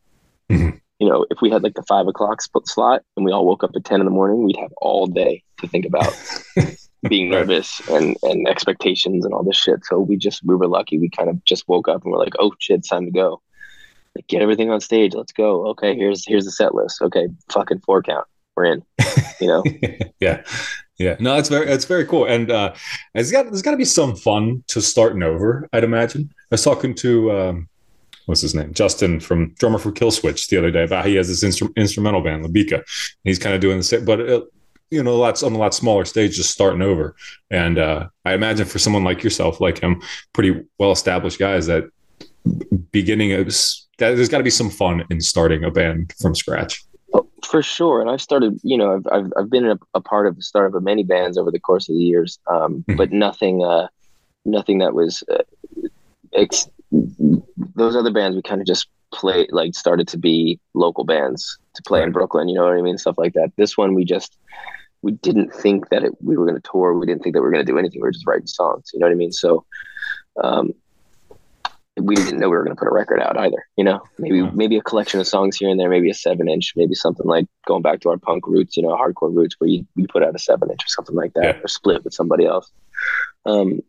Mhm. 0.54 0.80
You 1.00 1.08
know, 1.08 1.24
if 1.30 1.38
we 1.40 1.50
had 1.50 1.62
like 1.62 1.74
the 1.74 1.82
five 1.84 2.06
o'clock 2.08 2.42
split 2.42 2.66
slot 2.68 3.02
and 3.16 3.24
we 3.24 3.32
all 3.32 3.46
woke 3.46 3.64
up 3.64 3.70
at 3.74 3.84
ten 3.84 4.00
in 4.00 4.04
the 4.04 4.10
morning, 4.12 4.44
we'd 4.44 4.56
have 4.56 4.72
all 4.80 5.06
day 5.06 5.42
to 5.60 5.68
think 5.68 5.86
about 5.86 6.12
being 7.08 7.30
nervous 7.30 7.80
and 7.88 8.16
and 8.22 8.46
expectations 8.48 9.24
and 9.24 9.32
all 9.32 9.42
this 9.42 9.56
shit. 9.56 9.84
So 9.84 9.98
we 9.98 10.16
just 10.16 10.44
we 10.44 10.54
were 10.54 10.68
lucky. 10.68 10.98
We 10.98 11.08
kind 11.08 11.30
of 11.30 11.42
just 11.44 11.68
woke 11.68 11.88
up 11.88 12.04
and 12.04 12.12
we're 12.12 12.18
like, 12.18 12.34
oh 12.38 12.52
shit, 12.58 12.78
it's 12.78 12.88
time 12.88 13.06
to 13.06 13.10
go. 13.10 13.40
Like, 14.14 14.26
get 14.26 14.42
everything 14.42 14.70
on 14.70 14.80
stage. 14.80 15.14
Let's 15.14 15.32
go. 15.32 15.68
Okay, 15.68 15.94
here's 15.94 16.26
here's 16.26 16.44
the 16.44 16.50
set 16.50 16.74
list. 16.74 17.00
Okay, 17.02 17.28
fucking 17.50 17.80
four 17.80 18.02
count. 18.02 18.26
We're 18.56 18.64
in. 18.64 18.82
You 19.40 19.46
know. 19.46 19.64
yeah, 20.20 20.42
yeah. 20.98 21.16
No, 21.20 21.36
it's 21.36 21.48
very 21.48 21.68
it's 21.68 21.84
very 21.84 22.04
cool, 22.04 22.26
and 22.26 22.50
uh, 22.50 22.74
it's 23.14 23.30
got 23.30 23.44
there's 23.44 23.62
got 23.62 23.70
to 23.70 23.76
be 23.76 23.84
some 23.84 24.16
fun 24.16 24.64
to 24.68 24.82
starting 24.82 25.22
over. 25.22 25.68
I'd 25.72 25.84
imagine. 25.84 26.30
I 26.34 26.54
was 26.54 26.64
talking 26.64 26.94
to 26.96 27.32
um, 27.32 27.68
what's 28.26 28.40
his 28.40 28.54
name, 28.54 28.74
Justin 28.74 29.20
from 29.20 29.54
drummer 29.54 29.78
for 29.78 29.92
Killswitch 29.92 30.48
the 30.48 30.58
other 30.58 30.70
day 30.70 30.84
about 30.84 31.06
he 31.06 31.14
has 31.14 31.28
this 31.28 31.44
instru- 31.44 31.74
instrumental 31.76 32.20
band, 32.20 32.44
Labika. 32.44 32.82
He's 33.24 33.38
kind 33.38 33.54
of 33.54 33.60
doing 33.60 33.78
the 33.78 33.84
same, 33.84 34.04
but. 34.04 34.20
It, 34.20 34.44
you 34.90 35.02
know, 35.02 35.16
lots 35.16 35.42
on 35.42 35.54
a 35.54 35.58
lot 35.58 35.74
smaller 35.74 36.04
stage, 36.04 36.36
just 36.36 36.50
starting 36.50 36.82
over. 36.82 37.14
And 37.50 37.78
uh, 37.78 38.08
I 38.24 38.34
imagine 38.34 38.66
for 38.66 38.78
someone 38.78 39.04
like 39.04 39.22
yourself, 39.22 39.60
like 39.60 39.78
him, 39.78 40.02
pretty 40.32 40.62
well 40.78 40.92
established 40.92 41.38
guys, 41.38 41.66
that 41.66 41.84
beginning 42.90 43.30
is 43.30 43.86
that 43.98 44.16
there's 44.16 44.28
got 44.28 44.38
to 44.38 44.44
be 44.44 44.50
some 44.50 44.70
fun 44.70 45.04
in 45.10 45.20
starting 45.20 45.62
a 45.64 45.70
band 45.70 46.12
from 46.20 46.34
scratch. 46.34 46.82
Oh, 47.14 47.28
for 47.44 47.62
sure. 47.62 48.00
And 48.00 48.10
I've 48.10 48.22
started, 48.22 48.58
you 48.62 48.76
know, 48.76 48.94
I've, 48.96 49.06
I've, 49.12 49.32
I've 49.38 49.50
been 49.50 49.66
a, 49.66 49.78
a 49.94 50.00
part 50.00 50.26
of 50.26 50.36
the 50.36 50.42
startup 50.42 50.74
of 50.74 50.82
many 50.82 51.02
bands 51.04 51.36
over 51.38 51.50
the 51.50 51.60
course 51.60 51.88
of 51.88 51.94
the 51.94 52.02
years, 52.02 52.38
um, 52.48 52.84
Mhm. 52.88 52.96
but 52.96 53.12
nothing, 53.12 53.64
uh, 53.64 53.88
nothing 54.44 54.78
that 54.78 54.94
was, 54.94 55.22
uh, 55.30 55.42
ex- 56.32 56.68
those 57.76 57.94
other 57.94 58.12
bands 58.12 58.36
we 58.36 58.42
kind 58.42 58.60
of 58.60 58.66
just 58.66 58.88
play, 59.12 59.46
like 59.50 59.74
started 59.74 60.08
to 60.08 60.18
be 60.18 60.58
local 60.74 61.04
bands 61.04 61.58
to 61.74 61.82
play 61.82 62.02
in 62.02 62.10
Brooklyn, 62.12 62.48
you 62.48 62.54
know 62.54 62.64
what 62.64 62.74
I 62.76 62.82
mean? 62.82 62.96
Stuff 62.98 63.18
like 63.18 63.32
that. 63.34 63.52
This 63.56 63.76
one, 63.76 63.94
we 63.94 64.04
just, 64.04 64.36
we 65.02 65.12
didn't 65.12 65.52
think 65.54 65.88
that 65.90 66.04
it, 66.04 66.12
we 66.22 66.36
were 66.36 66.44
going 66.46 66.60
to 66.60 66.68
tour. 66.70 66.96
We 66.98 67.06
didn't 67.06 67.22
think 67.22 67.34
that 67.34 67.40
we 67.40 67.46
were 67.46 67.52
going 67.52 67.64
to 67.64 67.72
do 67.72 67.78
anything. 67.78 68.00
We 68.00 68.06
were 68.06 68.12
just 68.12 68.26
writing 68.26 68.46
songs, 68.46 68.90
you 68.92 69.00
know 69.00 69.06
what 69.06 69.12
I 69.12 69.16
mean? 69.16 69.32
So, 69.32 69.64
um, 70.42 70.72
we 72.00 72.16
didn't 72.16 72.38
know 72.40 72.48
we 72.48 72.56
were 72.56 72.64
going 72.64 72.74
to 72.74 72.78
put 72.80 72.88
a 72.88 72.94
record 72.94 73.20
out 73.20 73.36
either. 73.36 73.62
You 73.76 73.84
know, 73.84 74.00
maybe 74.18 74.38
Yeah. 74.38 74.50
maybe 74.54 74.76
a 74.76 74.82
collection 74.82 75.20
of 75.20 75.26
songs 75.26 75.56
here 75.56 75.68
and 75.68 75.78
there, 75.78 75.90
maybe 75.90 76.08
a 76.10 76.14
seven 76.14 76.48
inch, 76.48 76.72
maybe 76.76 76.94
something 76.94 77.26
like 77.26 77.46
going 77.66 77.82
back 77.82 78.00
to 78.00 78.08
our 78.10 78.16
punk 78.16 78.46
roots, 78.46 78.76
you 78.76 78.82
know, 78.82 78.96
hardcore 78.96 79.34
roots, 79.34 79.56
where 79.58 79.68
you, 79.68 79.86
you 79.96 80.06
put 80.06 80.22
out 80.22 80.34
a 80.34 80.38
seven 80.38 80.70
inch 80.70 80.80
or 80.82 80.88
something 80.88 81.16
like 81.16 81.34
that, 81.34 81.44
Yeah. 81.56 81.60
or 81.62 81.68
split 81.68 82.04
with 82.04 82.14
somebody 82.14 82.46
else. 82.46 82.70
Um, 83.44 83.80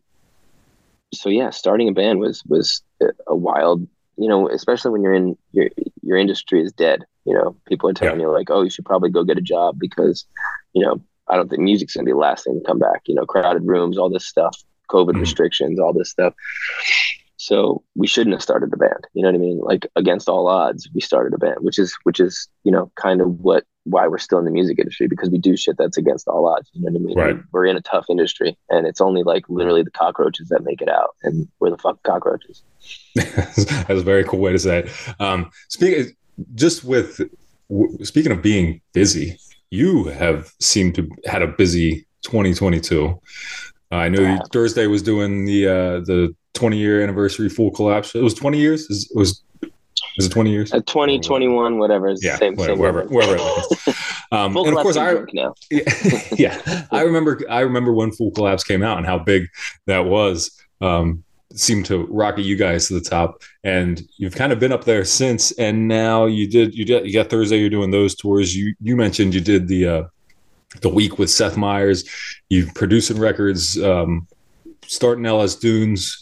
so 1.14 1.28
yeah, 1.30 1.50
starting 1.50 1.88
a 1.88 1.92
band 1.92 2.20
was 2.20 2.42
was 2.46 2.82
a- 3.00 3.12
a 3.28 3.36
wild, 3.36 3.86
you 4.16 4.28
know, 4.28 4.48
especially 4.48 4.90
when 4.90 5.02
you're 5.02 5.14
in 5.14 5.36
your 5.52 5.68
your 6.02 6.16
industry 6.18 6.60
is 6.62 6.72
dead. 6.72 7.04
You 7.24 7.34
know, 7.34 7.56
people 7.66 7.88
are 7.88 7.94
telling 7.94 8.20
you 8.20 8.30
like, 8.30 8.50
oh, 8.50 8.62
you 8.62 8.70
should 8.70 8.84
probably 8.84 9.10
go 9.10 9.24
get 9.24 9.38
a 9.38 9.42
job 9.42 9.78
because, 9.78 10.26
you 10.72 10.82
know, 10.84 11.00
I 11.28 11.36
don't 11.36 11.48
think 11.48 11.62
music's 11.62 11.94
gonna 11.94 12.04
be 12.04 12.12
the 12.12 12.18
last 12.18 12.44
thing 12.44 12.58
to 12.60 12.66
come 12.66 12.78
back. 12.78 13.02
You 13.06 13.14
know, 13.14 13.24
crowded 13.26 13.62
rooms, 13.64 13.98
all 13.98 14.10
this 14.10 14.26
stuff, 14.26 14.56
COVID 14.90 15.14
Mhm. 15.14 15.20
restrictions, 15.20 15.78
all 15.80 15.92
this 15.92 16.10
stuff. 16.10 16.34
So 17.36 17.82
we 17.96 18.06
shouldn't 18.06 18.34
have 18.34 18.42
started 18.42 18.70
the 18.70 18.76
band. 18.76 19.04
You 19.14 19.22
know 19.22 19.28
what 19.30 19.34
I 19.34 19.38
mean? 19.38 19.58
Like 19.58 19.86
against 19.96 20.28
all 20.28 20.46
odds, 20.46 20.88
we 20.94 21.00
started 21.00 21.34
a 21.34 21.38
band, 21.38 21.56
which 21.60 21.78
is 21.78 21.94
which 22.04 22.20
is 22.20 22.48
you 22.64 22.70
know 22.70 22.90
kind 22.96 23.20
of 23.20 23.40
what 23.40 23.64
why 23.84 24.06
we're 24.06 24.18
still 24.18 24.38
in 24.38 24.44
the 24.44 24.50
music 24.52 24.78
industry 24.78 25.08
because 25.08 25.28
we 25.28 25.38
do 25.38 25.56
shit 25.56 25.76
that's 25.76 25.96
against 25.96 26.28
all 26.28 26.46
odds. 26.46 26.70
You 26.72 26.82
know 26.82 26.92
what 26.92 27.00
I 27.00 27.04
mean? 27.04 27.18
Right. 27.18 27.44
We're 27.52 27.66
in 27.66 27.76
a 27.76 27.80
tough 27.80 28.06
industry, 28.08 28.56
and 28.70 28.86
it's 28.86 29.00
only 29.00 29.24
like 29.24 29.44
literally 29.48 29.82
the 29.82 29.90
cockroaches 29.90 30.48
that 30.50 30.62
make 30.62 30.80
it 30.80 30.88
out, 30.88 31.16
and 31.24 31.48
we're 31.58 31.70
the 31.70 31.78
fuck 31.78 32.00
cockroaches. 32.04 32.62
That's 33.16 33.88
a 33.90 34.02
very 34.02 34.22
cool 34.22 34.38
way 34.38 34.52
to 34.52 34.58
say 34.60 34.80
it. 34.84 34.90
Um, 35.20 35.50
speaking 35.68 36.14
just 36.54 36.84
with 36.84 37.20
w- 37.68 38.04
speaking 38.04 38.30
of 38.30 38.40
being 38.40 38.80
busy, 38.92 39.36
you 39.72 40.04
have 40.04 40.52
seemed 40.60 40.94
to 40.94 41.08
had 41.24 41.40
a 41.40 41.46
busy 41.46 42.06
2022. 42.24 43.06
Uh, 43.90 43.94
I 43.94 44.08
know 44.10 44.20
you, 44.20 44.38
Thursday 44.52 44.86
was 44.86 45.02
doing 45.02 45.46
the 45.46 45.66
uh, 45.66 46.00
the 46.00 46.36
20 46.52 46.76
year 46.76 47.02
anniversary 47.02 47.48
full 47.48 47.70
collapse. 47.70 48.14
It 48.14 48.22
was 48.22 48.34
20 48.34 48.58
years. 48.58 48.82
Is 48.90 49.10
it 49.10 49.16
was 49.16 49.42
is 50.18 50.26
it 50.26 50.30
20 50.30 50.50
years? 50.50 50.72
Twenty 50.86 51.48
one, 51.48 51.78
whatever, 51.78 52.08
it's 52.08 52.22
Yeah, 52.22 52.36
same, 52.36 52.54
whatever, 52.54 53.00
same 53.00 53.08
wherever, 53.08 53.36
wherever. 53.36 53.96
Um, 54.30 54.54
Full 54.54 54.66
and 54.66 54.76
of 54.76 54.82
course, 54.82 54.96
I 54.96 55.14
now. 55.34 55.54
yeah, 55.70 55.82
yeah. 56.36 56.86
I 56.90 57.02
remember. 57.02 57.42
I 57.50 57.60
remember 57.60 57.92
when 57.92 58.12
Full 58.12 58.30
Collapse 58.30 58.64
came 58.64 58.82
out 58.82 58.96
and 58.96 59.06
how 59.06 59.18
big 59.18 59.46
that 59.86 60.06
was. 60.06 60.50
Um, 60.80 61.22
seemed 61.58 61.86
to 61.86 62.06
rocket 62.06 62.42
you 62.42 62.56
guys 62.56 62.88
to 62.88 62.94
the 62.94 63.00
top, 63.00 63.42
and 63.64 64.02
you've 64.16 64.34
kind 64.34 64.52
of 64.52 64.58
been 64.58 64.72
up 64.72 64.84
there 64.84 65.04
since. 65.04 65.52
And 65.52 65.88
now 65.88 66.26
you 66.26 66.48
did. 66.48 66.74
You 66.74 66.84
did. 66.84 67.06
You 67.06 67.12
got 67.12 67.30
Thursday. 67.30 67.58
You're 67.58 67.70
doing 67.70 67.90
those 67.90 68.14
tours. 68.14 68.54
You 68.56 68.74
you 68.80 68.96
mentioned 68.96 69.34
you 69.34 69.40
did 69.40 69.68
the 69.68 69.86
uh, 69.86 70.02
the 70.80 70.88
week 70.88 71.18
with 71.18 71.30
Seth 71.30 71.56
Meyers 71.56 72.04
You 72.48 72.66
producing 72.74 73.18
records. 73.18 73.80
Um, 73.82 74.26
starting 74.86 75.24
LS 75.26 75.56
Dunes. 75.56 76.18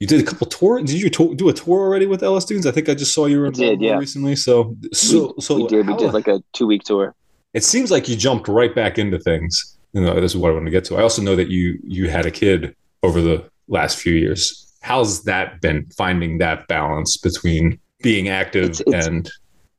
You 0.00 0.08
did 0.08 0.20
a 0.20 0.24
couple 0.24 0.48
tours. 0.48 0.82
Did 0.84 1.00
you 1.00 1.10
to- 1.10 1.34
do 1.36 1.48
a 1.48 1.52
tour 1.52 1.78
already 1.80 2.06
with 2.06 2.22
LS 2.24 2.44
Dunes? 2.44 2.66
I 2.66 2.72
think 2.72 2.88
I 2.88 2.94
just 2.94 3.14
saw 3.14 3.26
you 3.26 3.38
were 3.38 3.46
I 3.46 3.50
did, 3.50 3.80
yeah. 3.80 3.96
recently. 3.98 4.34
So 4.34 4.76
so 4.92 5.34
we, 5.36 5.42
so 5.42 5.54
we 5.56 5.66
did. 5.68 5.86
We 5.86 5.94
did 5.96 6.12
like 6.12 6.26
a 6.26 6.42
two 6.52 6.66
week 6.66 6.82
tour. 6.82 7.14
it 7.54 7.62
seems 7.62 7.90
like 7.90 8.08
you 8.08 8.16
jumped 8.16 8.48
right 8.48 8.74
back 8.74 8.98
into 8.98 9.18
things. 9.18 9.76
You 9.92 10.00
know, 10.00 10.18
this 10.20 10.32
is 10.32 10.38
what 10.38 10.50
I 10.50 10.54
want 10.54 10.64
to 10.64 10.70
get 10.70 10.84
to. 10.86 10.96
I 10.96 11.02
also 11.02 11.22
know 11.22 11.36
that 11.36 11.48
you 11.50 11.78
you 11.84 12.08
had 12.10 12.26
a 12.26 12.30
kid 12.30 12.74
over 13.04 13.20
the 13.20 13.48
last 13.72 13.98
few 13.98 14.14
years. 14.14 14.72
How's 14.82 15.24
that 15.24 15.60
been? 15.60 15.86
Finding 15.96 16.38
that 16.38 16.68
balance 16.68 17.16
between 17.16 17.78
being 18.02 18.28
active 18.28 18.64
It's- 18.64 18.80
it's- 18.80 19.06
and 19.06 19.30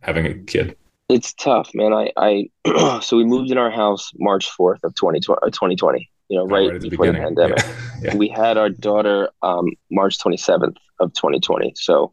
having 0.02 0.26
a 0.26 0.34
kid. 0.36 0.76
It's 1.10 1.34
tough, 1.34 1.70
man. 1.74 1.94
I, 1.94 2.12
I 2.18 3.00
so 3.02 3.18
we 3.18 3.26
moved 3.26 3.52
in 3.52 3.58
our 3.58 3.70
house 3.70 4.12
March 4.18 4.50
4th 4.58 4.84
of 4.84 4.96
2020, 4.96 5.40
uh, 5.42 5.50
2020 5.50 6.10
you 6.30 6.38
know, 6.40 6.48
right, 6.48 6.74
at 6.74 6.82
the 6.82 6.90
before 6.90 7.06
the 7.08 7.12
beginning. 7.14 7.36
pandemic. 7.36 7.60
Yeah. 7.60 7.74
Yeah. 8.04 8.16
We 8.18 8.28
had 8.28 8.58
our 8.58 8.70
daughter 8.70 9.30
um, 9.44 9.68
March 9.90 10.18
27th 10.18 10.76
of 11.00 11.14
2020. 11.14 11.74
So 11.78 12.12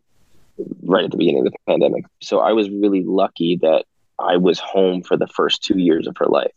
right 0.83 1.05
at 1.05 1.11
the 1.11 1.17
beginning 1.17 1.47
of 1.47 1.53
the 1.53 1.59
pandemic. 1.67 2.05
So 2.21 2.39
I 2.41 2.53
was 2.53 2.69
really 2.71 3.03
lucky 3.03 3.57
that 3.63 3.85
I 4.21 4.37
was 4.37 4.61
home 4.61 5.03
for 5.03 5.17
the 5.17 5.27
first 5.27 5.65
two 5.65 5.79
years 5.79 6.07
of 6.07 6.17
her 6.19 6.27
life. 6.27 6.53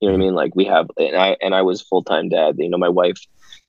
You 0.00 0.08
know 0.08 0.14
what 0.14 0.22
I 0.22 0.24
mean? 0.26 0.34
Like 0.34 0.54
we 0.54 0.64
have, 0.66 0.88
and 0.98 1.16
I 1.16 1.36
and 1.40 1.54
I 1.54 1.62
was 1.62 1.80
full 1.80 2.02
time 2.02 2.28
dad. 2.28 2.56
You 2.58 2.68
know, 2.68 2.76
my 2.78 2.88
wife, 2.90 3.20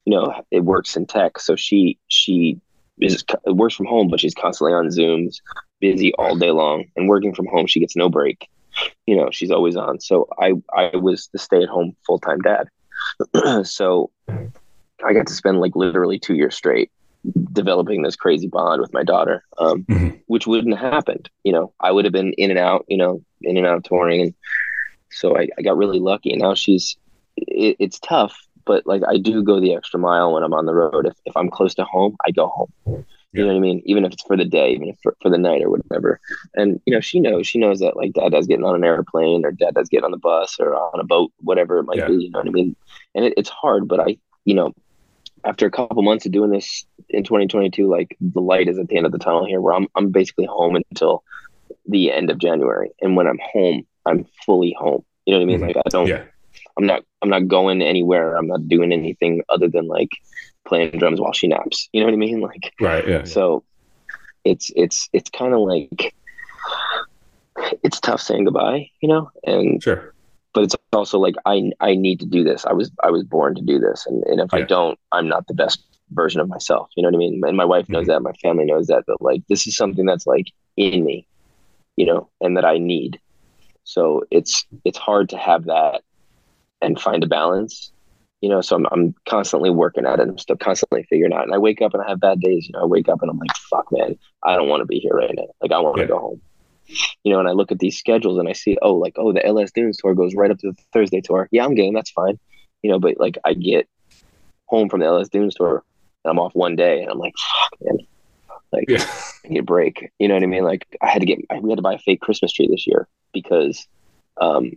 you 0.05 0.11
know, 0.15 0.33
it 0.51 0.61
works 0.63 0.95
in 0.95 1.05
tech, 1.05 1.39
so 1.39 1.55
she 1.55 1.97
she 2.07 2.59
is 3.01 3.23
works 3.45 3.75
from 3.75 3.87
home, 3.87 4.07
but 4.09 4.19
she's 4.19 4.33
constantly 4.33 4.73
on 4.73 4.87
Zooms, 4.87 5.37
busy 5.81 6.13
all 6.15 6.35
day 6.37 6.51
long, 6.51 6.85
and 6.95 7.09
working 7.09 7.33
from 7.35 7.47
home, 7.47 7.67
she 7.67 7.79
gets 7.81 7.95
no 7.95 8.07
break. 8.09 8.47
You 9.05 9.15
know, 9.17 9.29
she's 9.31 9.51
always 9.51 9.75
on. 9.75 9.99
So 9.99 10.27
I 10.39 10.53
I 10.73 10.95
was 10.95 11.29
the 11.33 11.39
stay 11.39 11.63
at 11.63 11.69
home 11.69 11.95
full 12.05 12.19
time 12.19 12.39
dad. 12.41 12.67
so 13.65 14.11
I 15.03 15.13
got 15.13 15.27
to 15.27 15.33
spend 15.33 15.59
like 15.59 15.75
literally 15.75 16.19
two 16.19 16.35
years 16.35 16.55
straight 16.55 16.91
developing 17.51 18.03
this 18.03 18.15
crazy 18.15 18.47
bond 18.47 18.81
with 18.81 18.93
my 18.93 19.03
daughter, 19.03 19.43
um, 19.57 19.83
Mhm. 19.89 20.19
which 20.27 20.45
wouldn't 20.45 20.77
have 20.77 20.93
happened. 20.93 21.29
You 21.43 21.53
know, 21.53 21.73
I 21.79 21.91
would 21.91 22.05
have 22.05 22.13
been 22.13 22.33
in 22.33 22.51
and 22.51 22.59
out, 22.59 22.85
you 22.87 22.97
know, 22.97 23.21
in 23.41 23.57
and 23.57 23.65
out 23.65 23.83
touring. 23.83 24.21
And 24.21 24.33
so 25.11 25.35
I, 25.37 25.47
I 25.57 25.61
got 25.63 25.75
really 25.77 25.99
lucky. 25.99 26.31
And 26.31 26.41
now 26.41 26.53
she's, 26.53 26.95
it, 27.35 27.77
it's 27.79 27.99
tough, 27.99 28.37
but 28.65 28.85
like 28.85 29.01
I 29.07 29.17
do 29.17 29.43
go 29.43 29.59
the 29.59 29.73
extra 29.75 29.99
mile 29.99 30.33
when 30.33 30.43
I'm 30.43 30.53
on 30.53 30.65
the 30.65 30.73
road. 30.73 31.05
If, 31.07 31.13
if 31.25 31.35
I'm 31.37 31.49
close 31.49 31.75
to 31.75 31.83
home, 31.85 32.15
I 32.25 32.31
go 32.31 32.47
home. 32.47 32.71
You 33.33 33.41
know 33.41 33.47
what 33.47 33.57
I 33.57 33.59
mean? 33.59 33.81
Even 33.85 34.05
if 34.05 34.13
it's 34.13 34.23
for 34.23 34.37
the 34.37 34.45
day, 34.45 34.71
even 34.71 34.87
if 34.87 34.95
for, 35.03 35.13
for 35.21 35.29
the 35.29 35.37
night 35.37 35.61
or 35.61 35.69
whatever. 35.69 36.21
And, 36.55 36.79
you 36.85 36.93
know, 36.93 37.01
she 37.01 37.19
knows, 37.19 37.45
she 37.45 37.59
knows 37.59 37.79
that 37.79 37.97
like 37.97 38.13
dad 38.13 38.31
does 38.31 38.47
getting 38.47 38.63
on 38.63 38.75
an 38.75 38.83
airplane 38.85 39.43
or 39.43 39.51
dad 39.51 39.73
does 39.73 39.89
get 39.89 40.05
on 40.05 40.11
the 40.11 40.17
bus 40.17 40.55
or 40.57 40.73
on 40.73 41.01
a 41.01 41.03
boat, 41.03 41.33
whatever 41.41 41.79
it 41.79 41.83
might 41.83 41.97
Yeah. 41.97 42.07
be. 42.07 42.13
You 42.23 42.31
know 42.31 42.39
what 42.39 42.47
I 42.47 42.51
mean? 42.51 42.75
And 43.13 43.25
it, 43.25 43.33
it's 43.35 43.49
hard, 43.49 43.89
but 43.89 43.99
I, 43.99 44.17
you 44.45 44.53
know, 44.53 44.71
after 45.43 45.65
a 45.65 45.71
couple 45.71 46.01
months 46.01 46.25
of 46.25 46.31
doing 46.31 46.49
this 46.49 46.85
in 47.09 47.25
2022, 47.25 47.87
like 47.89 48.15
the 48.21 48.39
light 48.39 48.69
is 48.69 48.79
at 48.79 48.87
the 48.87 48.95
end 48.95 49.05
of 49.05 49.11
the 49.11 49.19
tunnel 49.19 49.45
here 49.45 49.59
where 49.59 49.73
I'm, 49.73 49.87
I'm 49.95 50.11
basically 50.11 50.45
home 50.45 50.77
until 50.77 51.21
the 51.87 52.13
end 52.13 52.29
of 52.31 52.37
January. 52.37 52.91
And 53.01 53.17
when 53.17 53.27
I'm 53.27 53.39
home, 53.53 53.85
I'm 54.05 54.25
fully 54.45 54.73
home. 54.79 55.03
You 55.25 55.33
know 55.33 55.39
what 55.39 55.43
I 55.43 55.45
mean? 55.47 55.59
Mhm. 55.59 55.67
Like 55.67 55.77
I 55.85 55.89
don't 55.89 56.07
Yeah. 56.07 56.23
I'm 56.77 56.85
not 56.85 57.03
I'm 57.25 57.31
not 57.31 57.47
going 57.47 57.81
anywhere. 57.81 58.35
I'm 58.35 58.45
not 58.47 58.67
doing 58.67 58.91
anything 58.91 59.41
other 59.49 59.67
than 59.67 59.87
like 59.87 60.09
playing 60.67 60.91
drums 60.99 61.19
while 61.19 61.33
she 61.33 61.47
naps. 61.47 61.89
You 61.91 62.01
know 62.01 62.05
what 62.05 62.13
I 62.13 62.17
mean? 62.17 62.39
Like 62.49 62.71
Right. 62.79 63.07
Yeah. 63.07 63.23
so 63.23 63.63
it's 64.43 64.71
it's 64.75 65.09
it's 65.11 65.29
kind 65.31 65.53
of 65.55 65.61
like 65.61 66.13
it's 67.83 67.99
tough 67.99 68.21
saying 68.21 68.43
goodbye, 68.45 68.89
you 69.01 69.09
know? 69.09 69.31
And 69.43 69.81
Sure. 69.81 70.13
but 70.53 70.63
it's 70.65 70.75
also 70.93 71.17
like 71.19 71.33
I 71.47 71.71
I 71.79 71.95
need 71.95 72.19
to 72.19 72.25
do 72.27 72.43
this. 72.43 72.63
I 72.65 72.73
was 72.73 72.91
I 73.03 73.09
was 73.09 73.23
born 73.23 73.55
to 73.55 73.61
do 73.61 73.79
this, 73.79 74.05
and 74.05 74.23
and 74.25 74.39
if 74.39 74.53
I 74.53 74.61
don't, 74.61 74.99
I'm 75.11 75.27
not 75.27 75.47
the 75.47 75.53
best 75.55 75.81
version 76.11 76.39
of 76.41 76.47
myself. 76.47 76.89
You 76.95 77.01
know 77.01 77.07
what 77.09 77.15
I 77.15 77.17
mean? 77.17 77.41
And 77.43 77.57
my 77.57 77.65
wife 77.65 77.89
knows 77.89 78.03
Mhm. 78.05 78.07
that. 78.09 78.21
My 78.21 78.33
family 78.33 78.65
knows 78.65 78.85
that. 78.87 79.03
But 79.07 79.19
like 79.21 79.41
this 79.49 79.65
is 79.65 79.75
something 79.75 80.05
that's 80.05 80.27
like 80.27 80.45
in 80.77 81.03
me, 81.03 81.27
you 81.97 82.05
know, 82.05 82.29
and 82.41 82.55
that 82.57 82.65
I 82.65 82.77
need. 82.77 83.19
So 83.83 84.23
it's 84.29 84.65
it's 84.83 84.97
hard 84.99 85.29
to 85.29 85.37
have 85.37 85.65
that 85.65 86.01
and 86.85 86.99
find 86.99 87.23
a 87.23 87.27
balance. 87.27 87.91
You 88.41 88.49
know, 88.49 88.61
so 88.61 88.75
I'm 88.75 88.85
I'm 88.91 89.15
constantly 89.27 89.69
working 89.71 90.05
at 90.05 90.19
it. 90.19 90.27
I'm 90.27 90.37
still 90.37 90.57
constantly 90.57 91.03
figuring 91.09 91.33
out. 91.33 91.43
And 91.45 91.53
I 91.53 91.57
wake 91.57 91.81
up 91.81 91.93
and 91.93 92.03
I 92.03 92.07
have 92.09 92.19
bad 92.19 92.39
days. 92.41 92.67
You 92.67 92.73
know, 92.73 92.83
I 92.83 92.85
wake 92.85 93.09
up 93.09 93.21
and 93.21 93.31
I'm 93.31 93.39
like, 93.39 93.55
fuck, 93.69 93.87
man, 93.91 94.17
I 94.43 94.55
don't 94.55 94.69
want 94.69 94.81
to 94.81 94.85
be 94.85 94.99
here 94.99 95.13
right 95.13 95.33
now. 95.33 95.47
Like 95.61 95.71
I 95.71 95.79
want 95.79 95.95
to 95.97 96.01
Yeah. 96.03 96.07
go 96.09 96.19
home 96.19 96.41
you 97.23 97.33
know, 97.33 97.39
and 97.39 97.47
I 97.49 97.51
look 97.53 97.71
at 97.71 97.79
these 97.79 97.97
schedules 97.97 98.37
and 98.37 98.47
I 98.47 98.53
see, 98.53 98.77
oh, 98.79 98.93
like, 98.93 99.13
oh, 99.17 99.33
the 99.33 99.43
LS 99.43 99.71
Dunes 99.71 99.97
tour 99.97 100.13
goes 100.13 100.35
right 100.35 100.51
up 100.51 100.59
to 100.59 100.71
the 100.71 100.77
Thursday 100.93 101.19
tour. 101.19 101.47
Yeah, 101.51 101.65
I'm 101.65 101.73
game. 101.73 101.95
That's 101.95 102.11
fine. 102.11 102.37
You 102.83 102.91
know, 102.91 102.99
but 102.99 103.19
like 103.19 103.39
I 103.43 103.55
get 103.55 103.87
home 104.67 104.87
from 104.89 104.99
the 104.99 105.07
LS 105.07 105.29
Dunes 105.29 105.55
tour 105.55 105.83
and 106.23 106.29
I'm 106.29 106.37
off 106.37 106.53
one 106.53 106.75
day 106.75 107.01
and 107.01 107.09
I'm 107.11 107.17
like, 107.17 107.33
fuck, 107.37 107.79
man. 107.81 107.97
Like, 108.71 108.85
Yeah. 108.87 109.03
I 109.43 109.47
need 109.47 109.59
a 109.59 109.63
break. 109.63 110.11
You 110.19 110.27
know 110.27 110.35
what 110.35 110.43
I 110.43 110.45
mean? 110.45 110.63
Like, 110.63 110.85
I 111.01 111.07
had 111.09 111.21
to 111.21 111.25
get, 111.25 111.39
I, 111.49 111.57
we 111.59 111.71
had 111.71 111.77
to 111.77 111.81
buy 111.81 111.95
a 111.95 111.97
fake 111.99 112.21
Christmas 112.21 112.51
tree 112.53 112.67
this 112.69 112.85
year 112.85 113.07
because 113.33 113.87
um, 114.39 114.73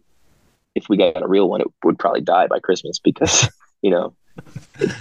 if 0.79 0.89
we 0.89 0.97
got 0.97 1.23
a 1.23 1.29
real 1.29 1.49
one, 1.49 1.61
it 1.61 1.67
would 1.85 1.99
probably 1.99 2.21
die 2.23 2.47
by 2.47 2.59
Christmas 2.59 2.99
because, 2.99 3.49
you 3.83 3.91
know, 3.91 4.15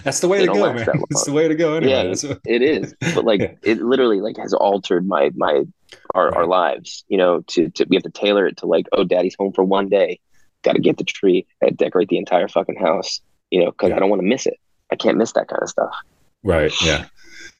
That's 0.03 0.19
the 0.19 0.27
way 0.27 0.39
to 0.45 0.47
go, 0.47 0.73
man. 0.73 0.87
It's 1.11 1.25
the 1.25 1.31
way 1.31 1.47
to 1.47 1.55
go. 1.55 1.75
Anyway. 1.75 1.91
Yeah, 1.91 2.33
it 2.45 2.61
is 2.61 2.95
but 3.15 3.23
like 3.23 3.39
Yeah. 3.41 3.51
it 3.63 3.81
literally 3.81 4.19
like 4.19 4.37
has 4.37 4.53
altered 4.53 5.07
my 5.07 5.31
my 5.35 5.63
our, 6.15 6.35
our 6.35 6.45
lives 6.47 7.05
you 7.07 7.17
know 7.17 7.41
to, 7.47 7.69
to 7.69 7.85
we 7.89 7.95
have 7.95 8.03
to 8.03 8.09
tailor 8.09 8.45
it 8.47 8.57
to 8.57 8.65
like 8.65 8.87
oh 8.91 9.03
daddy's 9.05 9.35
home 9.39 9.53
for 9.53 9.63
one 9.63 9.87
day 9.87 10.19
got 10.63 10.73
to 10.73 10.81
get 10.81 10.97
the 10.97 11.03
tree 11.03 11.45
and 11.61 11.77
decorate 11.77 12.09
the 12.09 12.17
entire 12.17 12.47
fucking 12.47 12.75
house 12.75 13.21
you 13.51 13.59
know 13.63 13.71
because 13.71 13.89
Yeah. 13.89 13.95
i 13.95 13.99
don't 13.99 14.09
want 14.09 14.21
to 14.21 14.27
miss 14.27 14.45
it 14.47 14.57
i 14.91 14.95
can't 14.97 15.17
miss 15.17 15.31
that 15.33 15.47
kind 15.47 15.61
of 15.61 15.69
stuff 15.69 15.93
Right. 16.43 16.71
Yeah. 16.83 17.05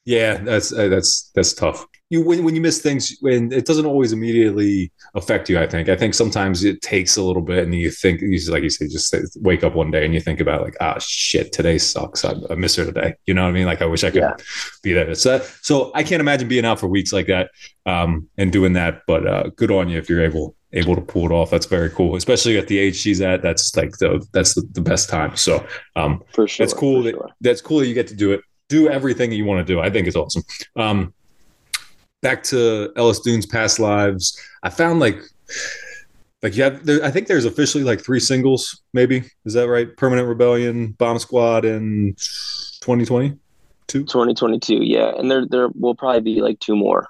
Yeah. 0.06 0.38
That's 0.38 0.72
uh, 0.74 0.88
that's 0.88 1.32
that's 1.36 1.54
tough. 1.54 1.86
You 2.10 2.24
when 2.24 2.46
when 2.46 2.56
you 2.56 2.62
miss 2.62 2.82
things, 2.82 3.18
when 3.20 3.52
it 3.52 3.66
doesn't 3.66 3.86
always 3.86 4.14
immediately 4.14 4.92
affect 5.14 5.50
you. 5.50 5.60
I 5.60 5.68
think. 5.68 5.90
I 5.90 5.96
think 5.98 6.14
sometimes 6.14 6.64
it 6.64 6.82
takes 6.82 7.18
a 7.18 7.22
little 7.24 7.42
bit, 7.42 7.66
and 7.66 7.76
you 7.76 7.92
think, 7.92 8.22
you 8.22 8.38
just- 8.38 8.50
like 8.50 8.64
you 8.64 8.70
say, 8.70 8.88
just 8.88 9.14
wake 9.42 9.64
up 9.64 9.76
one 9.76 9.92
day 9.92 10.06
and 10.06 10.14
you 10.14 10.22
think 10.22 10.40
about 10.40 10.62
like, 10.62 10.76
ah, 10.80 10.98
shit, 11.00 11.52
today 11.52 11.78
sucks. 11.78 12.24
I, 12.24 12.34
I 12.50 12.56
miss 12.56 12.78
her 12.78 12.86
today. 12.86 13.16
You 13.26 13.34
know 13.34 13.44
what 13.44 13.50
I 13.50 13.52
mean? 13.52 13.66
Like 13.66 13.82
I 13.82 13.86
wish 13.86 14.06
I 14.06 14.12
could 14.12 14.22
Yeah. 14.22 14.36
be 14.84 14.94
there. 14.94 15.14
So 15.16 15.46
so 15.62 15.92
I 15.96 16.04
can't 16.04 16.22
imagine 16.22 16.48
being 16.48 16.64
out 16.66 16.80
for 16.80 16.88
weeks 16.88 17.12
like 17.12 17.28
that 17.28 17.50
um, 17.86 18.30
and 18.38 18.54
doing 18.54 18.74
that. 18.74 19.02
But 19.06 19.28
uh, 19.28 19.44
good 19.58 19.72
on 19.72 19.90
you 19.90 19.98
if 19.98 20.10
you're 20.10 20.24
able 20.24 20.56
able 20.74 20.96
to 20.96 21.02
pull 21.02 21.26
it 21.26 21.32
off. 21.34 21.50
That's 21.50 21.66
very 21.66 21.90
cool, 21.90 22.16
especially 22.16 22.58
at 22.58 22.68
the 22.68 22.78
age 22.78 22.96
she's 22.96 23.20
at. 23.22 23.42
That's 23.42 23.76
like 23.76 23.92
the 23.98 24.26
that's 24.32 24.54
the, 24.54 24.62
the 24.72 24.82
best 24.82 25.10
time. 25.10 25.36
So 25.36 25.66
um, 25.98 26.24
for 26.34 26.48
sure 26.48 26.66
that's 26.66 26.74
cool. 26.74 27.04
That, 27.04 27.16
sure. 27.16 27.30
that's 27.42 27.62
cool 27.62 27.80
that 27.80 27.88
you 27.88 27.94
get 27.94 28.08
to 28.08 28.16
do 28.16 28.32
it. 28.32 28.42
Do 28.70 28.90
everything 28.90 29.30
that 29.30 29.36
you 29.36 29.46
want 29.46 29.66
to 29.66 29.74
do. 29.74 29.82
I 29.82 29.90
think 29.90 30.08
it's 30.08 30.16
awesome. 30.16 30.44
Um, 30.78 31.14
back 32.22 32.44
to 32.44 32.92
LS 32.96 33.20
Dune's 33.20 33.46
past 33.46 33.80
lives. 33.80 34.40
I 34.64 34.70
found 34.70 35.00
like, 35.00 35.20
like 36.44 36.56
you 36.56 36.64
have. 36.64 36.86
There, 36.86 37.04
I 37.04 37.12
think 37.12 37.28
there's 37.28 37.46
officially 37.46 37.84
like 37.84 38.04
three 38.04 38.20
singles. 38.20 38.82
Maybe 38.94 39.24
is 39.46 39.54
that 39.54 39.68
right? 39.68 39.96
Permanent 39.98 40.28
Rebellion, 40.28 40.92
Bomb 40.94 41.20
Squad, 41.20 41.66
and 41.66 42.18
2020. 42.82 43.38
2022 43.88 44.84
yeah 44.84 45.14
and 45.18 45.32
there 45.32 45.46
there 45.46 45.70
will 45.80 45.96
probably 45.96 46.20
be 46.20 46.42
like 46.42 46.60
two 46.60 46.76
more 46.76 47.08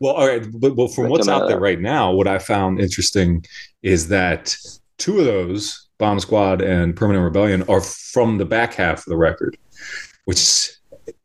Well, 0.00 0.14
all 0.14 0.26
right, 0.26 0.44
but, 0.54 0.74
but 0.74 0.94
from 0.94 1.08
what's 1.08 1.28
out 1.28 1.42
out 1.42 1.48
there 1.48 1.60
right 1.60 1.80
now, 1.80 2.12
what 2.12 2.26
I 2.26 2.38
found 2.38 2.80
interesting 2.80 3.44
is 3.82 4.08
that 4.08 4.56
two 4.98 5.18
of 5.18 5.24
those, 5.26 5.88
Bomb 5.98 6.20
Squad 6.20 6.60
and 6.62 6.96
Permanent 6.96 7.24
Rebellion, 7.24 7.62
are 7.68 7.80
from 7.80 8.38
the 8.38 8.44
back 8.44 8.74
half 8.74 8.98
of 8.98 9.04
the 9.06 9.16
record, 9.16 9.56
which 10.24 10.70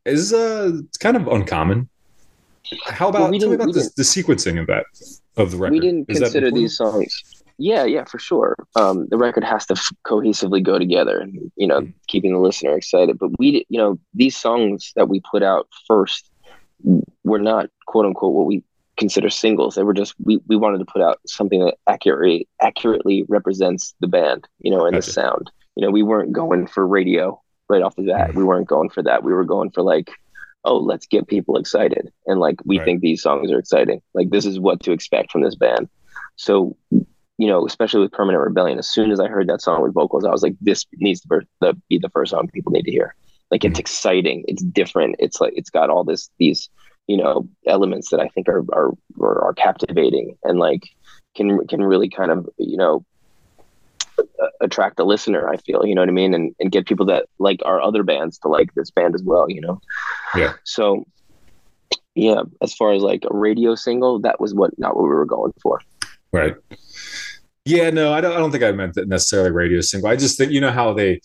is 0.05 0.33
uh, 0.33 0.71
it's 0.85 0.97
kind 0.97 1.17
of 1.17 1.27
uncommon. 1.27 1.89
How 2.85 3.09
about 3.09 3.21
Well, 3.23 3.31
we 3.31 3.39
tell 3.39 3.49
me 3.49 3.55
about 3.55 3.67
we 3.67 3.73
the, 3.73 3.89
the 3.97 4.03
sequencing 4.03 4.59
of 4.59 4.67
that 4.67 4.85
of 5.37 5.51
the 5.51 5.57
record? 5.57 5.73
we 5.73 5.79
didn't 5.79 6.09
Is 6.09 6.19
consider 6.19 6.51
these 6.51 6.75
songs. 6.77 7.21
Yeah 7.57 7.83
yeah 7.85 8.05
for 8.05 8.19
sure. 8.19 8.55
Um 8.75 9.07
the 9.09 9.17
record 9.17 9.43
has 9.43 9.65
to 9.67 9.73
f- 9.75 9.91
cohesively 10.05 10.63
go 10.63 10.79
together 10.79 11.19
and 11.19 11.51
you 11.55 11.67
know 11.67 11.87
keeping 12.07 12.33
the 12.33 12.39
listener 12.39 12.75
excited. 12.75 13.17
But 13.19 13.31
we 13.39 13.65
you 13.69 13.77
know 13.79 13.99
these 14.13 14.35
songs 14.37 14.91
that 14.95 15.09
we 15.09 15.21
put 15.29 15.43
out 15.43 15.67
first 15.87 16.29
were 17.23 17.39
not 17.39 17.69
quote 17.85 18.05
unquote 18.05 18.33
what 18.33 18.47
we 18.47 18.63
consider 18.97 19.29
singles. 19.29 19.75
They 19.75 19.83
were 19.83 19.93
just 19.93 20.15
we, 20.23 20.39
we 20.47 20.55
wanted 20.55 20.79
to 20.79 20.85
put 20.85 21.01
out 21.01 21.19
something 21.27 21.59
that 21.65 21.75
accurately 21.87 22.47
accurately 22.61 23.25
represents 23.29 23.93
the 23.99 24.07
band 24.07 24.47
you 24.59 24.71
know 24.71 24.85
and 24.85 24.93
Gotcha. 24.95 25.05
the 25.07 25.13
sound. 25.13 25.51
You 25.75 25.85
know 25.85 25.91
we 25.91 26.03
weren't 26.03 26.33
going 26.33 26.67
for 26.67 26.85
radio 26.87 27.41
right 27.69 27.81
off 27.81 27.95
the 27.95 28.03
bat. 28.03 28.35
We 28.35 28.43
weren't 28.43 28.67
going 28.67 28.89
for 28.89 29.01
that. 29.03 29.23
We 29.23 29.33
were 29.33 29.45
going 29.45 29.71
for 29.71 29.81
like 29.81 30.11
oh 30.63 30.77
let's 30.77 31.07
get 31.07 31.27
people 31.27 31.57
excited. 31.57 32.11
And 32.27 32.39
like 32.39 32.57
we 32.65 32.77
Right. 32.77 32.85
think 32.85 33.01
these 33.01 33.21
songs 33.21 33.51
are 33.51 33.59
exciting. 33.59 34.01
Like 34.13 34.29
this 34.29 34.45
is 34.45 34.59
what 34.59 34.81
to 34.81 34.91
expect 34.91 35.31
from 35.31 35.41
this 35.41 35.55
band. 35.55 35.89
So 36.35 36.75
you 37.37 37.47
know 37.47 37.65
especially 37.65 38.01
with 38.01 38.11
permanent 38.11 38.43
rebellion 38.43 38.77
as 38.77 38.87
soon 38.87 39.09
as 39.09 39.19
i 39.19 39.27
heard 39.27 39.47
that 39.47 39.61
song 39.61 39.81
with 39.81 39.95
vocals 39.95 40.23
i 40.23 40.29
was 40.29 40.43
like 40.43 40.53
this 40.61 40.85
needs 40.97 41.21
to 41.21 41.43
be 41.89 41.97
the, 41.97 42.09
first 42.09 42.31
song 42.31 42.47
people 42.53 42.71
need 42.71 42.83
to 42.83 42.91
hear. 42.91 43.15
Like 43.49 43.65
it's 43.65 43.73
mm-hmm. 43.73 43.79
exciting. 43.81 44.45
It's 44.47 44.63
different. 44.63 45.15
It's 45.19 45.41
like 45.41 45.53
it's 45.55 45.69
got 45.69 45.89
all 45.89 46.03
this 46.03 46.29
these 46.39 46.69
you 47.07 47.17
know 47.17 47.47
elements 47.67 48.09
that 48.09 48.19
i 48.19 48.27
think 48.29 48.47
are 48.47 48.63
are 48.71 48.91
are, 49.19 49.53
captivating 49.53 50.37
and 50.43 50.59
like 50.59 50.83
can 51.35 51.65
can 51.67 51.83
really 51.83 52.09
kind 52.09 52.31
of 52.31 52.47
you 52.57 52.77
know 52.77 53.03
attract 54.71 54.95
the 54.97 55.05
listener 55.05 55.49
i 55.49 55.57
feel 55.57 55.85
you 55.85 55.93
know 55.95 56.01
what 56.01 56.09
i 56.09 56.11
mean 56.21 56.33
and, 56.33 56.55
and 56.59 56.71
get 56.71 56.85
people 56.87 57.05
that 57.05 57.25
like 57.39 57.59
our 57.65 57.79
other 57.81 58.03
bands 58.03 58.37
to 58.39 58.47
like 58.47 58.73
this 58.75 58.89
band 58.91 59.13
as 59.15 59.23
well 59.23 59.45
you 59.49 59.61
know 59.61 59.79
Yeah. 60.35 60.53
so 60.63 61.05
yeah 62.15 62.41
as 62.61 62.73
far 62.73 62.93
as 62.93 63.01
like 63.03 63.23
a 63.29 63.33
radio 63.47 63.75
single 63.75 64.19
that 64.21 64.39
was 64.39 64.53
what 64.53 64.71
not 64.79 64.95
what 64.95 65.03
we 65.03 65.09
were 65.09 65.25
going 65.37 65.53
for 65.61 65.79
Right. 66.33 66.55
Yeah, 67.65 67.89
no, 67.89 68.13
I 68.13 68.21
don't. 68.21 68.31
I 68.33 68.37
don't 68.37 68.51
think 68.51 68.63
I 68.63 68.71
meant 68.71 68.93
that 68.95 69.07
necessarily 69.09 69.51
radio 69.51 69.81
single. 69.81 70.09
I 70.09 70.15
just 70.15 70.37
think 70.37 70.51
you 70.53 70.61
know 70.61 70.71
how 70.71 70.93
they 70.93 71.19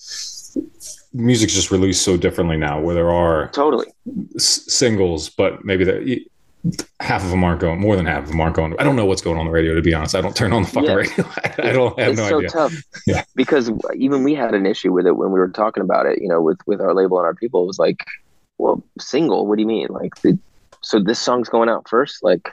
music's 1.14 1.55
just 1.55 1.70
released 1.70 2.03
so 2.03 2.16
differently 2.16 2.57
now, 2.57 2.80
where 2.80 2.94
there 2.94 3.12
are 3.12 3.49
totally 3.53 3.86
s- 4.34 4.64
singles, 4.66 5.30
but 5.30 5.64
maybe 5.64 5.84
the 5.84 6.26
half 7.01 7.23
of 7.25 7.31
them 7.31 7.45
aren't 7.45 7.61
going. 7.61 7.81
More 7.81 7.97
than 7.97 8.07
half 8.07 8.25
of 8.25 8.29
them 8.31 8.41
aren't 8.41 8.57
going. 8.57 8.75
I 8.79 8.85
don't 8.85 8.97
know 8.97 9.05
what's 9.07 9.23
going 9.23 9.39
on 9.39 9.47
the 9.47 9.53
radio. 9.53 9.75
To 9.75 9.83
be 9.83 9.95
honest, 9.95 10.14
I 10.14 10.21
don't 10.21 10.35
turn 10.37 10.53
on 10.53 10.62
the 10.62 10.69
fucking 10.69 10.89
Yeah. 10.91 10.95
radio. 10.97 11.25
I 11.59 11.73
don't 11.73 11.99
I 11.99 12.03
have 12.03 12.12
it's 12.12 12.21
no 12.21 12.29
so 12.29 12.37
idea. 12.39 12.49
tough 12.51 12.75
Yeah. 13.07 13.25
because 13.35 13.71
even 13.97 14.25
we 14.25 14.35
had 14.35 14.55
an 14.55 14.67
issue 14.67 14.93
with 14.93 15.07
it 15.07 15.17
when 15.17 15.31
we 15.33 15.39
were 15.39 15.49
talking 15.49 15.83
about 15.83 16.07
it 16.07 16.21
you 16.23 16.29
know 16.29 16.41
with 16.43 16.59
with 16.67 16.81
our 16.81 16.95
label 16.95 17.19
and 17.19 17.27
our 17.27 17.35
people 17.35 17.62
it 17.62 17.67
was 17.67 17.79
like 17.79 18.05
well 18.59 18.83
single 18.99 19.47
what 19.47 19.57
do 19.57 19.62
you 19.62 19.67
mean 19.69 19.89
like 19.91 20.14
the, 20.23 20.39
so 20.83 20.99
this 21.01 21.19
song's 21.19 21.49
going 21.49 21.69
out 21.69 21.89
first 21.89 22.23
like 22.23 22.51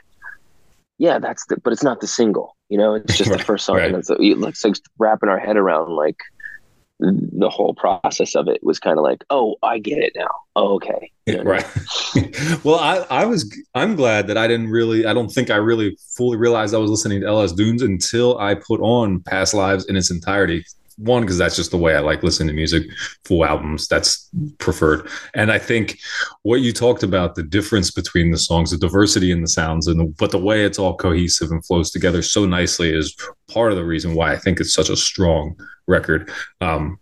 yeah 0.98 1.18
that's 1.18 1.46
the 1.46 1.56
but 1.64 1.72
it's 1.72 1.82
not 1.82 2.00
the 2.00 2.06
single 2.06 2.56
you 2.68 2.78
know 2.78 2.94
it's 2.94 3.16
just 3.18 3.30
Right, 3.30 3.38
the 3.38 3.44
first 3.44 3.64
song 3.66 3.76
right. 3.76 3.86
and 3.92 3.96
it's 3.96 4.10
like 4.64 4.74
wrapping 4.98 5.28
our 5.28 5.38
head 5.38 5.56
around 5.56 5.90
like 5.96 6.16
the 7.00 7.50
whole 7.50 7.74
process 7.74 8.34
of 8.34 8.48
it 8.48 8.62
was 8.62 8.78
kind 8.78 8.98
of 8.98 9.02
like 9.02 9.24
oh 9.30 9.56
i 9.62 9.78
get 9.78 9.98
it 9.98 10.12
now 10.14 10.28
oh, 10.56 10.74
okay 10.74 11.10
You 11.26 11.36
know 11.38 11.42
what 11.42 11.64
I 11.64 12.20
mean? 12.20 12.30
right. 12.34 12.64
well, 12.64 12.78
I, 12.78 13.22
I 13.22 13.24
was 13.24 13.52
I'm 13.74 13.96
glad 13.96 14.26
that 14.28 14.38
I 14.38 14.46
didn't 14.46 14.68
really 14.68 15.06
I 15.06 15.12
don't 15.12 15.28
think 15.28 15.50
I 15.50 15.56
really 15.56 15.96
fully 16.16 16.36
realized 16.36 16.74
I 16.74 16.78
was 16.78 16.90
listening 16.90 17.22
to 17.22 17.26
LS 17.26 17.52
Dunes 17.52 17.82
until 17.82 18.38
I 18.38 18.54
put 18.54 18.80
on 18.80 19.20
Past 19.20 19.54
Lives 19.54 19.86
in 19.86 19.96
its 19.96 20.10
entirety. 20.10 20.64
One, 20.96 21.22
because 21.22 21.38
that's 21.38 21.56
just 21.56 21.70
the 21.70 21.76
way 21.76 21.96
I 21.96 22.00
like 22.00 22.22
listening 22.22 22.48
to 22.48 22.54
music, 22.54 22.84
full 23.24 23.44
albums. 23.44 23.88
That's 23.88 24.30
preferred. 24.58 25.08
And 25.34 25.50
I 25.50 25.58
think 25.58 25.98
what 26.42 26.60
you 26.60 26.72
talked 26.72 27.02
about, 27.02 27.34
the 27.34 27.42
difference 27.42 27.90
between 27.90 28.30
the 28.30 28.38
songs, 28.38 28.70
the 28.70 28.76
diversity 28.76 29.30
in 29.30 29.40
the 29.40 29.48
sounds, 29.48 29.86
and 29.86 29.98
the, 29.98 30.04
but 30.04 30.30
the 30.30 30.38
way 30.38 30.64
it's 30.64 30.78
all 30.78 30.96
cohesive 30.96 31.50
and 31.50 31.64
flows 31.64 31.90
together 31.90 32.22
so 32.22 32.46
nicely 32.46 32.94
is 32.94 33.16
part 33.48 33.72
of 33.72 33.76
the 33.76 33.84
reason 33.84 34.14
why 34.14 34.32
I 34.32 34.36
think 34.36 34.60
it's 34.60 34.74
such 34.74 34.88
a 34.88 34.96
strong 34.96 35.56
record. 35.86 36.30
Um, 36.60 36.98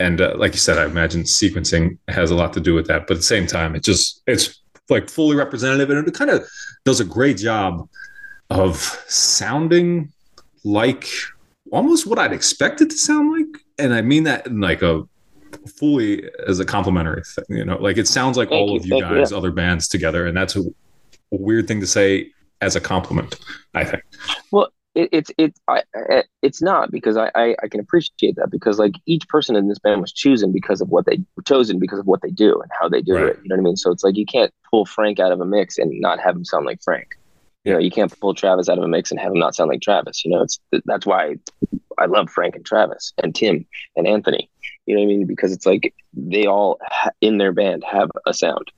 and 0.00 0.20
uh, 0.20 0.34
like 0.36 0.52
you 0.52 0.58
said, 0.58 0.78
I 0.78 0.84
imagine 0.84 1.22
sequencing 1.22 1.98
has 2.08 2.30
a 2.30 2.34
lot 2.34 2.52
to 2.54 2.60
do 2.60 2.74
with 2.74 2.86
that. 2.86 3.06
But 3.06 3.14
at 3.14 3.18
the 3.18 3.22
same 3.22 3.46
time, 3.46 3.74
it 3.74 3.82
just 3.82 4.22
it's 4.26 4.60
like 4.88 5.08
fully 5.08 5.36
representative, 5.36 5.90
and 5.90 6.06
it 6.06 6.14
kind 6.14 6.30
of 6.30 6.46
does 6.84 7.00
a 7.00 7.04
great 7.04 7.38
job 7.38 7.88
of 8.50 8.76
sounding 9.08 10.12
like 10.64 11.08
almost 11.72 12.06
what 12.06 12.18
I'd 12.18 12.32
expect 12.32 12.80
it 12.80 12.90
to 12.90 12.96
sound 12.96 13.32
like. 13.32 13.62
And 13.78 13.92
I 13.94 14.02
mean 14.02 14.24
that 14.24 14.46
in 14.46 14.60
like 14.60 14.82
a 14.82 15.02
fully 15.78 16.28
as 16.46 16.60
a 16.60 16.64
complimentary 16.64 17.22
thing. 17.24 17.56
You 17.56 17.64
know, 17.64 17.76
like 17.78 17.96
it 17.98 18.08
sounds 18.08 18.36
like 18.36 18.48
Thank 18.50 18.60
all 18.60 18.70
you, 18.70 18.76
of 18.80 18.86
you 18.86 18.90
thank 19.00 19.04
guys, 19.04 19.30
yeah. 19.30 19.36
other 19.36 19.50
bands 19.50 19.88
together, 19.88 20.26
and 20.26 20.36
that's 20.36 20.56
a, 20.56 20.60
a 20.60 20.64
weird 21.30 21.68
thing 21.68 21.80
to 21.80 21.86
say 21.86 22.30
as 22.60 22.76
a 22.76 22.80
compliment. 22.80 23.36
I 23.74 23.84
think. 23.84 24.02
Well, 24.50 24.68
it, 24.94 25.08
it's 25.12 25.30
it's 25.38 25.60
I, 25.68 25.82
I, 25.94 26.24
it's 26.42 26.62
not 26.62 26.90
because 26.90 27.16
I, 27.16 27.30
I 27.34 27.54
I 27.62 27.68
can 27.68 27.80
appreciate 27.80 28.36
that 28.36 28.50
because 28.50 28.78
like 28.78 28.94
each 29.06 29.28
person 29.28 29.54
in 29.56 29.68
this 29.68 29.78
band 29.78 30.00
was 30.00 30.12
chosen 30.12 30.52
because 30.52 30.80
of 30.80 30.88
what 30.88 31.04
they 31.06 31.18
were 31.36 31.42
chosen 31.42 31.78
because 31.78 31.98
of 31.98 32.06
what 32.06 32.22
they 32.22 32.30
do 32.30 32.60
and 32.60 32.70
how 32.80 32.88
they 32.88 33.02
do 33.02 33.14
Right. 33.14 33.26
it. 33.26 33.38
You 33.42 33.48
know 33.50 33.56
what 33.56 33.60
I 33.60 33.64
mean? 33.64 33.76
So 33.76 33.90
it's 33.90 34.02
like 34.04 34.16
you 34.16 34.26
can't 34.26 34.52
pull 34.70 34.86
Frank 34.86 35.20
out 35.20 35.32
of 35.32 35.40
a 35.40 35.44
mix 35.44 35.78
and 35.78 35.92
not 36.00 36.18
have 36.20 36.34
him 36.34 36.44
sound 36.44 36.64
like 36.66 36.82
Frank. 36.82 37.16
You 37.66 37.72
know, 37.72 37.78
you 37.78 37.90
can't 37.90 38.20
pull 38.20 38.32
Travis 38.32 38.68
out 38.68 38.78
of 38.78 38.84
a 38.84 38.88
mix 38.88 39.10
and 39.10 39.18
have 39.18 39.32
him 39.32 39.40
not 39.40 39.56
sound 39.56 39.70
like 39.70 39.80
Travis. 39.80 40.24
You 40.24 40.30
know, 40.30 40.42
it's 40.42 40.60
that's 40.84 41.04
why 41.04 41.34
I 41.98 42.06
love 42.06 42.30
Frank 42.30 42.54
and 42.54 42.64
Travis 42.64 43.12
and 43.22 43.34
Tim 43.34 43.66
and 43.96 44.06
Anthony. 44.06 44.48
You 44.86 44.94
know 44.94 45.00
what 45.00 45.06
I 45.06 45.16
mean? 45.16 45.26
Because 45.26 45.52
it's 45.52 45.66
like 45.66 45.92
they 46.14 46.46
all 46.46 46.78
ha- 46.82 47.10
in 47.20 47.38
their 47.38 47.52
band 47.52 47.82
have 47.82 48.08
a 48.24 48.32
sound. 48.32 48.70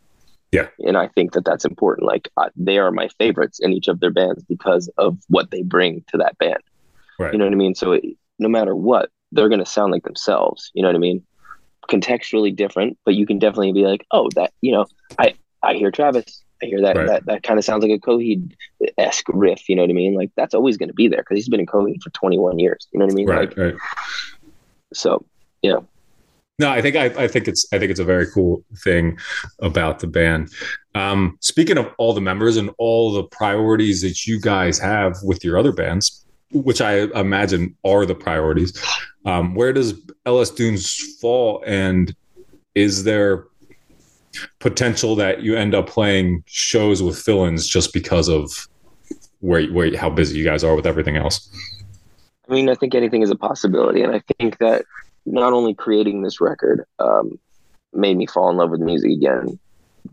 Yeah. 0.53 0.68
And 0.78 0.97
I 0.97 1.09
think 1.09 1.32
that 1.32 1.45
that's 1.45 1.66
important. 1.66 2.07
Like 2.07 2.30
they 2.57 2.78
are 2.78 2.91
my 2.91 3.09
favorites 3.18 3.61
in 3.61 3.74
each 3.74 3.89
of 3.89 4.01
their 4.01 4.11
bands 4.11 4.43
because 4.45 4.89
of 4.97 5.18
what 5.28 5.51
they 5.51 5.61
bring 5.61 6.03
to 6.09 6.16
that 6.16 6.39
band. 6.39 6.62
Right. 7.18 7.32
You 7.32 7.39
know 7.39 7.45
what 7.45 7.53
I 7.53 7.57
mean? 7.57 7.74
So 7.74 7.93
it, 7.93 8.05
no 8.39 8.49
matter 8.49 8.74
what, 8.74 9.11
they're 9.32 9.51
going 9.51 9.59
to 9.59 9.66
sound 9.66 9.93
like 9.93 10.05
themselves. 10.05 10.70
You 10.72 10.82
know 10.82 10.89
what 10.89 10.97
I 10.97 11.01
mean? 11.01 11.22
Contextually 11.91 12.57
different, 12.57 12.99
but 13.05 13.14
you 13.14 13.26
can 13.26 13.39
definitely 13.39 13.72
be 13.72 13.84
like, 13.84 14.07
oh, 14.11 14.30
that 14.34 14.53
you 14.62 14.72
know, 14.72 14.86
I 15.18 15.34
I 15.62 15.74
hear 15.74 15.91
Travis. 15.91 16.43
I 16.62 16.66
hear 16.66 16.80
that 16.80 16.96
Right. 16.96 17.06
that 17.06 17.26
that 17.26 17.42
kind 17.42 17.59
of 17.59 17.64
sounds 17.64 17.82
like 17.82 17.92
a 17.92 17.98
Coheed 17.98 18.52
esque 18.96 19.26
riff. 19.28 19.68
You 19.68 19.76
know 19.76 19.82
what 19.82 19.90
I 19.90 19.94
mean? 19.94 20.14
Like 20.14 20.30
that's 20.36 20.54
always 20.54 20.76
going 20.76 20.88
to 20.88 20.94
be 20.94 21.09
there 21.09 21.20
because 21.20 21.36
he's 21.36 21.48
been 21.48 21.61
in 21.61 21.66
Coheed 21.66 22.02
for 22.02 22.11
21 22.11 22.59
years. 22.59 22.88
You 22.92 22.98
know 22.98 23.06
what 23.06 23.12
I 23.12 23.16
mean? 23.16 23.28
Right. 23.28 23.48
Like 23.48 23.56
right. 23.59 23.74
so, 24.92 25.24
yeah. 25.62 25.78
No, 26.61 26.70
I 26.70 26.82
think 26.82 26.96
I, 26.96 27.04
I 27.04 27.28
think 27.28 27.46
it's 27.46 27.66
I 27.72 27.78
think 27.78 27.90
it's 27.92 28.00
a 28.00 28.04
very 28.04 28.26
cool 28.26 28.64
thing 28.78 29.16
about 29.61 30.00
the 30.00 30.09
band. 30.09 30.50
Um, 30.96 31.36
speaking 31.40 31.78
of 31.78 31.88
all 31.98 32.12
the 32.12 32.20
members 32.20 32.56
and 32.56 32.70
all 32.78 33.12
the 33.12 33.22
priorities 33.22 34.02
that 34.02 34.26
you 34.26 34.40
guys 34.40 34.76
have 34.80 35.16
with 35.22 35.44
your 35.44 35.56
other 35.56 35.70
bands, 35.70 36.24
which 36.52 36.80
I 36.80 37.02
imagine 37.18 37.76
are 37.84 38.04
the 38.04 38.16
priorities, 38.16 38.76
um, 39.24 39.54
where 39.54 39.72
does 39.72 39.94
LS 40.26 40.50
Dunes 40.50 41.16
fall? 41.20 41.62
And 41.64 42.12
is 42.74 43.04
there 43.04 43.44
potential 44.59 45.16
that 45.16 45.43
you 45.43 45.57
end 45.57 45.74
up 45.74 45.89
playing 45.89 46.43
shows 46.47 47.03
with 47.03 47.18
fill-ins 47.18 47.66
just 47.66 47.93
because 47.93 48.29
of 48.29 48.68
where 49.41 49.66
where 49.68 49.97
how 49.97 50.11
busy 50.11 50.39
you 50.39 50.45
guys 50.45 50.64
are 50.64 50.74
with 50.74 50.87
everything 50.87 51.16
else? 51.16 51.49
I 52.49 52.53
mean, 52.53 52.68
I 52.68 52.74
think 52.74 52.95
anything 52.95 53.22
is 53.22 53.31
a 53.31 53.37
possibility, 53.37 54.03
and 54.03 54.14
I 54.14 54.22
think 54.39 54.59
that 54.59 54.85
not 55.26 55.53
only 55.53 55.74
creating 55.74 56.22
this 56.22 56.41
record 56.41 56.85
um, 56.99 57.39
made 57.93 58.16
me 58.16 58.26
fall 58.26 58.51
in 58.51 58.57
love 58.57 58.70
with 58.70 58.81
music 58.81 59.11
again, 59.11 59.59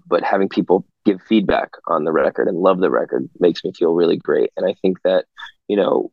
but 0.08 0.24
having 0.24 0.50
people 0.50 0.86
give 1.06 1.22
feedback 1.22 1.72
on 1.88 2.04
the 2.04 2.12
record 2.12 2.48
and 2.48 2.58
love 2.58 2.80
the 2.80 2.90
record 2.90 3.30
makes 3.40 3.64
me 3.64 3.72
feel 3.72 3.94
really 3.94 4.18
great. 4.18 4.52
And 4.58 4.66
I 4.66 4.74
think 4.82 5.02
that 5.04 5.26
you 5.68 5.78
know 5.78 6.12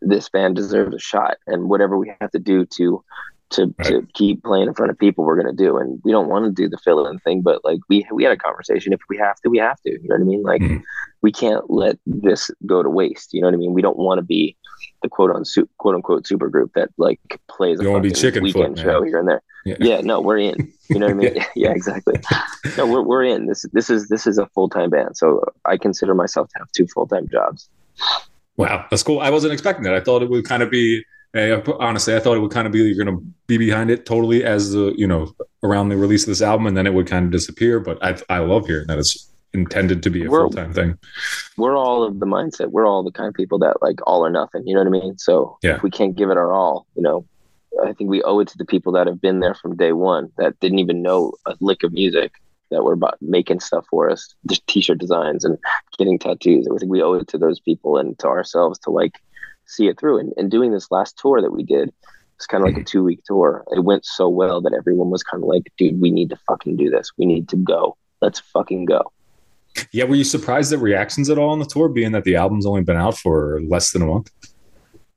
this 0.00 0.28
band 0.28 0.56
deserves 0.56 0.94
a 0.94 0.98
shot, 0.98 1.36
and 1.46 1.68
whatever 1.68 1.98
we 1.98 2.12
have 2.20 2.30
to 2.32 2.38
do 2.38 2.64
to 2.76 3.04
to 3.50 3.74
to 3.84 4.06
keep 4.14 4.42
playing 4.42 4.68
in 4.68 4.74
front 4.74 4.90
of 4.90 4.98
people, 4.98 5.24
we're 5.24 5.40
gonna 5.40 5.54
do. 5.54 5.78
And 5.78 6.00
we 6.04 6.12
don't 6.12 6.28
want 6.28 6.44
to 6.44 6.50
do 6.50 6.68
the 6.68 6.78
fill 6.78 7.06
in 7.06 7.18
thing, 7.20 7.42
but 7.42 7.64
like 7.64 7.78
we 7.88 8.06
we 8.12 8.24
had 8.24 8.32
a 8.32 8.36
conversation. 8.36 8.92
If 8.92 9.00
we 9.08 9.16
have 9.18 9.40
to, 9.40 9.48
we 9.48 9.58
have 9.58 9.80
to. 9.82 9.90
You 9.90 10.08
know 10.08 10.16
what 10.16 10.20
I 10.20 10.24
mean? 10.24 10.42
Like 10.42 10.62
hmm. 10.62 10.76
we 11.22 11.32
can't 11.32 11.68
let 11.70 11.98
this 12.06 12.50
go 12.66 12.82
to 12.82 12.90
waste. 12.90 13.32
You 13.32 13.40
know 13.40 13.48
what 13.48 13.54
I 13.54 13.58
mean? 13.58 13.72
We 13.72 13.82
don't 13.82 13.98
want 13.98 14.18
to 14.18 14.24
be 14.24 14.56
the 15.02 15.08
quote 15.08 15.30
on 15.30 15.44
su- 15.44 15.68
quote 15.78 15.94
unquote 15.94 16.26
super 16.26 16.48
group 16.48 16.72
that 16.74 16.90
like 16.98 17.20
plays 17.48 17.80
a 17.80 17.82
You 17.82 17.90
wanna 17.90 18.02
be 18.02 18.10
Chickenfoot, 18.10 18.42
weekend 18.42 18.76
man. 18.76 18.84
show 18.84 19.02
here 19.02 19.18
and 19.18 19.28
there. 19.28 19.42
Yeah. 19.64 19.76
Yeah. 19.80 20.00
no, 20.00 20.20
we're 20.20 20.38
in. 20.38 20.72
You 20.88 20.98
know 20.98 21.06
what 21.06 21.12
I 21.12 21.14
mean? 21.14 21.44
yeah, 21.56 21.70
exactly. 21.70 22.20
No, 22.76 22.86
we're 22.86 23.02
we're 23.02 23.24
in. 23.24 23.46
This 23.46 23.64
this 23.72 23.90
is 23.90 24.08
this 24.08 24.26
is 24.26 24.38
a 24.38 24.46
full 24.48 24.68
time 24.68 24.90
band. 24.90 25.16
So 25.16 25.44
I 25.64 25.76
consider 25.76 26.14
myself 26.14 26.48
to 26.50 26.58
have 26.58 26.72
two 26.72 26.86
full 26.88 27.06
time 27.06 27.28
jobs. 27.28 27.68
Wow, 28.56 28.86
that's 28.90 29.04
cool. 29.04 29.20
I 29.20 29.30
wasn't 29.30 29.52
expecting 29.52 29.84
that. 29.84 29.94
I 29.94 30.00
thought 30.00 30.22
it 30.22 30.30
would 30.30 30.44
kind 30.44 30.62
of 30.62 30.70
be. 30.70 31.04
Honestly, 31.34 32.14
I 32.16 32.20
thought 32.20 32.36
it 32.36 32.40
would 32.40 32.50
kind 32.50 32.66
of 32.66 32.72
be 32.72 32.80
you're 32.80 33.04
going 33.04 33.16
to 33.16 33.24
be 33.46 33.58
behind 33.58 33.90
it 33.90 34.06
totally 34.06 34.44
as 34.44 34.72
the 34.72 34.94
you 34.96 35.06
know 35.06 35.32
around 35.62 35.88
the 35.88 35.96
release 35.96 36.22
of 36.24 36.28
this 36.28 36.42
album, 36.42 36.66
and 36.66 36.76
then 36.76 36.86
it 36.86 36.94
would 36.94 37.06
kind 37.06 37.26
of 37.26 37.30
disappear. 37.32 37.80
But 37.80 38.02
I 38.02 38.16
I 38.28 38.38
love 38.38 38.66
hearing 38.66 38.86
that 38.88 38.98
it's 38.98 39.30
intended 39.54 40.02
to 40.02 40.10
be 40.10 40.24
a 40.24 40.28
full 40.28 40.50
time 40.50 40.72
thing. 40.72 40.98
We're 41.56 41.76
all 41.76 42.02
of 42.04 42.20
the 42.20 42.26
mindset. 42.26 42.70
We're 42.70 42.86
all 42.86 43.02
the 43.02 43.10
kind 43.10 43.28
of 43.28 43.34
people 43.34 43.58
that 43.60 43.80
like 43.82 43.98
all 44.06 44.24
or 44.24 44.30
nothing. 44.30 44.66
You 44.66 44.74
know 44.74 44.80
what 44.80 44.88
I 44.88 45.02
mean? 45.02 45.18
So 45.18 45.58
Yeah. 45.62 45.76
if 45.76 45.82
we 45.82 45.90
can't 45.90 46.14
give 46.14 46.30
it 46.30 46.36
our 46.36 46.52
all, 46.52 46.86
you 46.94 47.02
know, 47.02 47.24
I 47.82 47.92
think 47.92 48.10
we 48.10 48.22
owe 48.22 48.40
it 48.40 48.48
to 48.48 48.58
the 48.58 48.66
people 48.66 48.92
that 48.92 49.06
have 49.06 49.20
been 49.20 49.40
there 49.40 49.54
from 49.54 49.76
day 49.76 49.92
one 49.92 50.30
that 50.36 50.58
didn't 50.60 50.78
even 50.80 51.02
know 51.02 51.32
a 51.46 51.54
lick 51.60 51.82
of 51.82 51.92
music 51.92 52.32
that 52.70 52.82
were 52.84 52.92
about 52.92 53.16
making 53.22 53.60
stuff 53.60 53.86
for 53.88 54.10
us, 54.10 54.34
just 54.46 54.66
t-shirt 54.66 54.98
designs 54.98 55.44
and 55.44 55.56
getting 55.96 56.18
tattoos. 56.18 56.68
I 56.70 56.76
think 56.76 56.90
we 56.92 57.02
owe 57.02 57.14
it 57.14 57.28
to 57.28 57.38
those 57.38 57.58
people 57.60 57.96
and 57.96 58.18
to 58.18 58.26
ourselves 58.26 58.78
to 58.80 58.90
like 58.90 59.18
see 59.68 59.88
it 59.88 59.98
through. 59.98 60.18
And, 60.18 60.32
and 60.36 60.50
doing 60.50 60.72
this 60.72 60.90
last 60.90 61.18
tour 61.18 61.40
that 61.40 61.52
we 61.52 61.62
did, 61.62 61.92
it's 62.36 62.46
kind 62.46 62.62
of 62.62 62.72
like 62.72 62.80
a 62.80 62.84
two 62.90 63.04
week 63.04 63.20
tour. 63.24 63.64
It 63.70 63.84
went 63.84 64.04
so 64.04 64.28
well 64.28 64.60
that 64.62 64.74
everyone 64.76 65.10
was 65.10 65.22
kind 65.22 65.42
of 65.42 65.48
like, 65.48 65.72
dude, 65.76 66.00
we 66.00 66.10
need 66.10 66.30
to 66.30 66.36
fucking 66.48 66.76
do 66.76 66.90
this. 66.90 67.12
We 67.16 67.26
need 67.26 67.48
to 67.50 67.56
go. 67.56 67.96
Let's 68.20 68.40
fucking 68.40 68.86
go. 68.86 69.12
Yeah, 69.92 70.04
were 70.04 70.16
you 70.16 70.24
surprised 70.24 70.72
at 70.72 70.80
reactions 70.80 71.30
at 71.30 71.38
all 71.38 71.50
on 71.50 71.60
the 71.60 71.64
tour, 71.64 71.88
being 71.88 72.12
that 72.12 72.24
the 72.24 72.34
album's 72.34 72.66
only 72.66 72.82
been 72.82 72.96
out 72.96 73.16
for 73.16 73.60
less 73.62 73.92
than 73.92 74.02
a 74.02 74.06
month? 74.06 74.30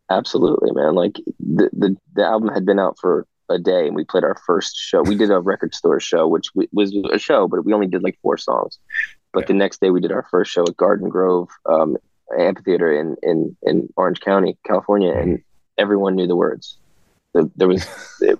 Absolutely, 0.09 0.71
man. 0.73 0.93
Like 0.93 1.15
the, 1.39 1.69
the 1.73 1.97
the 2.13 2.23
album 2.23 2.49
had 2.49 2.65
been 2.65 2.79
out 2.79 2.97
for 2.99 3.25
a 3.49 3.57
day, 3.57 3.87
and 3.87 3.95
we 3.95 4.03
played 4.03 4.23
our 4.23 4.35
first 4.45 4.75
show. 4.75 5.01
We 5.01 5.15
did 5.15 5.31
a 5.31 5.39
record 5.39 5.73
store 5.73 5.99
show, 5.99 6.27
which 6.27 6.47
w- 6.53 6.69
was 6.73 6.95
a 7.11 7.17
show, 7.17 7.47
but 7.47 7.65
we 7.65 7.73
only 7.73 7.87
did 7.87 8.03
like 8.03 8.19
four 8.21 8.37
songs. 8.37 8.77
But 9.33 9.47
the 9.47 9.53
next 9.53 9.79
day, 9.79 9.89
we 9.89 10.01
did 10.01 10.11
our 10.11 10.27
first 10.29 10.51
show 10.51 10.63
at 10.63 10.75
Garden 10.75 11.09
Grove 11.09 11.49
um, 11.65 11.97
Amphitheater 12.39 12.91
in 12.91 13.15
in 13.23 13.55
in 13.63 13.89
Orange 13.95 14.19
County, 14.19 14.57
California, 14.65 15.13
and 15.13 15.41
everyone 15.77 16.15
knew 16.15 16.27
the 16.27 16.35
words. 16.35 16.77
There 17.33 17.67
was 17.67 17.85
it, 18.21 18.39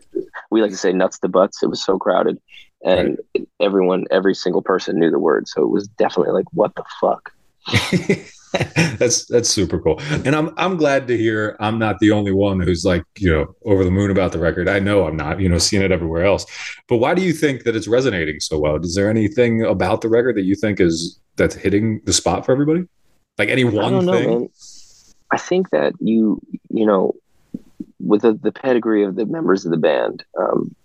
we 0.50 0.62
like 0.62 0.72
to 0.72 0.78
say 0.78 0.92
nuts 0.92 1.20
to 1.20 1.28
butts. 1.28 1.64
It 1.64 1.68
was 1.68 1.84
so 1.84 1.98
crowded, 1.98 2.40
and 2.84 3.20
everyone, 3.60 4.06
every 4.12 4.36
single 4.36 4.62
person 4.62 5.00
knew 5.00 5.12
the 5.12 5.20
words. 5.20 5.52
So 5.54 5.64
it 5.64 5.70
was 5.70 5.88
definitely 5.88 6.34
like, 6.34 6.46
what 6.54 6.74
the 6.76 6.84
fuck. 7.00 7.32
that's 8.98 9.26
that's 9.26 9.50
super 9.50 9.80
cool, 9.80 10.02
and 10.26 10.36
I'm 10.36 10.54
I'm 10.58 10.76
glad 10.76 11.08
to 11.08 11.18
hear 11.18 11.56
I'm 11.60 11.80
not 11.80 12.00
the 12.00 12.12
only 12.12 12.32
one 12.32 12.60
who's 12.60 12.84
like 12.84 13.04
you 13.18 13.32
know 13.32 13.56
over 13.66 13.84
the 13.84 13.92
moon 13.92 14.12
about 14.12 14.32
the 14.32 14.40
record. 14.40 14.68
I 14.68 14.80
know 14.80 15.08
I'm 15.08 15.16
not, 15.16 15.40
you 15.40 15.48
know, 15.48 15.58
seeing 15.58 15.84
it 15.84 15.92
everywhere 15.92 16.26
else. 16.26 16.46
But 16.90 16.98
why 16.98 17.14
do 17.14 17.22
you 17.22 17.34
think 17.34 17.64
that 17.64 17.76
it's 17.76 17.88
resonating 17.88 18.40
so 18.40 18.60
well? 18.60 18.76
Is 18.78 18.96
there 18.96 19.10
anything 19.10 19.64
about 19.64 20.02
the 20.02 20.10
record 20.10 20.36
that 20.36 20.44
you 20.44 20.56
think 20.56 20.80
is 20.80 21.20
that's 21.38 21.56
hitting 21.56 22.02
the 22.06 22.14
spot 22.14 22.46
for 22.46 22.52
everybody? 22.52 22.86
Like 23.42 23.50
any 23.50 23.66
I 23.66 23.70
one 23.70 24.06
know, 24.06 24.12
thing? 24.12 24.30
man. 24.30 24.50
I 25.32 25.38
think 25.38 25.72
that 25.72 25.94
you, 26.00 26.40
you 26.70 26.86
know, 26.86 27.16
with 28.00 28.22
the, 28.22 28.34
the 28.34 28.52
pedigree 28.52 29.04
of 29.04 29.16
the 29.16 29.26
members 29.26 29.66
of 29.66 29.72
the 29.72 29.78
band, 29.78 30.24
um, 30.38 30.76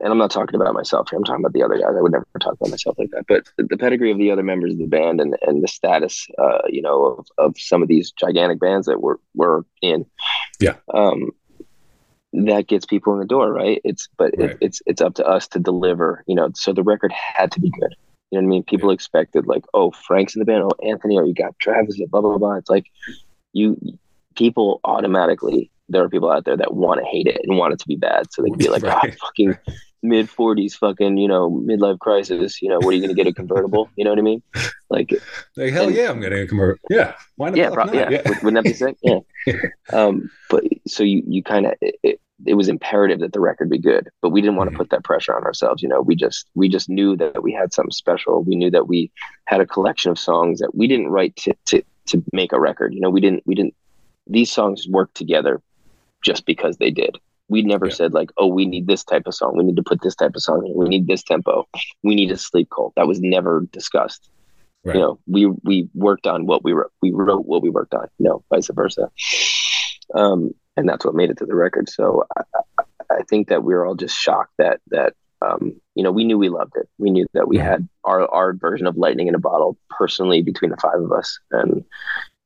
and 0.00 0.10
I'm 0.12 0.18
not 0.18 0.30
talking 0.30 0.60
about 0.60 0.74
myself 0.74 1.08
here. 1.08 1.18
I'm 1.18 1.24
talking 1.24 1.42
about 1.42 1.54
the 1.54 1.62
other 1.62 1.78
guys. 1.78 1.94
I 1.96 2.02
would 2.02 2.12
never 2.12 2.26
talk 2.38 2.52
about 2.54 2.68
myself 2.68 2.98
like 2.98 3.10
that. 3.12 3.24
But 3.26 3.48
the, 3.56 3.76
pedigree 3.78 4.10
of 4.10 4.18
the 4.18 4.30
other 4.30 4.42
members 4.42 4.72
of 4.72 4.78
the 4.78 4.86
band 4.86 5.20
and 5.22 5.36
and 5.42 5.62
the 5.62 5.68
status, 5.68 6.26
uh, 6.36 6.58
you 6.68 6.82
know, 6.82 7.04
of, 7.04 7.26
of 7.38 7.54
some 7.58 7.80
of 7.80 7.88
these 7.88 8.12
gigantic 8.12 8.60
bands 8.60 8.86
that 8.86 9.00
we're 9.00 9.16
we're 9.34 9.62
in, 9.80 10.04
Yeah. 10.60 10.74
um, 10.92 11.30
that 12.34 12.66
gets 12.66 12.84
people 12.84 13.14
in 13.14 13.20
the 13.20 13.24
door, 13.26 13.52
right? 13.52 13.80
It's 13.84 14.08
but 14.18 14.34
it, 14.34 14.58
it's 14.60 14.82
it's 14.84 15.00
up 15.00 15.14
to 15.14 15.24
us 15.24 15.48
to 15.48 15.58
deliver. 15.58 16.24
You 16.26 16.34
know, 16.34 16.50
so 16.54 16.74
the 16.74 16.82
record 16.82 17.12
had 17.12 17.52
to 17.52 17.60
be 17.60 17.70
good. 17.70 17.94
You 18.32 18.40
know 18.40 18.46
what 18.46 18.48
I 18.48 18.56
mean? 18.56 18.62
People 18.64 18.90
expected 18.90 19.46
like, 19.46 19.64
oh, 19.74 19.90
Frank's 19.90 20.34
in 20.34 20.38
the 20.40 20.46
band, 20.46 20.64
oh, 20.64 20.88
Anthony, 20.88 21.18
or 21.18 21.26
you 21.26 21.34
got 21.34 21.58
Travis, 21.58 22.00
blah 22.08 22.22
blah 22.22 22.38
blah. 22.38 22.54
It's 22.54 22.70
like 22.70 22.86
you 23.52 23.78
people 24.34 24.80
automatically 24.84 25.70
there 25.90 26.02
are 26.02 26.08
people 26.08 26.30
out 26.30 26.46
there 26.46 26.56
that 26.56 26.72
want 26.72 27.00
to 27.00 27.06
hate 27.06 27.26
it 27.26 27.42
and 27.44 27.58
want 27.58 27.74
it 27.74 27.78
to 27.80 27.86
be 27.86 27.96
bad, 27.96 28.32
so 28.32 28.40
they 28.40 28.48
can 28.48 28.58
be 28.58 28.70
like, 28.70 28.84
ah, 28.86 29.02
fucking 29.20 29.56
mid 30.02 30.30
forties, 30.30 30.74
fucking 30.74 31.18
you 31.18 31.28
know 31.28 31.50
midlife 31.50 31.98
crisis. 31.98 32.62
You 32.62 32.70
know, 32.70 32.78
what 32.78 32.88
are 32.88 32.92
you 32.92 33.00
going 33.02 33.14
to 33.14 33.22
get 33.22 33.26
a 33.26 33.34
convertible? 33.34 33.90
You 33.96 34.04
know 34.04 34.10
what 34.10 34.18
I 34.18 34.22
mean? 34.22 34.42
Like, 34.88 35.12
Like 35.56 35.72
hell 35.72 35.90
yeah, 35.90 36.10
I'm 36.10 36.20
getting 36.20 36.40
a 36.40 36.46
convert. 36.46 36.80
Yeah, 36.88 37.14
why 37.36 37.50
not? 37.50 37.58
yeah, 37.58 37.70
pro- 37.70 37.92
yeah. 37.92 38.22
Wou- 38.24 38.34
Wouldn't 38.44 38.54
that 38.54 38.64
be 38.64 38.72
sick? 38.72 38.96
Yeah. 39.02 39.18
um, 39.92 40.30
but 40.48 40.64
so 40.86 41.02
you 41.02 41.22
you 41.26 41.42
kind 41.42 41.66
of 41.66 41.74
it, 42.46 42.54
was 42.54 42.68
imperative 42.68 43.20
that 43.20 43.32
the 43.32 43.40
record 43.40 43.70
be 43.70 43.78
good, 43.78 44.08
but 44.20 44.30
we 44.30 44.40
didn't 44.40 44.56
want 44.56 44.70
to 44.70 44.76
put 44.76 44.90
that 44.90 45.04
pressure 45.04 45.34
on 45.34 45.44
ourselves. 45.44 45.82
You 45.82 45.88
know, 45.88 46.00
we 46.00 46.16
just 46.16 46.46
we 46.54 46.68
just 46.68 46.88
knew 46.88 47.16
that 47.16 47.42
we 47.42 47.52
had 47.52 47.72
something 47.72 47.90
special. 47.92 48.42
We 48.42 48.56
knew 48.56 48.70
that 48.70 48.88
we 48.88 49.10
had 49.46 49.60
a 49.60 49.66
collection 49.66 50.10
of 50.10 50.18
songs 50.18 50.60
that 50.60 50.74
we 50.74 50.86
didn't 50.86 51.08
write 51.08 51.36
to 51.36 51.54
to 51.66 51.82
to 52.06 52.24
make 52.32 52.52
a 52.52 52.60
record. 52.60 52.94
You 52.94 53.00
know, 53.00 53.10
we 53.10 53.20
didn't 53.20 53.42
we 53.46 53.54
didn't 53.54 53.74
these 54.26 54.50
songs 54.50 54.86
work 54.88 55.12
together 55.14 55.60
just 56.22 56.46
because 56.46 56.76
they 56.76 56.90
did. 56.90 57.18
We 57.48 57.62
never 57.62 57.90
said 57.90 58.14
like, 58.14 58.30
oh, 58.38 58.46
we 58.46 58.64
need 58.64 58.86
this 58.86 59.04
type 59.04 59.26
of 59.26 59.34
song. 59.34 59.56
We 59.56 59.64
need 59.64 59.76
to 59.76 59.82
put 59.82 60.00
this 60.00 60.14
type 60.14 60.34
of 60.34 60.42
song. 60.42 60.66
in. 60.66 60.74
We 60.74 60.88
need 60.88 61.06
this 61.06 61.22
tempo. 61.22 61.68
We 62.02 62.14
need 62.14 62.30
a 62.30 62.36
Sleep 62.36 62.70
Cult. 62.74 62.94
That 62.96 63.06
was 63.06 63.20
never 63.20 63.66
discussed. 63.72 64.30
Right. 64.84 64.96
You 64.96 65.00
know, 65.00 65.18
we 65.26 65.46
we 65.62 65.88
worked 65.94 66.26
on 66.26 66.46
what 66.46 66.64
we 66.64 66.72
wrote. 66.72 66.92
We 67.02 67.10
wrote 67.12 67.46
what 67.46 67.62
we 67.62 67.70
worked 67.70 67.94
on. 67.94 68.08
You 68.18 68.28
know, 68.28 68.44
vice 68.50 68.70
versa. 68.72 69.10
Um, 70.14 70.52
and 70.76 70.88
that's 70.88 71.04
what 71.04 71.14
made 71.14 71.30
it 71.30 71.38
to 71.38 71.46
the 71.46 71.54
record. 71.54 71.88
So 71.88 72.24
I, 72.36 72.42
I, 73.10 73.22
think 73.28 73.48
that 73.48 73.62
we 73.62 73.74
were 73.74 73.86
all 73.86 73.94
just 73.94 74.16
shocked 74.16 74.54
that 74.58 74.80
that 74.88 75.14
um, 75.40 75.80
you 75.94 76.02
know 76.02 76.12
we 76.12 76.24
knew 76.24 76.38
we 76.38 76.48
loved 76.48 76.72
it. 76.76 76.88
We 76.98 77.10
knew 77.10 77.26
that 77.34 77.48
we 77.48 77.58
had 77.58 77.88
our 78.04 78.28
our 78.28 78.52
version 78.52 78.86
of 78.86 78.96
lightning 78.96 79.28
in 79.28 79.34
a 79.34 79.40
bottle 79.40 79.76
personally 79.90 80.42
between 80.42 80.70
the 80.70 80.76
five 80.76 81.00
of 81.00 81.12
us. 81.12 81.38
And 81.50 81.84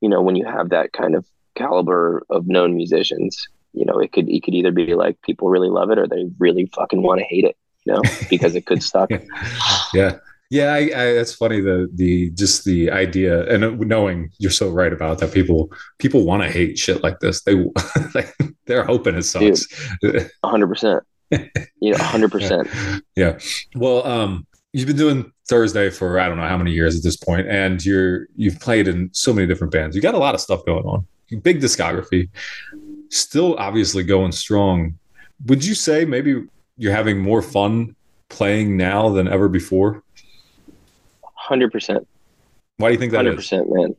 you 0.00 0.08
know, 0.08 0.22
when 0.22 0.36
you 0.36 0.44
have 0.44 0.70
that 0.70 0.92
kind 0.92 1.14
of 1.14 1.26
caliber 1.56 2.24
of 2.30 2.46
known 2.46 2.76
musicians. 2.76 3.48
You 3.72 3.84
know, 3.84 3.98
it 3.98 4.12
could 4.12 4.28
it 4.28 4.42
could 4.42 4.54
either 4.54 4.70
be 4.70 4.94
like 4.94 5.20
people 5.22 5.48
really 5.48 5.68
love 5.68 5.90
it 5.90 5.98
or 5.98 6.06
they 6.06 6.26
really 6.38 6.66
fucking 6.74 7.02
want 7.02 7.18
to 7.18 7.24
hate 7.24 7.44
it. 7.44 7.56
You 7.84 7.94
know, 7.94 8.02
because 8.30 8.54
it 8.54 8.66
could 8.66 8.82
suck. 8.82 9.10
yeah 9.92 10.18
yeah 10.50 10.72
I, 10.72 10.78
I, 10.78 11.12
that's 11.14 11.34
funny 11.34 11.60
the 11.60 11.88
the 11.94 12.30
just 12.30 12.64
the 12.64 12.90
idea 12.90 13.46
and 13.52 13.80
knowing 13.80 14.30
you're 14.38 14.50
so 14.50 14.70
right 14.70 14.92
about 14.92 15.18
that 15.18 15.32
people 15.32 15.72
people 15.98 16.24
want 16.24 16.42
to 16.42 16.50
hate 16.50 16.78
shit 16.78 17.02
like 17.02 17.20
this. 17.20 17.42
They 17.42 17.54
like 18.14 18.34
they're 18.66 18.84
hoping 18.84 19.16
it 19.16 19.22
sucks. 19.22 19.66
Dude, 20.00 20.30
100% 20.44 21.00
you 21.80 21.90
know 21.90 21.98
100% 21.98 23.02
yeah. 23.16 23.38
Well 23.74 24.06
um 24.06 24.46
you've 24.72 24.86
been 24.86 24.96
doing 24.96 25.32
thursday 25.48 25.90
for 25.90 26.18
i 26.18 26.28
don't 26.28 26.36
know 26.36 26.46
how 26.46 26.58
many 26.58 26.72
years 26.72 26.96
at 26.96 27.02
this 27.02 27.16
point 27.16 27.48
and 27.48 27.84
you're 27.84 28.26
you've 28.34 28.58
played 28.60 28.88
in 28.88 29.08
so 29.12 29.32
many 29.32 29.46
different 29.46 29.72
bands. 29.72 29.96
You 29.96 30.02
got 30.02 30.14
a 30.14 30.18
lot 30.18 30.34
of 30.34 30.40
stuff 30.40 30.64
going 30.64 30.84
on. 30.84 31.06
Big 31.42 31.60
discography. 31.60 32.28
Still 33.08 33.56
obviously 33.56 34.04
going 34.04 34.32
strong. 34.32 34.98
Would 35.46 35.64
you 35.64 35.74
say 35.74 36.04
maybe 36.04 36.44
you're 36.76 36.92
having 36.92 37.18
more 37.18 37.42
fun 37.42 37.96
playing 38.28 38.76
now 38.76 39.08
than 39.08 39.28
ever 39.28 39.48
before 39.48 40.02
Hundred 41.46 41.70
percent. 41.70 42.08
Why 42.78 42.88
do 42.88 42.94
you 42.94 42.98
think 42.98 43.12
that 43.12 43.24
100%, 43.24 43.38
is? 43.38 43.52
man. 43.70 43.94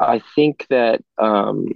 I 0.00 0.20
think 0.34 0.66
that 0.68 1.00
um, 1.16 1.68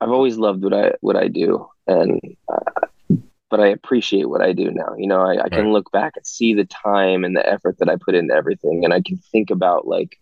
I've 0.00 0.08
always 0.08 0.38
loved 0.38 0.64
what 0.64 0.72
I 0.72 0.92
what 1.02 1.16
I 1.16 1.28
do, 1.28 1.68
and 1.86 2.22
uh, 2.50 3.16
but 3.50 3.60
I 3.60 3.66
appreciate 3.66 4.30
what 4.30 4.40
I 4.40 4.54
do 4.54 4.70
now. 4.70 4.94
You 4.96 5.08
know, 5.08 5.20
I, 5.20 5.44
I 5.44 5.48
can 5.50 5.72
look 5.72 5.92
back 5.92 6.14
and 6.16 6.26
see 6.26 6.54
the 6.54 6.64
time 6.64 7.22
and 7.22 7.36
the 7.36 7.46
effort 7.46 7.76
that 7.80 7.90
I 7.90 7.96
put 7.96 8.14
into 8.14 8.32
everything, 8.34 8.82
and 8.82 8.94
I 8.94 9.02
can 9.02 9.18
think 9.18 9.50
about 9.50 9.86
like, 9.86 10.18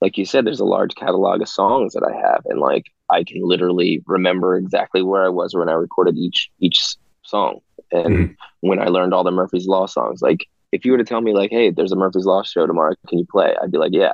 like 0.00 0.18
you 0.18 0.24
said, 0.24 0.44
there's 0.44 0.58
a 0.58 0.64
large 0.64 0.96
catalog 0.96 1.40
of 1.40 1.48
songs 1.48 1.92
that 1.92 2.02
I 2.02 2.16
have, 2.16 2.42
and 2.46 2.58
like 2.58 2.86
I 3.12 3.22
can 3.22 3.42
literally 3.44 4.02
remember 4.06 4.56
exactly 4.56 5.02
where 5.02 5.24
I 5.24 5.28
was 5.28 5.54
when 5.54 5.68
I 5.68 5.74
recorded 5.74 6.16
each 6.18 6.50
each 6.58 6.96
song 7.22 7.60
and 7.94 8.06
mm-hmm. 8.16 8.32
when 8.60 8.80
I 8.80 8.86
learned 8.86 9.14
all 9.14 9.24
the 9.24 9.30
Murphy's 9.30 9.66
Law 9.66 9.86
songs, 9.86 10.20
like 10.20 10.46
if 10.72 10.84
you 10.84 10.92
were 10.92 10.98
to 10.98 11.04
tell 11.04 11.20
me 11.20 11.32
like, 11.32 11.50
hey, 11.50 11.70
there's 11.70 11.92
a 11.92 11.96
Murphy's 11.96 12.26
Law 12.26 12.42
show 12.42 12.66
tomorrow, 12.66 12.94
can 13.08 13.18
you 13.18 13.26
play? 13.26 13.54
I'd 13.62 13.70
be 13.70 13.78
like, 13.78 13.92
yeah, 13.92 14.12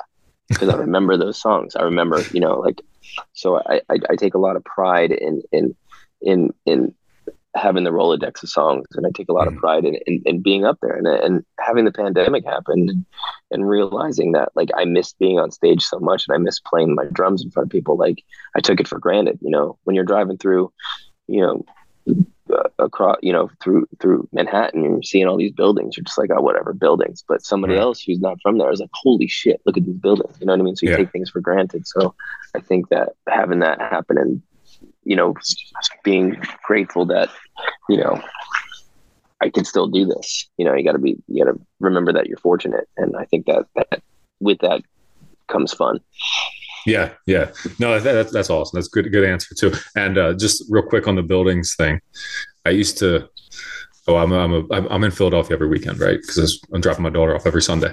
because 0.48 0.68
I 0.68 0.76
remember 0.76 1.16
those 1.16 1.40
songs. 1.40 1.74
I 1.74 1.82
remember, 1.82 2.22
you 2.32 2.40
know, 2.40 2.58
like 2.58 2.82
so 3.32 3.58
I, 3.58 3.80
I, 3.88 3.96
I 4.10 4.16
take 4.16 4.34
a 4.34 4.38
lot 4.38 4.56
of 4.56 4.64
pride 4.64 5.12
in 5.12 5.42
in 5.52 5.74
in 6.20 6.50
in 6.66 6.94
having 7.56 7.82
the 7.82 7.90
Rolodex 7.90 8.42
of 8.42 8.50
songs, 8.50 8.86
and 8.92 9.06
I 9.06 9.10
take 9.10 9.28
a 9.28 9.32
lot 9.32 9.48
mm-hmm. 9.48 9.56
of 9.56 9.60
pride 9.60 9.84
in, 9.84 9.96
in, 10.06 10.22
in 10.26 10.42
being 10.42 10.64
up 10.64 10.78
there 10.82 10.94
and 10.94 11.06
and 11.06 11.44
having 11.58 11.86
the 11.86 11.92
pandemic 11.92 12.44
happen 12.44 13.06
and, 13.50 13.68
realizing 13.68 14.32
that 14.32 14.50
like 14.54 14.70
I 14.76 14.84
missed 14.84 15.18
being 15.18 15.38
on 15.38 15.50
stage 15.50 15.82
so 15.82 15.98
much 15.98 16.24
and 16.28 16.34
I 16.34 16.38
missed 16.38 16.64
playing 16.64 16.94
my 16.94 17.04
drums 17.12 17.42
in 17.42 17.50
front 17.50 17.66
of 17.68 17.70
people. 17.70 17.96
Like 17.96 18.22
I 18.54 18.60
took 18.60 18.80
it 18.80 18.88
for 18.88 18.98
granted, 18.98 19.38
you 19.40 19.50
know, 19.50 19.78
when 19.84 19.96
you're 19.96 20.04
driving 20.04 20.38
through, 20.38 20.72
you 21.26 21.40
know 21.40 21.64
across, 22.78 23.18
you 23.22 23.32
know, 23.32 23.50
through 23.62 23.86
through 24.00 24.28
Manhattan, 24.32 24.84
you're 24.84 25.02
seeing 25.02 25.26
all 25.26 25.36
these 25.36 25.52
buildings. 25.52 25.96
You're 25.96 26.04
just 26.04 26.18
like, 26.18 26.30
oh, 26.34 26.42
whatever, 26.42 26.72
buildings. 26.72 27.24
But 27.26 27.42
somebody 27.42 27.74
right. 27.74 27.82
else 27.82 28.02
who's 28.02 28.20
not 28.20 28.38
from 28.42 28.58
there 28.58 28.70
is 28.70 28.80
like, 28.80 28.90
holy 28.92 29.26
shit, 29.26 29.60
look 29.66 29.76
at 29.76 29.84
these 29.84 29.96
buildings. 29.96 30.36
You 30.40 30.46
know 30.46 30.52
what 30.52 30.60
I 30.60 30.64
mean? 30.64 30.76
So 30.76 30.86
you 30.86 30.92
yeah. 30.92 30.98
take 30.98 31.12
things 31.12 31.30
for 31.30 31.40
granted. 31.40 31.86
So 31.86 32.14
I 32.54 32.60
think 32.60 32.88
that 32.88 33.10
having 33.28 33.60
that 33.60 33.80
happen 33.80 34.18
and 34.18 34.42
you 35.04 35.16
know, 35.16 35.34
being 36.04 36.40
grateful 36.64 37.06
that 37.06 37.30
you 37.88 37.96
know 37.96 38.22
I 39.40 39.50
can 39.50 39.64
still 39.64 39.88
do 39.88 40.06
this. 40.06 40.48
You 40.56 40.64
know, 40.64 40.74
you 40.74 40.84
got 40.84 40.92
to 40.92 40.98
be, 40.98 41.16
you 41.26 41.44
got 41.44 41.52
to 41.52 41.60
remember 41.80 42.12
that 42.12 42.26
you're 42.26 42.38
fortunate, 42.38 42.88
and 42.96 43.16
I 43.16 43.24
think 43.24 43.46
that 43.46 43.66
that 43.74 44.02
with 44.40 44.58
that 44.60 44.82
comes 45.48 45.72
fun. 45.72 46.00
Yeah, 46.86 47.12
yeah. 47.26 47.50
No, 47.78 47.98
that, 47.98 48.32
that's 48.32 48.50
awesome. 48.50 48.78
That's 48.78 48.88
good. 48.88 49.10
Good 49.12 49.24
answer 49.24 49.54
too. 49.54 49.72
And 49.96 50.18
uh, 50.18 50.34
just 50.34 50.64
real 50.70 50.82
quick 50.82 51.06
on 51.06 51.14
the 51.14 51.22
buildings 51.22 51.74
thing, 51.76 52.00
I 52.64 52.70
used 52.70 52.98
to. 52.98 53.28
Oh, 54.08 54.16
I'm 54.16 54.32
I'm 54.32 54.52
a, 54.54 54.88
I'm 54.88 55.04
in 55.04 55.10
Philadelphia 55.10 55.54
every 55.54 55.68
weekend, 55.68 56.00
right? 56.00 56.18
Because 56.20 56.60
I'm 56.72 56.80
dropping 56.80 57.02
my 57.02 57.10
daughter 57.10 57.34
off 57.34 57.46
every 57.46 57.62
Sunday. 57.62 57.92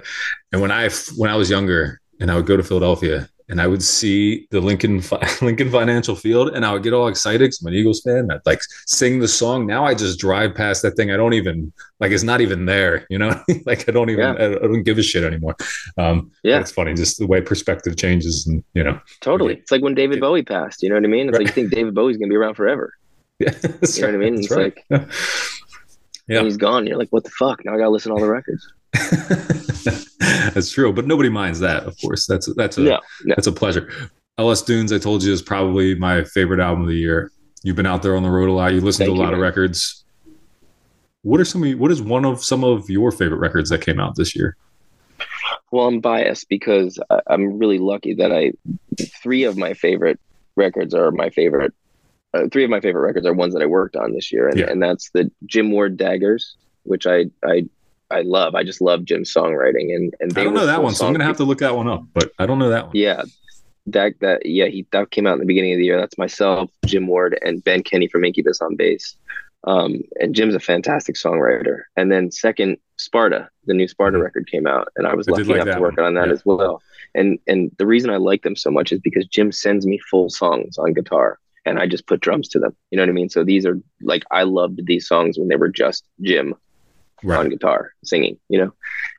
And 0.51 0.61
when 0.61 0.71
I 0.71 0.89
when 1.17 1.29
I 1.29 1.35
was 1.35 1.49
younger, 1.49 1.99
and 2.19 2.31
I 2.31 2.35
would 2.35 2.45
go 2.45 2.57
to 2.57 2.63
Philadelphia, 2.63 3.29
and 3.49 3.61
I 3.61 3.67
would 3.67 3.81
see 3.81 4.47
the 4.51 4.59
Lincoln 4.59 5.01
Lincoln 5.41 5.71
Financial 5.71 6.15
Field, 6.15 6.49
and 6.49 6.65
I 6.65 6.73
would 6.73 6.83
get 6.83 6.93
all 6.93 7.07
excited 7.07 7.39
because 7.39 7.61
I'm 7.61 7.67
an 7.67 7.73
Eagles 7.73 8.01
fan. 8.01 8.29
I'd 8.31 8.45
like 8.45 8.61
sing 8.85 9.19
the 9.19 9.27
song. 9.27 9.65
Now 9.65 9.85
I 9.85 9.93
just 9.93 10.19
drive 10.19 10.53
past 10.53 10.81
that 10.81 10.95
thing. 10.95 11.11
I 11.11 11.17
don't 11.17 11.33
even 11.33 11.71
like 11.99 12.11
it's 12.11 12.23
not 12.23 12.41
even 12.41 12.65
there. 12.65 13.05
You 13.17 13.19
know, 13.19 13.41
like 13.65 13.87
I 13.87 13.91
don't 13.91 14.09
even 14.09 14.35
yeah. 14.35 14.45
I, 14.45 14.67
don't 14.67 14.83
give 14.83 14.97
a 14.97 15.03
shit 15.03 15.23
anymore. 15.23 15.55
Um, 15.97 16.29
yeah, 16.43 16.59
it's 16.59 16.71
funny 16.71 16.93
just 16.93 17.17
the 17.17 17.25
way 17.25 17.41
perspective 17.41 17.95
changes, 17.95 18.45
and 18.45 18.63
you 18.73 18.83
know, 18.83 18.99
totally. 19.21 19.55
It's 19.55 19.71
like 19.71 19.81
when 19.81 19.95
David 19.95 20.19
Bowie 20.19 20.43
passed. 20.43 20.83
You 20.83 20.89
know 20.89 20.95
what 20.95 21.05
I 21.05 21.07
mean? 21.07 21.29
It's 21.29 21.37
right. 21.37 21.45
like 21.45 21.55
you 21.55 21.61
think 21.61 21.73
David 21.73 21.95
Bowie's 21.95 22.17
gonna 22.17 22.29
be 22.29 22.35
around 22.35 22.55
forever. 22.55 22.93
Yeah, 23.39 23.51
you 23.53 23.69
know 23.69 23.69
right. 23.71 24.01
what 24.01 24.13
I 24.13 24.17
mean? 24.17 24.35
It's 24.39 24.51
right. 24.51 24.75
like. 24.89 25.07
Yeah. 26.27 26.43
he's 26.43 26.57
gone. 26.57 26.85
You're 26.85 26.97
like, 26.97 27.09
what 27.09 27.23
the 27.23 27.29
fuck? 27.31 27.63
Now 27.63 27.73
I 27.73 27.77
gotta 27.77 27.89
listen 27.89 28.09
to 28.09 28.15
all 28.15 28.21
the 28.21 28.29
records. 28.29 28.67
that's 30.53 30.71
true, 30.71 30.91
but 30.91 31.05
nobody 31.05 31.29
minds 31.29 31.59
that. 31.59 31.83
Of 31.83 31.99
course, 32.01 32.25
that's 32.25 32.53
that's 32.55 32.77
a 32.77 32.81
no, 32.81 32.99
no. 33.25 33.35
that's 33.35 33.47
a 33.47 33.51
pleasure. 33.51 33.89
LS 34.37 34.61
Dunes, 34.61 34.91
I 34.93 34.97
told 34.97 35.23
you, 35.23 35.31
is 35.31 35.41
probably 35.41 35.95
my 35.95 36.23
favorite 36.23 36.59
album 36.59 36.83
of 36.83 36.89
the 36.89 36.95
year. 36.95 37.31
You've 37.63 37.75
been 37.75 37.85
out 37.85 38.03
there 38.03 38.15
on 38.15 38.23
the 38.23 38.29
road 38.29 38.49
a 38.49 38.51
lot. 38.51 38.73
You 38.73 38.81
listen 38.81 39.05
Thank 39.05 39.15
to 39.15 39.21
a 39.21 39.23
lot 39.23 39.33
of 39.33 39.39
records. 39.39 40.03
What 41.23 41.39
are 41.39 41.45
some? 41.45 41.63
Of, 41.63 41.79
what 41.79 41.91
is 41.91 42.01
one 42.01 42.25
of 42.25 42.43
some 42.43 42.63
of 42.63 42.89
your 42.89 43.11
favorite 43.11 43.39
records 43.39 43.69
that 43.69 43.81
came 43.81 43.99
out 43.99 44.15
this 44.15 44.35
year? 44.35 44.55
Well, 45.71 45.87
I'm 45.87 45.99
biased 45.99 46.47
because 46.49 46.99
I'm 47.27 47.57
really 47.57 47.77
lucky 47.79 48.13
that 48.15 48.31
I 48.31 48.53
three 49.21 49.43
of 49.43 49.57
my 49.57 49.73
favorite 49.73 50.19
records 50.55 50.93
are 50.93 51.11
my 51.11 51.29
favorite. 51.29 51.73
Uh, 52.33 52.47
three 52.51 52.63
of 52.63 52.69
my 52.69 52.79
favorite 52.79 53.01
records 53.01 53.25
are 53.25 53.33
ones 53.33 53.53
that 53.53 53.63
I 53.63 53.65
worked 53.65 53.95
on 53.95 54.13
this 54.13 54.31
year, 54.31 54.47
and, 54.47 54.59
yeah. 54.59 54.69
and 54.69 54.81
that's 54.81 55.09
the 55.11 55.31
Jim 55.45 55.71
Ward 55.71 55.97
Daggers, 55.97 56.55
which 56.83 57.05
I 57.07 57.25
I 57.43 57.67
I 58.09 58.21
love. 58.21 58.55
I 58.55 58.63
just 58.63 58.81
love 58.81 59.03
Jim's 59.05 59.33
songwriting, 59.33 59.95
and 59.95 60.13
and 60.19 60.37
I 60.37 60.43
don't 60.43 60.53
know 60.53 60.65
that 60.65 60.81
one, 60.81 60.95
so 60.95 61.05
I'm 61.05 61.13
gonna 61.13 61.25
have 61.25 61.37
to 61.37 61.43
look 61.43 61.59
that 61.59 61.75
one 61.75 61.87
up. 61.87 62.05
But 62.13 62.31
I 62.39 62.45
don't 62.45 62.59
know 62.59 62.69
that 62.69 62.87
one. 62.87 62.95
Yeah, 62.95 63.23
that 63.87 64.19
that 64.21 64.45
yeah, 64.45 64.67
he 64.67 64.85
that 64.91 65.11
came 65.11 65.27
out 65.27 65.33
in 65.33 65.39
the 65.39 65.45
beginning 65.45 65.73
of 65.73 65.79
the 65.79 65.85
year. 65.85 65.99
That's 65.99 66.17
myself, 66.17 66.71
Jim 66.85 67.07
Ward, 67.07 67.37
and 67.43 67.63
Ben 67.63 67.83
Kenney 67.83 68.07
from 68.07 68.23
Incubus 68.23 68.61
on 68.61 68.75
bass. 68.75 69.15
Um, 69.63 70.01
and 70.21 70.33
Jim's 70.33 70.55
a 70.55 70.59
fantastic 70.59 71.15
songwriter. 71.15 71.81
And 71.97 72.11
then 72.11 72.31
second, 72.31 72.77
Sparta, 72.97 73.49
the 73.65 73.73
new 73.73 73.87
Sparta 73.87 74.15
mm-hmm. 74.15 74.23
record 74.23 74.49
came 74.49 74.67
out, 74.67 74.87
and 74.95 75.07
I 75.07 75.13
was 75.13 75.27
I 75.27 75.31
lucky 75.31 75.43
like 75.45 75.61
enough 75.61 75.75
to 75.75 75.81
work 75.81 75.97
one. 75.97 76.05
on 76.05 76.13
that 76.13 76.27
yeah. 76.27 76.33
as 76.33 76.45
well. 76.45 76.81
And 77.15 77.39
and 77.47 77.71
the 77.77 77.87
reason 77.87 78.09
I 78.09 78.17
like 78.17 78.43
them 78.43 78.55
so 78.55 78.71
much 78.71 78.91
is 78.91 78.99
because 78.99 79.25
Jim 79.27 79.51
sends 79.51 79.85
me 79.85 79.99
full 80.09 80.29
songs 80.29 80.77
on 80.77 80.93
guitar, 80.93 81.39
and 81.65 81.79
I 81.79 81.87
just 81.87 82.07
put 82.07 82.21
drums 82.21 82.47
to 82.49 82.59
them. 82.59 82.75
You 82.91 82.97
know 82.97 83.03
what 83.03 83.09
I 83.09 83.13
mean? 83.13 83.29
So 83.29 83.43
these 83.43 83.65
are 83.65 83.79
like 84.01 84.23
I 84.31 84.43
loved 84.43 84.85
these 84.85 85.07
songs 85.07 85.37
when 85.37 85.47
they 85.47 85.55
were 85.55 85.69
just 85.69 86.05
Jim 86.21 86.55
right. 87.23 87.39
on 87.39 87.49
guitar 87.49 87.93
singing, 88.03 88.37
you 88.49 88.59
know. 88.59 88.73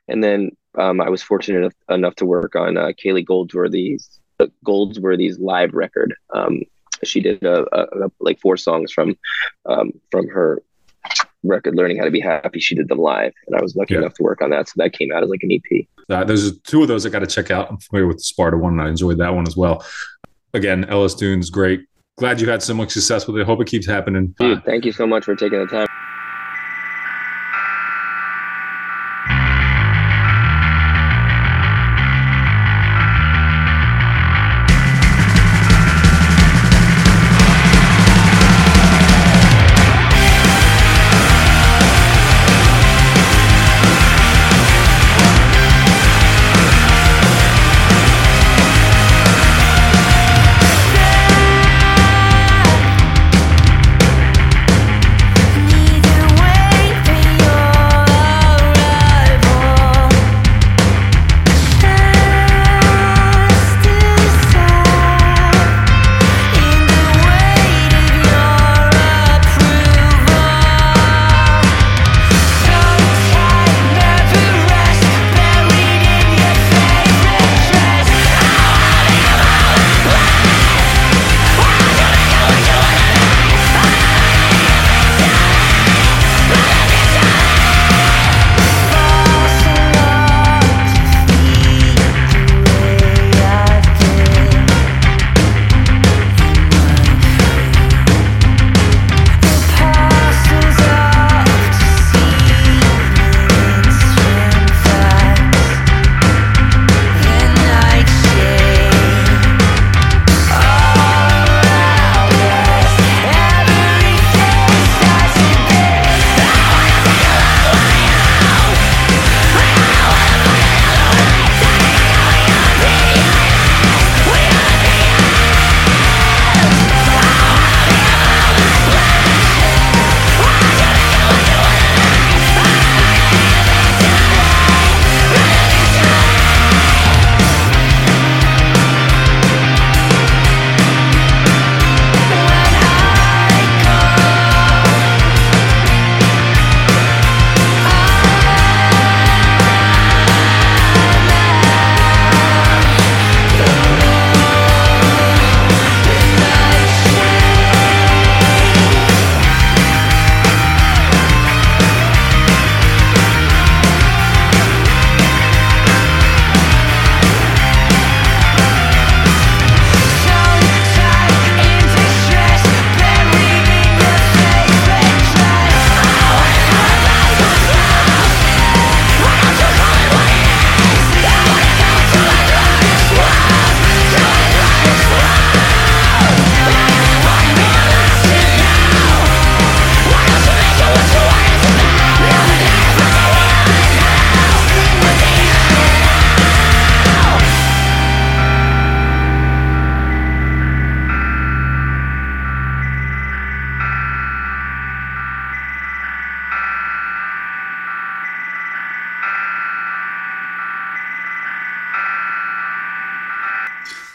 And 0.07 0.23
then 0.23 0.51
um, 0.77 1.01
I 1.01 1.09
was 1.09 1.21
fortunate 1.21 1.59
enough, 1.59 1.73
enough 1.89 2.15
to 2.15 2.25
work 2.25 2.55
on 2.55 2.77
uh, 2.77 2.91
Kayleigh 3.03 3.25
Goldsworthy's 3.25 4.19
uh, 4.39 4.47
Goldsworthy's 4.65 5.39
live 5.39 5.73
record. 5.73 6.15
Um, 6.33 6.61
she 7.03 7.19
did 7.19 7.43
a, 7.43 7.65
a, 7.75 8.05
a, 8.05 8.11
like 8.19 8.39
four 8.39 8.57
songs 8.57 8.91
from 8.91 9.17
um, 9.65 9.91
from 10.11 10.27
her 10.27 10.61
record 11.43 11.75
learning 11.75 11.97
how 11.97 12.03
to 12.03 12.11
be 12.11 12.19
happy 12.19 12.59
she 12.59 12.75
did 12.75 12.89
them 12.89 12.97
live 12.97 13.31
and 13.47 13.55
i 13.55 13.61
was 13.61 13.73
lucky 13.73 13.93
yeah. 13.93 14.01
enough 14.01 14.13
to 14.13 14.23
work 14.23 14.41
on 14.41 14.49
that 14.49 14.67
so 14.67 14.73
that 14.75 14.91
came 14.91 15.09
out 15.13 15.23
as 15.23 15.29
like 15.29 15.41
an 15.41 15.51
ep 15.51 15.87
uh, 16.09 16.23
there's 16.25 16.59
two 16.61 16.81
of 16.81 16.89
those 16.89 17.05
i 17.05 17.09
got 17.09 17.19
to 17.19 17.27
check 17.27 17.49
out 17.49 17.69
i'm 17.69 17.77
familiar 17.77 18.05
with 18.05 18.17
the 18.17 18.23
sparta 18.23 18.57
one 18.57 18.73
and 18.73 18.81
i 18.81 18.89
enjoyed 18.89 19.17
that 19.17 19.33
one 19.33 19.47
as 19.47 19.55
well 19.55 19.85
again 20.53 20.83
LS 20.89 21.15
Dunes 21.15 21.49
great 21.49 21.85
glad 22.17 22.41
you 22.41 22.49
had 22.49 22.61
so 22.61 22.73
much 22.73 22.91
success 22.91 23.25
with 23.25 23.37
it 23.37 23.41
I 23.41 23.45
hope 23.45 23.61
it 23.61 23.67
keeps 23.67 23.87
happening 23.87 24.35
dude 24.37 24.65
thank 24.65 24.83
you 24.83 24.91
so 24.91 25.07
much 25.07 25.23
for 25.23 25.35
taking 25.35 25.59
the 25.59 25.67
time 25.67 25.87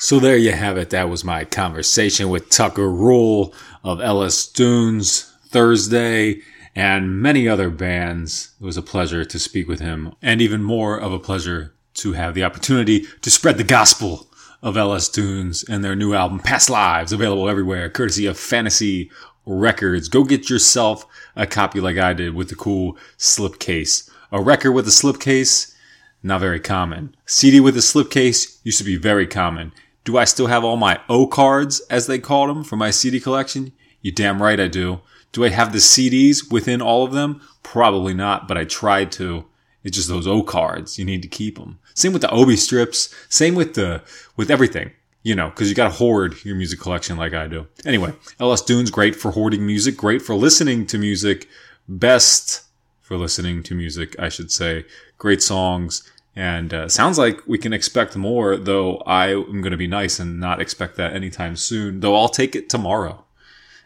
So 0.05 0.21
there 0.21 0.37
you 0.37 0.53
have 0.53 0.77
it. 0.77 0.91
That 0.91 1.09
was 1.09 1.25
my 1.25 1.47
conversation 1.47 2.29
with 2.29 2.51
Tucker 2.51 2.91
Rule 2.91 3.55
of 3.83 4.03
LS 4.03 4.47
Dunes 4.47 5.33
Thursday 5.47 6.43
and 6.77 7.23
many 7.23 7.49
other 7.49 7.71
bands. 7.71 8.55
It 8.61 8.65
was 8.67 8.77
a 8.77 8.83
pleasure 8.83 9.25
to 9.25 9.39
speak 9.39 9.67
with 9.67 9.81
him 9.81 10.15
and 10.21 10.43
even 10.43 10.63
more 10.63 11.01
of 11.01 11.11
a 11.11 11.19
pleasure 11.19 11.73
to 11.95 12.13
have 12.13 12.35
the 12.35 12.45
opportunity 12.45 13.07
to 13.23 13.31
spread 13.31 13.57
the 13.57 13.65
gospel 13.65 14.29
of 14.63 14.77
LS 14.77 15.09
Dunes 15.09 15.65
and 15.71 15.83
their 15.83 15.97
new 15.97 16.13
album 16.13 16.39
Past 16.39 16.69
Lives 16.69 17.11
available 17.11 17.49
everywhere 17.49 17.89
courtesy 17.89 18.27
of 18.27 18.39
Fantasy 18.39 19.11
Records. 19.47 20.11
Go 20.11 20.23
get 20.23 20.51
yourself 20.51 21.07
a 21.35 21.47
copy 21.47 21.81
like 21.81 21.97
I 21.97 22.13
did 22.13 22.35
with 22.35 22.51
the 22.51 22.57
cool 22.57 22.99
slipcase. 23.17 24.11
A 24.31 24.43
record 24.43 24.73
with 24.73 24.87
a 24.87 24.91
slipcase, 24.91 25.75
not 26.23 26.43
very 26.43 26.61
common. 26.61 27.17
CD 27.25 27.59
with 27.59 27.75
a 27.79 27.81
slipcase 27.81 28.59
used 28.65 28.77
to 28.77 28.85
be 28.85 28.97
very 28.97 29.27
common. 29.27 29.73
Do 30.05 30.19
I 30.19 30.25
still 30.25 30.47
have 30.47 30.65
all 30.65 30.77
my 30.77 31.01
O 31.09 31.27
cards, 31.27 31.81
as 31.91 32.07
they 32.07 32.19
called 32.19 32.51
them, 32.51 32.63
for 32.63 32.77
my 32.77 32.91
CD 32.91 33.21
collection? 33.21 33.73
You 34.03 34.13
damn 34.13 34.43
right 34.43 34.61
I 34.61 34.69
do. 34.69 35.01
Do 35.33 35.45
I 35.45 35.49
have 35.49 35.73
the 35.73 35.79
CDs 35.79 36.53
within 36.53 36.83
all 36.83 37.05
of 37.05 37.13
them? 37.13 37.41
Probably 37.63 38.15
not, 38.15 38.47
but 38.47 38.59
I 38.59 38.65
tried 38.65 39.11
to. 39.13 39.47
It's 39.83 39.97
just 39.97 40.09
those 40.09 40.27
O 40.27 40.43
cards. 40.43 40.99
You 40.99 41.05
need 41.05 41.23
to 41.23 41.29
keep 41.29 41.59
them. 41.59 41.79
Same 41.95 42.13
with 42.13 42.23
the 42.23 42.31
Obi 42.31 42.57
strips. 42.57 43.15
Same 43.29 43.55
with 43.55 43.75
the, 43.75 44.03
with 44.37 44.51
everything. 44.51 44.93
You 45.23 45.35
know, 45.35 45.51
cause 45.51 45.71
you 45.71 45.75
gotta 45.75 45.95
hoard 45.95 46.45
your 46.45 46.55
music 46.55 46.81
collection 46.81 47.17
like 47.17 47.33
I 47.33 47.47
do. 47.47 47.67
Anyway, 47.87 48.13
LS 48.39 48.61
Dune's 48.61 48.91
great 48.91 49.17
for 49.17 49.31
hoarding 49.31 49.67
music, 49.67 49.97
great 49.97 50.21
for 50.21 50.35
listening 50.35 50.87
to 50.89 50.99
music, 50.99 51.49
best 51.89 52.63
for 53.01 53.17
listening 53.17 53.63
to 53.63 53.75
music, 53.75 54.15
I 54.19 54.29
should 54.29 54.53
say. 54.53 54.85
Great 55.17 55.43
songs. 55.43 56.03
And 56.37 56.75
uh, 56.75 56.89
sounds 56.89 57.19
like 57.19 57.41
we 57.47 57.59
can 57.59 57.73
expect 57.73 58.17
more, 58.17 58.57
though 58.57 58.99
I 59.07 59.29
am 59.29 59.61
going 59.61 59.71
to 59.71 59.77
be 59.77 59.87
nice 59.87 60.19
and 60.19 60.41
not 60.41 60.61
expect 60.61 60.97
that 60.97 61.15
anytime 61.15 61.57
soon, 61.57 62.01
though 62.01 62.17
I'll 62.17 62.29
take 62.29 62.57
it 62.57 62.69
tomorrow. 62.69 63.25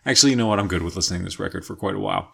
Actually, 0.06 0.30
you 0.30 0.36
know 0.36 0.46
what? 0.46 0.58
I'm 0.58 0.68
good 0.68 0.82
with 0.82 0.96
listening 0.96 1.20
to 1.20 1.24
this 1.24 1.38
record 1.38 1.66
for 1.66 1.76
quite 1.76 1.94
a 1.94 2.00
while. 2.00 2.32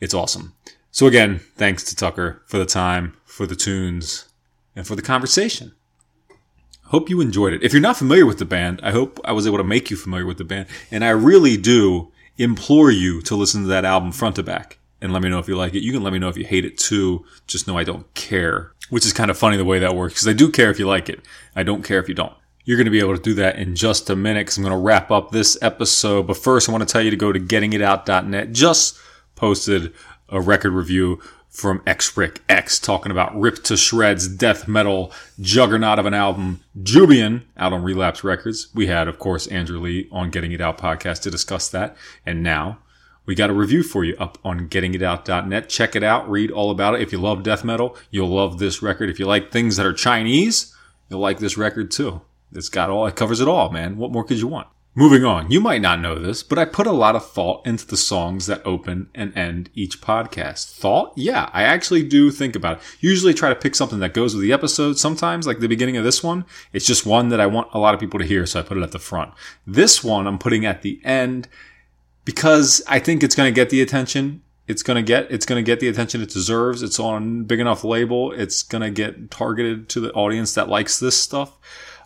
It's 0.00 0.12
awesome. 0.12 0.54
So 0.90 1.06
again, 1.06 1.40
thanks 1.56 1.82
to 1.84 1.96
Tucker 1.96 2.42
for 2.46 2.58
the 2.58 2.66
time, 2.66 3.16
for 3.24 3.46
the 3.46 3.56
tunes, 3.56 4.28
and 4.76 4.86
for 4.86 4.94
the 4.94 5.02
conversation. 5.02 5.72
Hope 6.88 7.08
you 7.08 7.20
enjoyed 7.20 7.54
it. 7.54 7.62
If 7.62 7.72
you're 7.72 7.80
not 7.80 7.96
familiar 7.96 8.26
with 8.26 8.38
the 8.38 8.44
band, 8.44 8.80
I 8.82 8.90
hope 8.90 9.18
I 9.24 9.32
was 9.32 9.46
able 9.46 9.56
to 9.56 9.64
make 9.64 9.90
you 9.90 9.96
familiar 9.96 10.26
with 10.26 10.38
the 10.38 10.44
band. 10.44 10.66
And 10.90 11.04
I 11.04 11.10
really 11.10 11.56
do 11.56 12.12
implore 12.36 12.90
you 12.90 13.22
to 13.22 13.34
listen 13.34 13.62
to 13.62 13.68
that 13.68 13.84
album 13.86 14.12
front 14.12 14.36
to 14.36 14.42
back 14.42 14.78
and 15.00 15.12
let 15.12 15.22
me 15.22 15.28
know 15.28 15.38
if 15.38 15.48
you 15.48 15.56
like 15.56 15.74
it. 15.74 15.82
You 15.82 15.92
can 15.92 16.02
let 16.02 16.12
me 16.12 16.18
know 16.18 16.28
if 16.28 16.36
you 16.36 16.44
hate 16.44 16.64
it 16.64 16.78
too. 16.78 17.24
Just 17.46 17.66
know 17.66 17.78
I 17.78 17.84
don't 17.84 18.12
care, 18.14 18.72
which 18.94 19.04
is 19.04 19.12
kind 19.12 19.28
of 19.28 19.36
funny 19.36 19.56
the 19.56 19.64
way 19.64 19.80
that 19.80 19.96
works 19.96 20.14
because 20.14 20.28
I 20.28 20.34
do 20.34 20.52
care 20.52 20.70
if 20.70 20.78
you 20.78 20.86
like 20.86 21.08
it. 21.08 21.18
I 21.56 21.64
don't 21.64 21.82
care 21.82 21.98
if 21.98 22.08
you 22.08 22.14
don't. 22.14 22.32
You're 22.64 22.76
going 22.76 22.84
to 22.84 22.92
be 22.92 23.00
able 23.00 23.16
to 23.16 23.20
do 23.20 23.34
that 23.34 23.56
in 23.56 23.74
just 23.74 24.08
a 24.08 24.14
minute 24.14 24.42
because 24.42 24.56
I'm 24.56 24.62
going 24.62 24.70
to 24.70 24.78
wrap 24.78 25.10
up 25.10 25.32
this 25.32 25.58
episode. 25.60 26.28
But 26.28 26.36
first, 26.36 26.68
I 26.68 26.72
want 26.72 26.86
to 26.86 26.92
tell 26.92 27.02
you 27.02 27.10
to 27.10 27.16
go 27.16 27.32
to 27.32 27.40
gettingitout.net. 27.40 28.52
Just 28.52 28.96
posted 29.34 29.92
a 30.28 30.40
record 30.40 30.70
review 30.70 31.20
from 31.48 31.82
X 31.88 32.16
Rick 32.16 32.40
X 32.48 32.78
talking 32.78 33.10
about 33.10 33.36
ripped 33.36 33.64
to 33.64 33.76
shreds 33.76 34.28
death 34.28 34.68
metal 34.68 35.10
juggernaut 35.40 35.98
of 35.98 36.06
an 36.06 36.14
album, 36.14 36.60
Jubian, 36.80 37.42
out 37.56 37.72
on 37.72 37.82
Relapse 37.82 38.22
Records. 38.22 38.68
We 38.76 38.86
had, 38.86 39.08
of 39.08 39.18
course, 39.18 39.48
Andrew 39.48 39.80
Lee 39.80 40.08
on 40.12 40.30
Getting 40.30 40.52
It 40.52 40.60
Out 40.60 40.78
podcast 40.78 41.22
to 41.22 41.32
discuss 41.32 41.68
that. 41.70 41.96
And 42.24 42.44
now 42.44 42.78
we 43.26 43.34
got 43.34 43.50
a 43.50 43.54
review 43.54 43.82
for 43.82 44.04
you 44.04 44.16
up 44.18 44.38
on 44.44 44.68
gettingitout.net. 44.68 45.68
Check 45.68 45.96
it 45.96 46.02
out. 46.02 46.30
Read 46.30 46.50
all 46.50 46.70
about 46.70 46.94
it. 46.94 47.02
If 47.02 47.12
you 47.12 47.18
love 47.18 47.42
death 47.42 47.64
metal, 47.64 47.96
you'll 48.10 48.28
love 48.28 48.58
this 48.58 48.82
record. 48.82 49.08
If 49.08 49.18
you 49.18 49.26
like 49.26 49.50
things 49.50 49.76
that 49.76 49.86
are 49.86 49.92
Chinese, 49.92 50.74
you'll 51.08 51.20
like 51.20 51.38
this 51.38 51.56
record 51.56 51.90
too. 51.90 52.20
It's 52.52 52.68
got 52.68 52.90
all, 52.90 53.06
it 53.06 53.16
covers 53.16 53.40
it 53.40 53.48
all, 53.48 53.70
man. 53.70 53.96
What 53.96 54.12
more 54.12 54.24
could 54.24 54.38
you 54.38 54.46
want? 54.46 54.68
Moving 54.96 55.24
on, 55.24 55.50
you 55.50 55.60
might 55.60 55.82
not 55.82 55.98
know 55.98 56.14
this, 56.20 56.44
but 56.44 56.56
I 56.56 56.64
put 56.64 56.86
a 56.86 56.92
lot 56.92 57.16
of 57.16 57.28
thought 57.28 57.66
into 57.66 57.84
the 57.84 57.96
songs 57.96 58.46
that 58.46 58.64
open 58.64 59.08
and 59.12 59.36
end 59.36 59.68
each 59.74 60.00
podcast. 60.00 60.72
Thought? 60.72 61.14
Yeah, 61.16 61.50
I 61.52 61.64
actually 61.64 62.04
do 62.04 62.30
think 62.30 62.54
about 62.54 62.76
it. 62.76 62.84
Usually 63.00 63.34
try 63.34 63.48
to 63.48 63.56
pick 63.56 63.74
something 63.74 63.98
that 63.98 64.14
goes 64.14 64.36
with 64.36 64.42
the 64.42 64.52
episode. 64.52 64.96
Sometimes, 64.96 65.48
like 65.48 65.58
the 65.58 65.66
beginning 65.66 65.96
of 65.96 66.04
this 66.04 66.22
one, 66.22 66.44
it's 66.72 66.86
just 66.86 67.04
one 67.04 67.30
that 67.30 67.40
I 67.40 67.46
want 67.46 67.70
a 67.72 67.80
lot 67.80 67.94
of 67.94 67.98
people 67.98 68.20
to 68.20 68.24
hear, 68.24 68.46
so 68.46 68.60
I 68.60 68.62
put 68.62 68.78
it 68.78 68.84
at 68.84 68.92
the 68.92 69.00
front. 69.00 69.32
This 69.66 70.04
one 70.04 70.28
I'm 70.28 70.38
putting 70.38 70.64
at 70.64 70.82
the 70.82 71.00
end 71.02 71.48
because 72.24 72.82
I 72.88 72.98
think 72.98 73.22
it's 73.22 73.34
going 73.34 73.52
to 73.52 73.54
get 73.54 73.70
the 73.70 73.82
attention 73.82 74.42
it's 74.66 74.82
going 74.82 74.96
to 74.96 75.02
get 75.02 75.30
it's 75.30 75.46
going 75.46 75.62
to 75.62 75.66
get 75.66 75.80
the 75.80 75.88
attention 75.88 76.22
it 76.22 76.30
deserves. 76.30 76.82
It's 76.82 76.98
on 76.98 77.40
a 77.40 77.44
big 77.44 77.60
enough 77.60 77.84
label. 77.84 78.32
It's 78.32 78.62
going 78.62 78.82
to 78.82 78.90
get 78.90 79.30
targeted 79.30 79.88
to 79.90 80.00
the 80.00 80.12
audience 80.12 80.54
that 80.54 80.68
likes 80.68 80.98
this 80.98 81.20
stuff. 81.20 81.58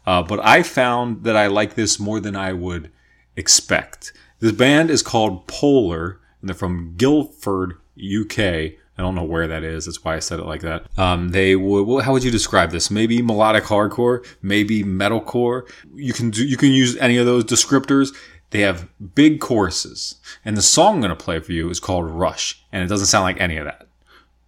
Uh, 0.07 0.23
but 0.23 0.45
I 0.45 0.63
found 0.63 1.25
that 1.25 1.37
I 1.37 1.47
like 1.47 1.75
this 1.75 2.01
more 2.01 2.19
than 2.19 2.35
I 2.35 2.53
would 2.53 2.91
expect. 3.37 4.13
This 4.41 4.53
band 4.53 4.91
is 4.91 5.03
called 5.03 5.47
Polar, 5.47 6.21
and 6.41 6.49
they're 6.49 6.55
from 6.55 6.95
Guildford, 6.97 7.75
UK. 7.99 8.39
I 8.41 9.03
don't 9.03 9.15
know 9.15 9.25
where 9.25 9.47
that 9.47 9.63
is. 9.63 9.85
That's 9.85 10.03
why 10.03 10.17
I 10.17 10.19
said 10.19 10.41
it 10.41 10.47
like 10.47 10.63
that. 10.63 10.87
Um, 10.99 11.29
they 11.29 11.55
would. 11.55 12.03
How 12.03 12.13
would 12.13 12.25
you 12.25 12.33
describe 12.33 12.73
this? 12.73 12.91
Maybe 12.91 13.23
melodic 13.23 13.65
hardcore, 13.65 14.27
maybe 14.43 14.83
metalcore. 14.83 15.71
You 15.95 16.13
can 16.13 16.31
do. 16.31 16.45
You 16.45 16.57
can 16.57 16.73
use 16.73 16.97
any 16.97 17.19
of 17.19 17.27
those 17.27 17.45
descriptors. 17.45 18.13
They 18.51 18.61
have 18.61 18.89
big 19.15 19.41
choruses, 19.41 20.17
and 20.45 20.57
the 20.57 20.63
song 20.63 20.97
I'm 20.97 21.01
going 21.01 21.11
to 21.11 21.17
play 21.17 21.39
for 21.41 21.53
you 21.53 21.69
is 21.69 21.81
called 21.81 22.11
Rush, 22.11 22.63
and 22.73 22.83
it 22.83 22.87
doesn't 22.89 23.07
sound 23.07 23.25
like 23.25 23.41
any 23.41 23.59
of 23.59 23.67
that. 23.67 23.89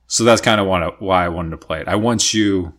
So 0.06 0.24
that's 0.24 0.40
kind 0.40 0.60
of 0.60 0.66
why 1.00 1.24
I 1.24 1.28
wanted 1.28 1.50
to 1.50 1.56
play 1.56 1.80
it. 1.80 1.88
I 1.88 1.96
want 1.96 2.34
you 2.34 2.74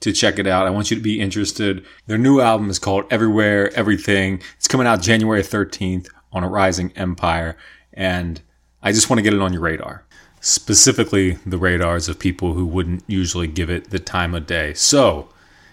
to 0.00 0.12
check 0.12 0.38
it 0.38 0.46
out. 0.46 0.66
I 0.66 0.70
want 0.70 0.90
you 0.90 0.96
to 0.96 1.02
be 1.02 1.20
interested. 1.20 1.84
Their 2.06 2.18
new 2.18 2.40
album 2.40 2.68
is 2.70 2.78
called 2.78 3.04
Everywhere, 3.10 3.72
Everything. 3.74 4.42
It's 4.56 4.66
coming 4.66 4.86
out 4.86 5.00
January 5.00 5.42
13th 5.42 6.08
on 6.32 6.42
Arising 6.42 6.92
Empire. 6.96 7.56
And 7.92 8.40
I 8.82 8.90
just 8.90 9.08
want 9.08 9.18
to 9.18 9.22
get 9.22 9.32
it 9.32 9.40
on 9.40 9.52
your 9.52 9.62
radar. 9.62 10.04
Specifically, 10.40 11.38
the 11.46 11.56
radars 11.56 12.08
of 12.08 12.18
people 12.18 12.54
who 12.54 12.66
wouldn't 12.66 13.04
usually 13.06 13.46
give 13.46 13.70
it 13.70 13.90
the 13.90 14.00
time 14.00 14.34
of 14.34 14.46
day. 14.46 14.74
So, 14.74 15.28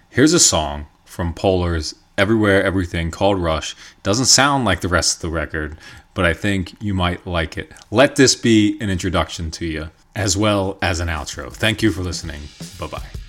here's 0.10 0.34
a 0.34 0.40
song 0.40 0.86
from 1.06 1.34
Polar's 1.34 1.96
Everywhere, 2.20 2.62
Everything 2.62 3.12
called 3.12 3.40
Rush. 3.40 3.78
Doesn't 4.04 4.26
sound 4.26 4.66
like 4.66 4.82
the 4.82 4.90
rest 4.90 5.16
of 5.16 5.22
the 5.22 5.30
record, 5.30 5.78
but 6.14 6.26
I 6.26 6.34
think 6.34 6.76
you 6.84 6.94
might 6.94 7.26
like 7.26 7.58
it. 7.58 7.72
Let 7.92 8.18
this 8.18 8.36
be 8.36 8.78
an 8.82 8.90
introduction 8.90 9.52
to 9.52 9.66
you, 9.66 9.90
as 10.18 10.36
well 10.36 10.78
as 10.82 11.00
an 11.00 11.08
outro. 11.08 11.50
Thank 11.50 11.82
you 11.82 11.92
for 11.92 12.02
listening. 12.02 12.42
Bye 12.78 12.88
bye. 12.88 13.29